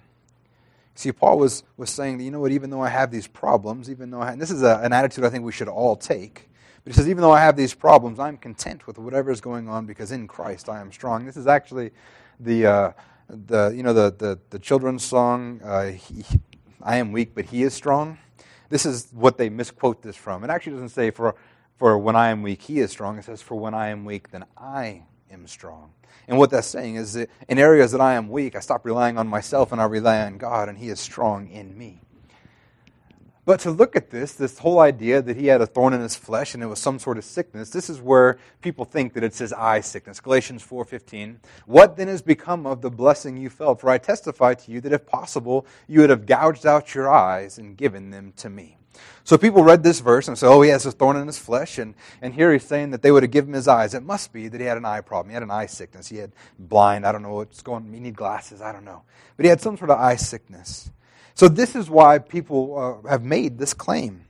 See, 0.94 1.10
Paul 1.10 1.38
was, 1.38 1.64
was 1.76 1.90
saying 1.90 2.18
that, 2.18 2.24
you 2.24 2.30
know 2.30 2.40
what, 2.40 2.52
even 2.52 2.70
though 2.70 2.82
I 2.82 2.88
have 2.88 3.10
these 3.10 3.26
problems, 3.26 3.90
even 3.90 4.10
though 4.10 4.20
I 4.20 4.36
this 4.36 4.50
is 4.50 4.62
a, 4.62 4.80
an 4.82 4.92
attitude 4.92 5.24
I 5.24 5.30
think 5.30 5.44
we 5.44 5.52
should 5.52 5.68
all 5.68 5.96
take. 5.96 6.48
But 6.84 6.92
he 6.92 6.96
says, 6.96 7.08
even 7.08 7.22
though 7.22 7.32
I 7.32 7.40
have 7.40 7.56
these 7.56 7.74
problems, 7.74 8.18
I'm 8.18 8.36
content 8.36 8.86
with 8.86 8.98
whatever 8.98 9.30
is 9.30 9.40
going 9.40 9.68
on 9.68 9.86
because 9.86 10.12
in 10.12 10.28
Christ 10.28 10.68
I 10.68 10.80
am 10.80 10.92
strong. 10.92 11.24
This 11.24 11.36
is 11.36 11.46
actually 11.46 11.90
the, 12.38 12.66
uh, 12.66 12.92
the 13.28 13.72
you 13.74 13.82
know, 13.82 13.94
the, 13.94 14.14
the, 14.16 14.38
the 14.50 14.58
children's 14.58 15.02
song, 15.02 15.60
uh, 15.64 15.86
he, 15.92 16.24
I 16.82 16.98
am 16.98 17.10
weak, 17.10 17.34
but 17.34 17.46
he 17.46 17.62
is 17.62 17.72
strong. 17.72 18.18
This 18.68 18.84
is 18.86 19.08
what 19.12 19.38
they 19.38 19.48
misquote 19.48 20.02
this 20.02 20.16
from. 20.16 20.44
It 20.44 20.50
actually 20.50 20.72
doesn't 20.72 20.90
say, 20.90 21.10
for 21.10 21.34
for 21.76 21.98
when 21.98 22.16
I 22.16 22.28
am 22.28 22.42
weak, 22.42 22.62
he 22.62 22.78
is 22.78 22.90
strong. 22.90 23.18
It 23.18 23.24
says, 23.24 23.42
For 23.42 23.56
when 23.56 23.74
I 23.74 23.88
am 23.88 24.04
weak, 24.04 24.30
then 24.30 24.44
I 24.56 25.02
am 25.34 25.46
strong. 25.46 25.92
And 26.26 26.38
what 26.38 26.50
that's 26.50 26.66
saying 26.66 26.96
is 26.96 27.12
that 27.12 27.28
in 27.48 27.58
areas 27.58 27.92
that 27.92 28.00
I 28.00 28.14
am 28.14 28.28
weak, 28.28 28.56
I 28.56 28.60
stop 28.60 28.86
relying 28.86 29.18
on 29.18 29.28
myself 29.28 29.72
and 29.72 29.80
I 29.80 29.84
rely 29.84 30.22
on 30.22 30.38
God, 30.38 30.68
and 30.70 30.78
he 30.78 30.88
is 30.88 31.00
strong 31.00 31.48
in 31.48 31.76
me. 31.76 32.00
But 33.46 33.60
to 33.60 33.70
look 33.70 33.94
at 33.94 34.10
this, 34.10 34.32
this 34.32 34.58
whole 34.58 34.80
idea 34.80 35.20
that 35.20 35.36
he 35.36 35.48
had 35.48 35.60
a 35.60 35.66
thorn 35.66 35.92
in 35.92 36.00
his 36.00 36.16
flesh 36.16 36.54
and 36.54 36.62
it 36.62 36.66
was 36.66 36.78
some 36.78 36.98
sort 36.98 37.18
of 37.18 37.24
sickness, 37.24 37.68
this 37.68 37.90
is 37.90 38.00
where 38.00 38.38
people 38.62 38.86
think 38.86 39.12
that 39.12 39.22
it's 39.22 39.38
his 39.38 39.52
eye 39.52 39.80
sickness. 39.80 40.18
Galatians 40.18 40.62
4:15. 40.62 41.40
What 41.66 41.96
then 41.96 42.08
has 42.08 42.22
become 42.22 42.66
of 42.66 42.80
the 42.80 42.90
blessing 42.90 43.36
you 43.36 43.50
felt? 43.50 43.82
For 43.82 43.90
I 43.90 43.98
testify 43.98 44.54
to 44.54 44.72
you 44.72 44.80
that 44.80 44.94
if 44.94 45.04
possible, 45.04 45.66
you 45.86 46.00
would 46.00 46.08
have 46.08 46.24
gouged 46.24 46.64
out 46.64 46.94
your 46.94 47.10
eyes 47.10 47.58
and 47.58 47.76
given 47.76 48.08
them 48.08 48.32
to 48.36 48.48
me. 48.48 48.78
So 49.24 49.38
people 49.38 49.64
read 49.64 49.82
this 49.82 50.00
verse 50.00 50.28
and 50.28 50.36
say, 50.36 50.46
oh, 50.46 50.60
he 50.62 50.70
has 50.70 50.84
a 50.84 50.92
thorn 50.92 51.16
in 51.16 51.26
his 51.26 51.38
flesh. 51.38 51.78
And, 51.78 51.94
and 52.20 52.34
here 52.34 52.52
he's 52.52 52.64
saying 52.64 52.90
that 52.90 53.02
they 53.02 53.10
would 53.10 53.22
have 53.22 53.32
given 53.32 53.50
him 53.50 53.54
his 53.54 53.68
eyes. 53.68 53.94
It 53.94 54.02
must 54.02 54.32
be 54.32 54.48
that 54.48 54.60
he 54.60 54.66
had 54.66 54.76
an 54.76 54.84
eye 54.84 55.00
problem. 55.00 55.30
He 55.30 55.34
had 55.34 55.42
an 55.42 55.50
eye 55.50 55.66
sickness. 55.66 56.08
He 56.08 56.18
had 56.18 56.32
blind. 56.58 57.06
I 57.06 57.12
don't 57.12 57.22
know 57.22 57.34
what's 57.34 57.62
going 57.62 57.84
on. 57.84 57.92
He 57.92 58.00
need 58.00 58.16
glasses. 58.16 58.60
I 58.60 58.72
don't 58.72 58.84
know. 58.84 59.02
But 59.36 59.44
he 59.44 59.50
had 59.50 59.60
some 59.60 59.76
sort 59.76 59.90
of 59.90 59.98
eye 59.98 60.16
sickness. 60.16 60.90
So 61.34 61.48
this 61.48 61.74
is 61.74 61.90
why 61.90 62.18
people 62.18 63.02
uh, 63.04 63.08
have 63.08 63.22
made 63.22 63.58
this 63.58 63.74
claim. 63.74 64.26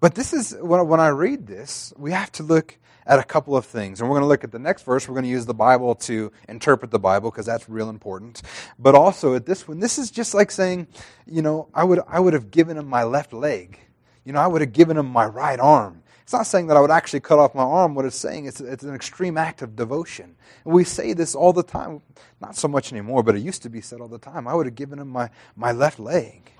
But 0.00 0.14
this 0.14 0.32
is, 0.32 0.56
when, 0.60 0.86
when 0.88 1.00
I 1.00 1.08
read 1.08 1.46
this, 1.46 1.92
we 1.96 2.12
have 2.12 2.32
to 2.32 2.42
look 2.42 2.78
at 3.10 3.18
a 3.18 3.24
couple 3.24 3.56
of 3.56 3.66
things. 3.66 4.00
And 4.00 4.08
we're 4.08 4.14
going 4.14 4.22
to 4.22 4.28
look 4.28 4.44
at 4.44 4.52
the 4.52 4.58
next 4.60 4.84
verse. 4.84 5.08
We're 5.08 5.14
going 5.14 5.24
to 5.24 5.30
use 5.30 5.44
the 5.44 5.52
Bible 5.52 5.96
to 5.96 6.30
interpret 6.48 6.92
the 6.92 6.98
Bible 7.00 7.32
because 7.32 7.44
that's 7.44 7.68
real 7.68 7.90
important. 7.90 8.40
But 8.78 8.94
also 8.94 9.34
at 9.34 9.46
this 9.46 9.66
one, 9.66 9.80
this 9.80 9.98
is 9.98 10.12
just 10.12 10.32
like 10.32 10.52
saying, 10.52 10.86
you 11.26 11.42
know, 11.42 11.68
I 11.74 11.82
would, 11.82 11.98
I 12.06 12.20
would 12.20 12.34
have 12.34 12.52
given 12.52 12.78
him 12.78 12.86
my 12.86 13.02
left 13.02 13.32
leg. 13.32 13.80
You 14.24 14.32
know, 14.32 14.38
I 14.38 14.46
would 14.46 14.60
have 14.60 14.72
given 14.72 14.96
him 14.96 15.06
my 15.06 15.26
right 15.26 15.58
arm. 15.58 16.04
It's 16.22 16.32
not 16.32 16.46
saying 16.46 16.68
that 16.68 16.76
I 16.76 16.80
would 16.80 16.92
actually 16.92 17.18
cut 17.18 17.40
off 17.40 17.52
my 17.52 17.64
arm. 17.64 17.96
What 17.96 18.04
it's 18.04 18.14
saying 18.14 18.44
is 18.44 18.60
it's 18.60 18.84
an 18.84 18.94
extreme 18.94 19.36
act 19.36 19.60
of 19.60 19.74
devotion. 19.74 20.36
And 20.64 20.72
we 20.72 20.84
say 20.84 21.12
this 21.12 21.34
all 21.34 21.52
the 21.52 21.64
time. 21.64 22.02
Not 22.40 22.54
so 22.54 22.68
much 22.68 22.92
anymore, 22.92 23.24
but 23.24 23.34
it 23.34 23.40
used 23.40 23.62
to 23.64 23.68
be 23.68 23.80
said 23.80 24.00
all 24.00 24.06
the 24.06 24.18
time. 24.18 24.46
I 24.46 24.54
would 24.54 24.66
have 24.66 24.76
given 24.76 25.00
him 25.00 25.08
my, 25.08 25.30
my 25.56 25.72
left 25.72 25.98
leg. 25.98 26.52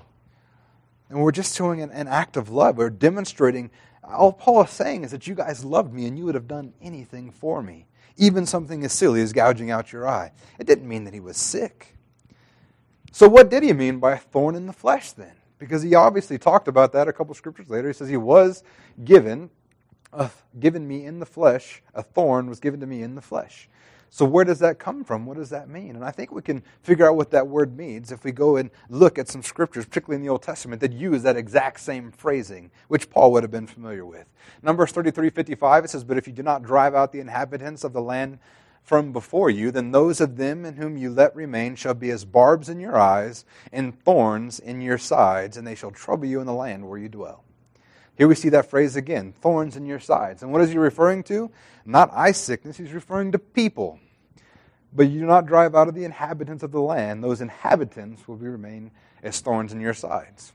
And 1.08 1.20
we're 1.20 1.30
just 1.30 1.56
doing 1.56 1.80
an, 1.80 1.92
an 1.92 2.08
act 2.08 2.36
of 2.36 2.50
love. 2.50 2.76
We're 2.76 2.90
demonstrating 2.90 3.70
all 4.04 4.32
Paul 4.32 4.64
is 4.64 4.70
saying 4.70 5.04
is 5.04 5.10
that 5.10 5.26
you 5.26 5.34
guys 5.34 5.64
loved 5.64 5.92
me 5.92 6.06
and 6.06 6.18
you 6.18 6.24
would 6.24 6.34
have 6.34 6.48
done 6.48 6.72
anything 6.80 7.30
for 7.30 7.62
me, 7.62 7.86
even 8.16 8.46
something 8.46 8.84
as 8.84 8.92
silly 8.92 9.20
as 9.20 9.32
gouging 9.32 9.70
out 9.70 9.92
your 9.92 10.08
eye. 10.08 10.32
It 10.58 10.66
didn't 10.66 10.88
mean 10.88 11.04
that 11.04 11.14
he 11.14 11.20
was 11.20 11.36
sick. 11.36 11.96
So, 13.12 13.28
what 13.28 13.50
did 13.50 13.62
he 13.62 13.72
mean 13.72 13.98
by 13.98 14.12
a 14.12 14.18
thorn 14.18 14.54
in 14.54 14.66
the 14.66 14.72
flesh 14.72 15.12
then? 15.12 15.34
Because 15.58 15.82
he 15.82 15.94
obviously 15.94 16.38
talked 16.38 16.68
about 16.68 16.92
that 16.92 17.08
a 17.08 17.12
couple 17.12 17.34
scriptures 17.34 17.68
later. 17.68 17.88
He 17.88 17.94
says 17.94 18.08
he 18.08 18.16
was 18.16 18.62
given, 19.04 19.50
uh, 20.12 20.28
given 20.58 20.86
me 20.86 21.04
in 21.04 21.18
the 21.18 21.26
flesh, 21.26 21.82
a 21.94 22.02
thorn 22.02 22.48
was 22.48 22.60
given 22.60 22.80
to 22.80 22.86
me 22.86 23.02
in 23.02 23.14
the 23.14 23.20
flesh. 23.20 23.68
So, 24.12 24.24
where 24.24 24.44
does 24.44 24.58
that 24.58 24.80
come 24.80 25.04
from? 25.04 25.24
What 25.24 25.36
does 25.36 25.50
that 25.50 25.68
mean? 25.68 25.94
And 25.94 26.04
I 26.04 26.10
think 26.10 26.32
we 26.32 26.42
can 26.42 26.64
figure 26.82 27.08
out 27.08 27.14
what 27.14 27.30
that 27.30 27.46
word 27.46 27.76
means 27.76 28.10
if 28.10 28.24
we 28.24 28.32
go 28.32 28.56
and 28.56 28.68
look 28.88 29.20
at 29.20 29.28
some 29.28 29.40
scriptures, 29.40 29.86
particularly 29.86 30.16
in 30.16 30.22
the 30.22 30.28
Old 30.28 30.42
Testament, 30.42 30.80
that 30.80 30.92
use 30.92 31.22
that 31.22 31.36
exact 31.36 31.78
same 31.78 32.10
phrasing, 32.10 32.72
which 32.88 33.08
Paul 33.08 33.30
would 33.32 33.44
have 33.44 33.52
been 33.52 33.68
familiar 33.68 34.04
with. 34.04 34.26
Numbers 34.62 34.90
33 34.90 35.30
55, 35.30 35.84
it 35.84 35.90
says, 35.90 36.02
But 36.02 36.18
if 36.18 36.26
you 36.26 36.32
do 36.32 36.42
not 36.42 36.64
drive 36.64 36.92
out 36.92 37.12
the 37.12 37.20
inhabitants 37.20 37.84
of 37.84 37.92
the 37.92 38.02
land 38.02 38.40
from 38.82 39.12
before 39.12 39.48
you, 39.48 39.70
then 39.70 39.92
those 39.92 40.20
of 40.20 40.36
them 40.36 40.64
in 40.64 40.74
whom 40.74 40.96
you 40.96 41.10
let 41.10 41.36
remain 41.36 41.76
shall 41.76 41.94
be 41.94 42.10
as 42.10 42.24
barbs 42.24 42.68
in 42.68 42.80
your 42.80 42.98
eyes 42.98 43.44
and 43.72 43.96
thorns 44.02 44.58
in 44.58 44.80
your 44.80 44.98
sides, 44.98 45.56
and 45.56 45.64
they 45.64 45.76
shall 45.76 45.92
trouble 45.92 46.26
you 46.26 46.40
in 46.40 46.46
the 46.46 46.52
land 46.52 46.88
where 46.88 46.98
you 46.98 47.08
dwell. 47.08 47.44
Here 48.20 48.28
we 48.28 48.34
see 48.34 48.50
that 48.50 48.68
phrase 48.68 48.96
again 48.96 49.32
thorns 49.32 49.78
in 49.78 49.86
your 49.86 49.98
sides. 49.98 50.42
And 50.42 50.52
what 50.52 50.60
is 50.60 50.68
he 50.68 50.76
referring 50.76 51.22
to? 51.22 51.50
Not 51.86 52.10
eye 52.12 52.32
sickness, 52.32 52.76
he's 52.76 52.92
referring 52.92 53.32
to 53.32 53.38
people. 53.38 53.98
But 54.92 55.08
you 55.08 55.20
do 55.20 55.24
not 55.24 55.46
drive 55.46 55.74
out 55.74 55.88
of 55.88 55.94
the 55.94 56.04
inhabitants 56.04 56.62
of 56.62 56.70
the 56.70 56.82
land. 56.82 57.24
Those 57.24 57.40
inhabitants 57.40 58.28
will 58.28 58.36
remain 58.36 58.90
as 59.22 59.40
thorns 59.40 59.72
in 59.72 59.80
your 59.80 59.94
sides. 59.94 60.52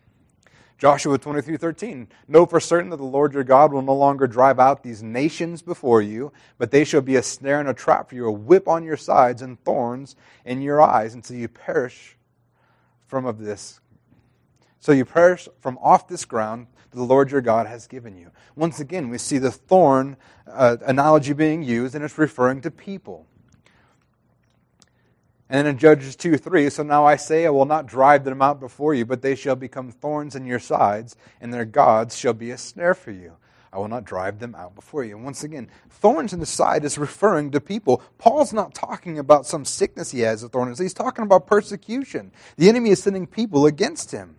Joshua 0.78 1.18
23 1.18 1.58
13. 1.58 2.08
Know 2.28 2.46
for 2.46 2.60
certain 2.60 2.92
that 2.92 2.98
the 2.98 3.04
Lord 3.04 3.34
your 3.34 3.44
God 3.44 3.74
will 3.74 3.82
no 3.82 3.96
longer 3.96 4.28
drive 4.28 4.60
out 4.60 4.84
these 4.84 5.02
nations 5.02 5.64
before 5.64 6.04
you, 6.04 6.32
but 6.60 6.70
they 6.70 6.84
shall 6.84 7.02
be 7.02 7.16
a 7.16 7.24
snare 7.24 7.60
and 7.60 7.70
a 7.70 7.74
trap 7.74 8.10
for 8.10 8.16
you, 8.16 8.28
a 8.28 8.32
whip 8.32 8.68
on 8.68 8.84
your 8.84 8.96
sides 8.96 9.42
and 9.42 9.60
thorns 9.64 10.16
in 10.46 10.62
your 10.62 10.84
eyes 10.84 11.16
until 11.16 11.38
you 11.38 11.48
perish 11.48 12.16
from 13.08 13.26
of 13.26 13.40
this. 13.40 13.80
So 14.86 14.92
you 14.92 15.04
perish 15.04 15.50
from 15.62 15.80
off 15.82 16.08
this 16.08 16.26
ground 16.26 16.68
that 16.92 16.98
the 16.98 17.04
Lord 17.04 17.32
your 17.32 17.42
God 17.42 17.66
has 17.66 17.88
given 17.88 18.16
you. 18.16 18.30
Once 18.56 18.80
again, 18.80 19.10
we 19.10 19.18
see 19.18 19.40
the 19.40 19.50
thorn 19.50 20.16
uh, 20.46 20.78
analogy 20.86 21.34
being 21.34 21.64
used, 21.64 21.96
and 21.96 22.06
it's 22.06 22.20
referring 22.20 22.62
to 22.62 22.70
people. 22.70 23.26
And 25.50 25.58
then 25.58 25.66
in 25.66 25.80
Judges 25.80 26.16
2 26.16 26.38
3, 26.38 26.70
so 26.70 26.84
now 26.84 27.04
I 27.04 27.16
say, 27.16 27.48
I 27.48 27.50
will 27.50 27.66
not 27.66 27.88
drive 27.88 28.26
them 28.26 28.44
out 28.44 28.60
before 28.60 28.94
you, 28.94 29.08
but 29.08 29.24
they 29.24 29.34
shall 29.34 29.56
become 29.56 29.92
thorns 29.92 30.36
in 30.36 30.46
your 30.46 30.60
sides, 30.60 31.16
and 31.42 31.52
their 31.52 31.66
gods 31.66 32.16
shall 32.16 32.34
be 32.34 32.52
a 32.52 32.58
snare 32.60 32.94
for 32.94 33.10
you. 33.10 33.38
I 33.74 33.80
will 33.80 33.88
not 33.88 34.06
drive 34.06 34.38
them 34.38 34.54
out 34.54 34.76
before 34.76 35.04
you. 35.04 35.16
And 35.16 35.26
once 35.26 35.44
again, 35.44 35.68
thorns 35.90 36.32
in 36.32 36.40
the 36.40 36.46
side 36.46 36.86
is 36.86 37.00
referring 37.00 37.50
to 37.54 37.60
people. 37.60 38.04
Paul's 38.20 38.54
not 38.54 38.76
talking 38.76 39.18
about 39.18 39.48
some 39.48 39.66
sickness 39.66 40.12
he 40.12 40.20
has 40.20 40.44
a 40.44 40.48
thorn 40.48 40.76
He's 40.78 40.94
talking 40.94 41.26
about 41.26 41.48
persecution. 41.48 42.32
The 42.58 42.70
enemy 42.70 42.92
is 42.92 43.02
sending 43.02 43.26
people 43.26 43.66
against 43.66 44.12
him. 44.12 44.36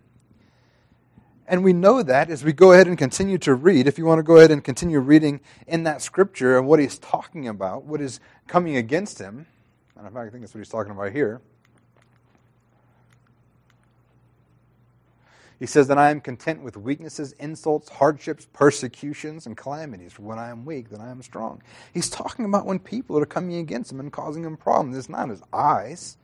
And 1.47 1.63
we 1.63 1.71
know 1.71 2.03
that 2.03 2.29
as 2.29 2.43
we 2.43 2.51
go 2.51 2.73
ahead 2.73 2.87
and 2.87 2.97
continue 2.97 3.37
to 3.39 3.55
read. 3.55 3.87
If 3.87 3.97
you 3.97 4.05
want 4.05 4.19
to 4.19 4.23
go 4.23 4.37
ahead 4.37 4.51
and 4.51 4.63
continue 4.63 4.99
reading 4.99 5.39
in 5.65 5.83
that 5.83 6.01
scripture 6.01 6.57
and 6.57 6.67
what 6.67 6.79
he's 6.79 6.99
talking 6.99 7.47
about, 7.47 7.85
what 7.85 8.01
is 8.01 8.19
coming 8.47 8.75
against 8.75 9.19
him, 9.19 9.47
and 9.95 10.05
in 10.05 10.13
fact, 10.13 10.27
I 10.27 10.29
think 10.29 10.43
that's 10.43 10.53
what 10.53 10.59
he's 10.59 10.69
talking 10.69 10.91
about 10.91 11.13
here. 11.13 11.41
He 15.59 15.65
says 15.65 15.87
that 15.87 15.97
I 15.97 16.11
am 16.11 16.21
content 16.21 16.61
with 16.61 16.77
weaknesses, 16.77 17.31
insults, 17.39 17.89
hardships, 17.89 18.47
persecutions, 18.53 19.47
and 19.47 19.57
calamities. 19.57 20.13
For 20.13 20.21
when 20.21 20.37
I 20.37 20.49
am 20.49 20.65
weak, 20.65 20.89
then 20.89 21.01
I 21.01 21.09
am 21.09 21.23
strong. 21.23 21.63
He's 21.93 22.09
talking 22.09 22.45
about 22.45 22.67
when 22.67 22.77
people 22.77 23.17
are 23.17 23.25
coming 23.25 23.55
against 23.55 23.91
him 23.91 23.99
and 23.99 24.11
causing 24.11 24.43
him 24.43 24.55
problems. 24.55 24.97
It's 24.97 25.09
not 25.09 25.29
his 25.29 25.41
eyes. 25.51 26.17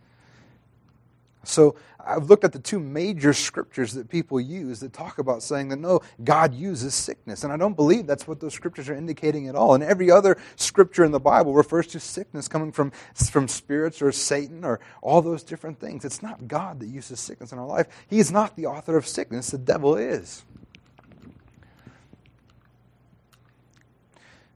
So 1.43 1.75
I've 2.05 2.29
looked 2.29 2.43
at 2.43 2.51
the 2.51 2.59
two 2.59 2.79
major 2.79 3.33
scriptures 3.33 3.93
that 3.93 4.09
people 4.09 4.39
use 4.39 4.79
that 4.81 4.93
talk 4.93 5.19
about 5.19 5.41
saying 5.41 5.69
that 5.69 5.79
no, 5.79 6.01
God 6.23 6.53
uses 6.53 6.93
sickness. 6.93 7.43
And 7.43 7.53
I 7.53 7.57
don't 7.57 7.75
believe 7.75 8.07
that's 8.07 8.27
what 8.27 8.39
those 8.39 8.53
scriptures 8.53 8.89
are 8.89 8.95
indicating 8.95 9.47
at 9.47 9.55
all. 9.55 9.73
And 9.73 9.83
every 9.83 10.11
other 10.11 10.37
scripture 10.55 11.03
in 11.03 11.11
the 11.11 11.19
Bible 11.19 11.53
refers 11.53 11.87
to 11.87 11.99
sickness 11.99 12.47
coming 12.47 12.71
from, 12.71 12.91
from 13.13 13.47
spirits 13.47 14.01
or 14.01 14.11
Satan 14.11 14.65
or 14.65 14.79
all 15.01 15.21
those 15.21 15.43
different 15.43 15.79
things. 15.79 16.03
It's 16.03 16.21
not 16.21 16.47
God 16.47 16.79
that 16.79 16.87
uses 16.87 17.19
sickness 17.19 17.51
in 17.51 17.59
our 17.59 17.67
life. 17.67 17.87
He 18.07 18.19
is 18.19 18.31
not 18.31 18.55
the 18.55 18.65
author 18.65 18.97
of 18.97 19.07
sickness, 19.07 19.51
the 19.51 19.57
devil 19.57 19.95
is. 19.95 20.43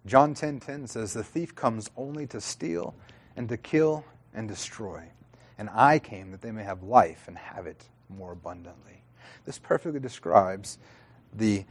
John 0.05 0.33
10:10 0.33 0.39
10, 0.39 0.59
10 0.61 0.87
says 0.87 1.13
the 1.13 1.23
thief 1.23 1.53
comes 1.53 1.89
only 1.97 2.25
to 2.27 2.39
steal 2.39 2.95
and 3.35 3.49
to 3.49 3.57
kill 3.57 4.05
and 4.33 4.47
destroy 4.47 5.03
and 5.57 5.69
I 5.73 5.99
came 5.99 6.31
that 6.31 6.41
they 6.41 6.51
may 6.51 6.63
have 6.63 6.83
life 6.83 7.25
and 7.27 7.37
have 7.37 7.65
it 7.67 7.83
more 8.09 8.31
abundantly. 8.33 9.03
This 9.45 9.59
perfectly 9.59 9.99
describes 9.99 10.77
the 11.33 11.65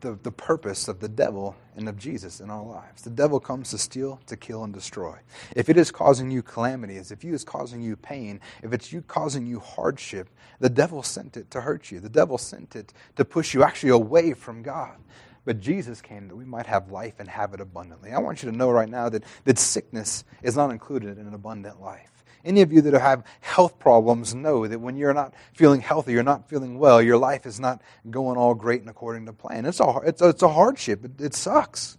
the, 0.00 0.18
the 0.22 0.30
purpose 0.30 0.88
of 0.88 1.00
the 1.00 1.08
devil 1.08 1.56
and 1.74 1.88
of 1.88 1.98
Jesus 1.98 2.40
in 2.40 2.50
our 2.50 2.64
lives. 2.64 3.02
The 3.02 3.10
devil 3.10 3.40
comes 3.40 3.70
to 3.70 3.78
steal, 3.78 4.20
to 4.26 4.36
kill, 4.36 4.64
and 4.64 4.72
destroy. 4.72 5.18
If 5.54 5.68
it 5.68 5.76
is 5.76 5.90
causing 5.90 6.30
you 6.30 6.42
calamities, 6.42 7.10
if 7.10 7.24
it 7.24 7.32
is 7.32 7.44
causing 7.44 7.82
you 7.82 7.96
pain, 7.96 8.40
if 8.62 8.72
it's 8.72 8.92
you 8.92 9.02
causing 9.02 9.46
you 9.46 9.60
hardship, 9.60 10.28
the 10.60 10.68
devil 10.68 11.02
sent 11.02 11.36
it 11.36 11.50
to 11.52 11.60
hurt 11.60 11.90
you. 11.90 12.00
The 12.00 12.08
devil 12.08 12.38
sent 12.38 12.76
it 12.76 12.92
to 13.16 13.24
push 13.24 13.54
you 13.54 13.62
actually 13.62 13.90
away 13.90 14.32
from 14.34 14.62
God. 14.62 14.96
But 15.44 15.60
Jesus 15.60 16.00
came 16.00 16.28
that 16.28 16.36
we 16.36 16.44
might 16.44 16.66
have 16.66 16.90
life 16.90 17.14
and 17.18 17.28
have 17.28 17.54
it 17.54 17.60
abundantly. 17.60 18.12
I 18.12 18.18
want 18.18 18.42
you 18.42 18.50
to 18.50 18.56
know 18.56 18.70
right 18.70 18.88
now 18.88 19.08
that, 19.08 19.22
that 19.44 19.58
sickness 19.58 20.24
is 20.42 20.56
not 20.56 20.70
included 20.70 21.18
in 21.18 21.26
an 21.26 21.34
abundant 21.34 21.80
life. 21.80 22.15
Any 22.46 22.62
of 22.62 22.72
you 22.72 22.80
that 22.82 22.94
have 22.94 23.24
health 23.40 23.78
problems 23.78 24.34
know 24.34 24.66
that 24.66 24.80
when 24.80 24.96
you're 24.96 25.12
not 25.12 25.34
feeling 25.52 25.80
healthy, 25.80 26.12
you're 26.12 26.22
not 26.22 26.48
feeling 26.48 26.78
well, 26.78 27.02
your 27.02 27.18
life 27.18 27.44
is 27.44 27.58
not 27.58 27.82
going 28.08 28.38
all 28.38 28.54
great 28.54 28.80
and 28.80 28.88
according 28.88 29.26
to 29.26 29.32
plan. 29.32 29.66
It's 29.66 29.80
a, 29.80 29.98
it's 30.04 30.22
a, 30.22 30.28
it's 30.28 30.42
a 30.42 30.48
hardship. 30.48 31.04
It, 31.04 31.20
it 31.20 31.34
sucks. 31.34 31.98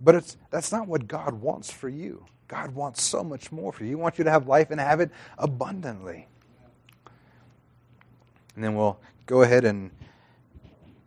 But 0.00 0.16
it's, 0.16 0.36
that's 0.50 0.72
not 0.72 0.88
what 0.88 1.06
God 1.06 1.34
wants 1.34 1.70
for 1.70 1.88
you. 1.88 2.26
God 2.48 2.74
wants 2.74 3.02
so 3.02 3.22
much 3.24 3.50
more 3.50 3.72
for 3.72 3.84
you. 3.84 3.90
He 3.90 3.94
wants 3.94 4.18
you 4.18 4.24
to 4.24 4.30
have 4.30 4.46
life 4.46 4.70
and 4.70 4.80
have 4.80 5.00
it 5.00 5.10
abundantly. 5.38 6.28
And 8.54 8.64
then 8.64 8.74
we'll 8.74 8.98
go 9.26 9.42
ahead 9.42 9.64
and 9.64 9.90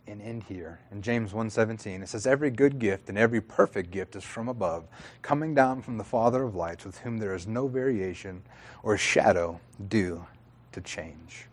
and 0.10 0.22
end 0.22 0.44
here. 0.44 0.80
In 0.92 1.02
James 1.02 1.34
1:17 1.34 2.02
it 2.02 2.10
says 2.10 2.28
every 2.28 2.50
good 2.50 2.80
gift 2.80 3.10
and 3.10 3.18
every 3.18 3.42
perfect 3.42 3.92
gift 3.92 4.16
is 4.16 4.24
from 4.24 4.48
above 4.48 4.88
coming 5.22 5.54
down 5.54 5.82
from 5.82 5.98
the 5.98 6.04
father 6.04 6.44
of 6.44 6.56
lights 6.56 6.86
with 6.86 7.00
whom 7.00 7.18
there 7.18 7.34
is 7.34 7.48
no 7.48 7.68
variation 7.68 8.42
or 8.84 8.98
shadow 8.98 9.60
due 9.88 10.26
to 10.72 10.82
change. 10.82 11.48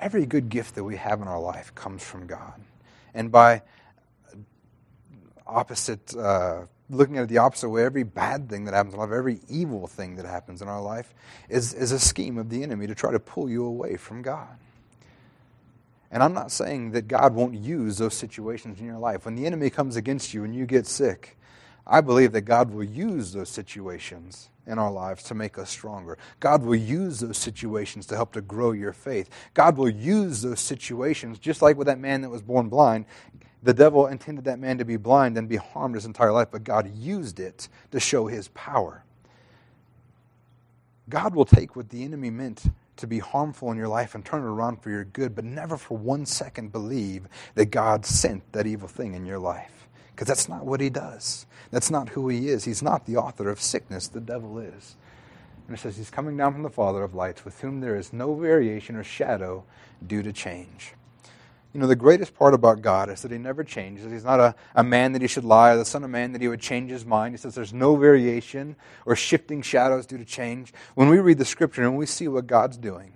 Every 0.00 0.26
good 0.26 0.48
gift 0.48 0.74
that 0.74 0.84
we 0.84 0.96
have 0.96 1.20
in 1.20 1.28
our 1.28 1.40
life 1.40 1.74
comes 1.74 2.02
from 2.02 2.26
God. 2.26 2.60
And 3.14 3.30
by 3.30 3.62
opposite 5.46 6.16
uh, 6.16 6.66
looking 6.88 7.16
at 7.18 7.24
it 7.24 7.28
the 7.28 7.38
opposite 7.38 7.68
way 7.68 7.84
every 7.84 8.02
bad 8.02 8.48
thing 8.48 8.64
that 8.64 8.74
happens 8.74 8.94
in 8.94 9.00
our 9.00 9.06
life 9.06 9.16
every 9.16 9.40
evil 9.48 9.86
thing 9.86 10.16
that 10.16 10.26
happens 10.26 10.62
in 10.62 10.68
our 10.68 10.80
life 10.80 11.14
is, 11.48 11.74
is 11.74 11.92
a 11.92 11.98
scheme 11.98 12.38
of 12.38 12.48
the 12.50 12.62
enemy 12.62 12.86
to 12.86 12.94
try 12.94 13.10
to 13.10 13.18
pull 13.18 13.48
you 13.48 13.64
away 13.64 13.96
from 13.96 14.22
God 14.22 14.56
and 16.12 16.22
I'm 16.22 16.34
not 16.34 16.52
saying 16.52 16.90
that 16.92 17.08
God 17.08 17.34
won't 17.34 17.54
use 17.54 17.96
those 17.96 18.12
situations 18.12 18.78
in 18.78 18.86
your 18.86 18.98
life. 18.98 19.24
When 19.24 19.34
the 19.34 19.46
enemy 19.46 19.70
comes 19.70 19.96
against 19.96 20.34
you 20.34 20.44
and 20.44 20.54
you 20.54 20.66
get 20.66 20.86
sick, 20.86 21.38
I 21.86 22.02
believe 22.02 22.32
that 22.32 22.42
God 22.42 22.70
will 22.70 22.84
use 22.84 23.32
those 23.32 23.48
situations 23.48 24.50
in 24.66 24.78
our 24.78 24.92
lives 24.92 25.22
to 25.24 25.34
make 25.34 25.58
us 25.58 25.70
stronger. 25.70 26.18
God 26.38 26.62
will 26.62 26.76
use 26.76 27.20
those 27.20 27.38
situations 27.38 28.06
to 28.06 28.14
help 28.14 28.34
to 28.34 28.42
grow 28.42 28.72
your 28.72 28.92
faith. 28.92 29.30
God 29.54 29.78
will 29.78 29.88
use 29.88 30.42
those 30.42 30.60
situations, 30.60 31.38
just 31.38 31.62
like 31.62 31.78
with 31.78 31.86
that 31.86 31.98
man 31.98 32.20
that 32.20 32.28
was 32.28 32.42
born 32.42 32.68
blind. 32.68 33.06
The 33.62 33.74
devil 33.74 34.06
intended 34.06 34.44
that 34.44 34.58
man 34.58 34.78
to 34.78 34.84
be 34.84 34.98
blind 34.98 35.38
and 35.38 35.48
be 35.48 35.56
harmed 35.56 35.94
his 35.94 36.04
entire 36.04 36.32
life, 36.32 36.48
but 36.52 36.62
God 36.62 36.94
used 36.94 37.40
it 37.40 37.68
to 37.90 37.98
show 37.98 38.26
his 38.26 38.48
power. 38.48 39.02
God 41.08 41.34
will 41.34 41.44
take 41.46 41.74
what 41.74 41.88
the 41.88 42.04
enemy 42.04 42.30
meant 42.30 42.64
to 42.96 43.06
be 43.06 43.18
harmful 43.18 43.70
in 43.70 43.78
your 43.78 43.88
life 43.88 44.14
and 44.14 44.24
turn 44.24 44.42
it 44.42 44.46
around 44.46 44.82
for 44.82 44.90
your 44.90 45.04
good, 45.04 45.34
but 45.34 45.44
never 45.44 45.76
for 45.76 45.96
one 45.96 46.26
second 46.26 46.72
believe 46.72 47.26
that 47.54 47.66
God 47.66 48.04
sent 48.04 48.52
that 48.52 48.66
evil 48.66 48.88
thing 48.88 49.14
in 49.14 49.26
your 49.26 49.38
life. 49.38 49.88
Because 50.14 50.28
that's 50.28 50.48
not 50.48 50.66
what 50.66 50.80
he 50.80 50.90
does. 50.90 51.46
That's 51.70 51.90
not 51.90 52.10
who 52.10 52.28
he 52.28 52.48
is. 52.48 52.64
He's 52.64 52.82
not 52.82 53.06
the 53.06 53.16
author 53.16 53.48
of 53.48 53.60
sickness, 53.60 54.08
the 54.08 54.20
devil 54.20 54.58
is. 54.58 54.96
And 55.66 55.76
it 55.76 55.80
says 55.80 55.96
he's 55.96 56.10
coming 56.10 56.36
down 56.36 56.52
from 56.52 56.62
the 56.62 56.70
Father 56.70 57.02
of 57.02 57.14
lights, 57.14 57.44
with 57.44 57.60
whom 57.60 57.80
there 57.80 57.96
is 57.96 58.12
no 58.12 58.34
variation 58.34 58.96
or 58.96 59.04
shadow 59.04 59.64
due 60.06 60.22
to 60.22 60.32
change. 60.32 60.94
You 61.72 61.80
know, 61.80 61.86
the 61.86 61.96
greatest 61.96 62.34
part 62.34 62.52
about 62.52 62.82
God 62.82 63.08
is 63.08 63.22
that 63.22 63.30
He 63.30 63.38
never 63.38 63.64
changes. 63.64 64.10
He's 64.12 64.24
not 64.24 64.40
a, 64.40 64.54
a 64.74 64.84
man 64.84 65.12
that 65.12 65.22
He 65.22 65.28
should 65.28 65.44
lie, 65.44 65.70
or 65.70 65.76
the 65.78 65.84
Son 65.84 66.04
of 66.04 66.10
Man 66.10 66.32
that 66.32 66.42
He 66.42 66.48
would 66.48 66.60
change 66.60 66.90
His 66.90 67.06
mind. 67.06 67.34
He 67.34 67.38
says 67.38 67.54
there's 67.54 67.72
no 67.72 67.96
variation 67.96 68.76
or 69.06 69.16
shifting 69.16 69.62
shadows 69.62 70.04
due 70.04 70.18
to 70.18 70.24
change. 70.24 70.74
When 70.94 71.08
we 71.08 71.18
read 71.18 71.38
the 71.38 71.44
Scripture 71.44 71.82
and 71.82 71.96
we 71.96 72.06
see 72.06 72.28
what 72.28 72.46
God's 72.46 72.76
doing, 72.76 73.14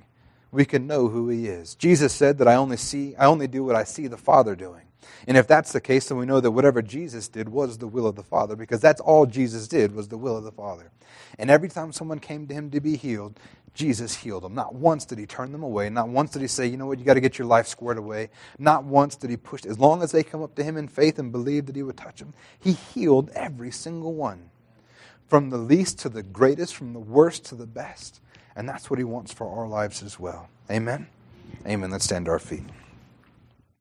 we 0.50 0.64
can 0.64 0.86
know 0.86 1.08
who 1.08 1.28
He 1.28 1.48
is. 1.48 1.74
Jesus 1.74 2.14
said 2.14 2.38
that 2.38 2.48
I 2.48 2.54
only 2.54 2.78
see, 2.78 3.14
I 3.16 3.26
only 3.26 3.46
do 3.46 3.62
what 3.62 3.76
I 3.76 3.84
see 3.84 4.06
the 4.06 4.16
Father 4.16 4.56
doing. 4.56 4.82
And 5.26 5.36
if 5.36 5.46
that's 5.46 5.72
the 5.72 5.80
case, 5.80 6.08
then 6.08 6.18
we 6.18 6.26
know 6.26 6.40
that 6.40 6.50
whatever 6.50 6.82
Jesus 6.82 7.28
did 7.28 7.48
was 7.48 7.78
the 7.78 7.86
will 7.86 8.06
of 8.06 8.16
the 8.16 8.22
Father, 8.22 8.56
because 8.56 8.80
that's 8.80 9.00
all 9.00 9.26
Jesus 9.26 9.68
did 9.68 9.94
was 9.94 10.08
the 10.08 10.18
will 10.18 10.36
of 10.36 10.44
the 10.44 10.52
Father. 10.52 10.90
And 11.38 11.50
every 11.50 11.68
time 11.68 11.92
someone 11.92 12.18
came 12.18 12.46
to 12.46 12.54
him 12.54 12.70
to 12.70 12.80
be 12.80 12.96
healed, 12.96 13.38
Jesus 13.76 14.16
healed 14.16 14.42
them. 14.42 14.54
Not 14.54 14.74
once 14.74 15.04
did 15.04 15.18
he 15.18 15.26
turn 15.26 15.52
them 15.52 15.62
away. 15.62 15.90
Not 15.90 16.08
once 16.08 16.32
did 16.32 16.42
he 16.42 16.48
say, 16.48 16.66
you 16.66 16.78
know 16.78 16.86
what, 16.86 16.98
you 16.98 17.04
got 17.04 17.14
to 17.14 17.20
get 17.20 17.38
your 17.38 17.46
life 17.46 17.66
squared 17.66 17.98
away. 17.98 18.30
Not 18.58 18.84
once 18.84 19.16
did 19.16 19.30
he 19.30 19.36
push. 19.36 19.64
As 19.66 19.78
long 19.78 20.02
as 20.02 20.12
they 20.12 20.22
come 20.22 20.42
up 20.42 20.54
to 20.56 20.64
him 20.64 20.76
in 20.76 20.88
faith 20.88 21.18
and 21.18 21.30
believe 21.30 21.66
that 21.66 21.76
he 21.76 21.82
would 21.82 21.96
touch 21.96 22.18
them, 22.18 22.32
he 22.58 22.72
healed 22.72 23.30
every 23.34 23.70
single 23.70 24.14
one. 24.14 24.48
From 25.28 25.50
the 25.50 25.58
least 25.58 25.98
to 26.00 26.08
the 26.08 26.22
greatest, 26.22 26.74
from 26.74 26.94
the 26.94 26.98
worst 26.98 27.44
to 27.46 27.54
the 27.54 27.66
best. 27.66 28.20
And 28.56 28.68
that's 28.68 28.88
what 28.88 28.98
he 28.98 29.04
wants 29.04 29.32
for 29.32 29.46
our 29.46 29.68
lives 29.68 30.02
as 30.02 30.18
well. 30.18 30.48
Amen? 30.70 31.06
Amen. 31.66 31.90
Let's 31.90 32.04
stand 32.04 32.24
to 32.24 32.30
our 32.30 32.38
feet. 32.38 32.64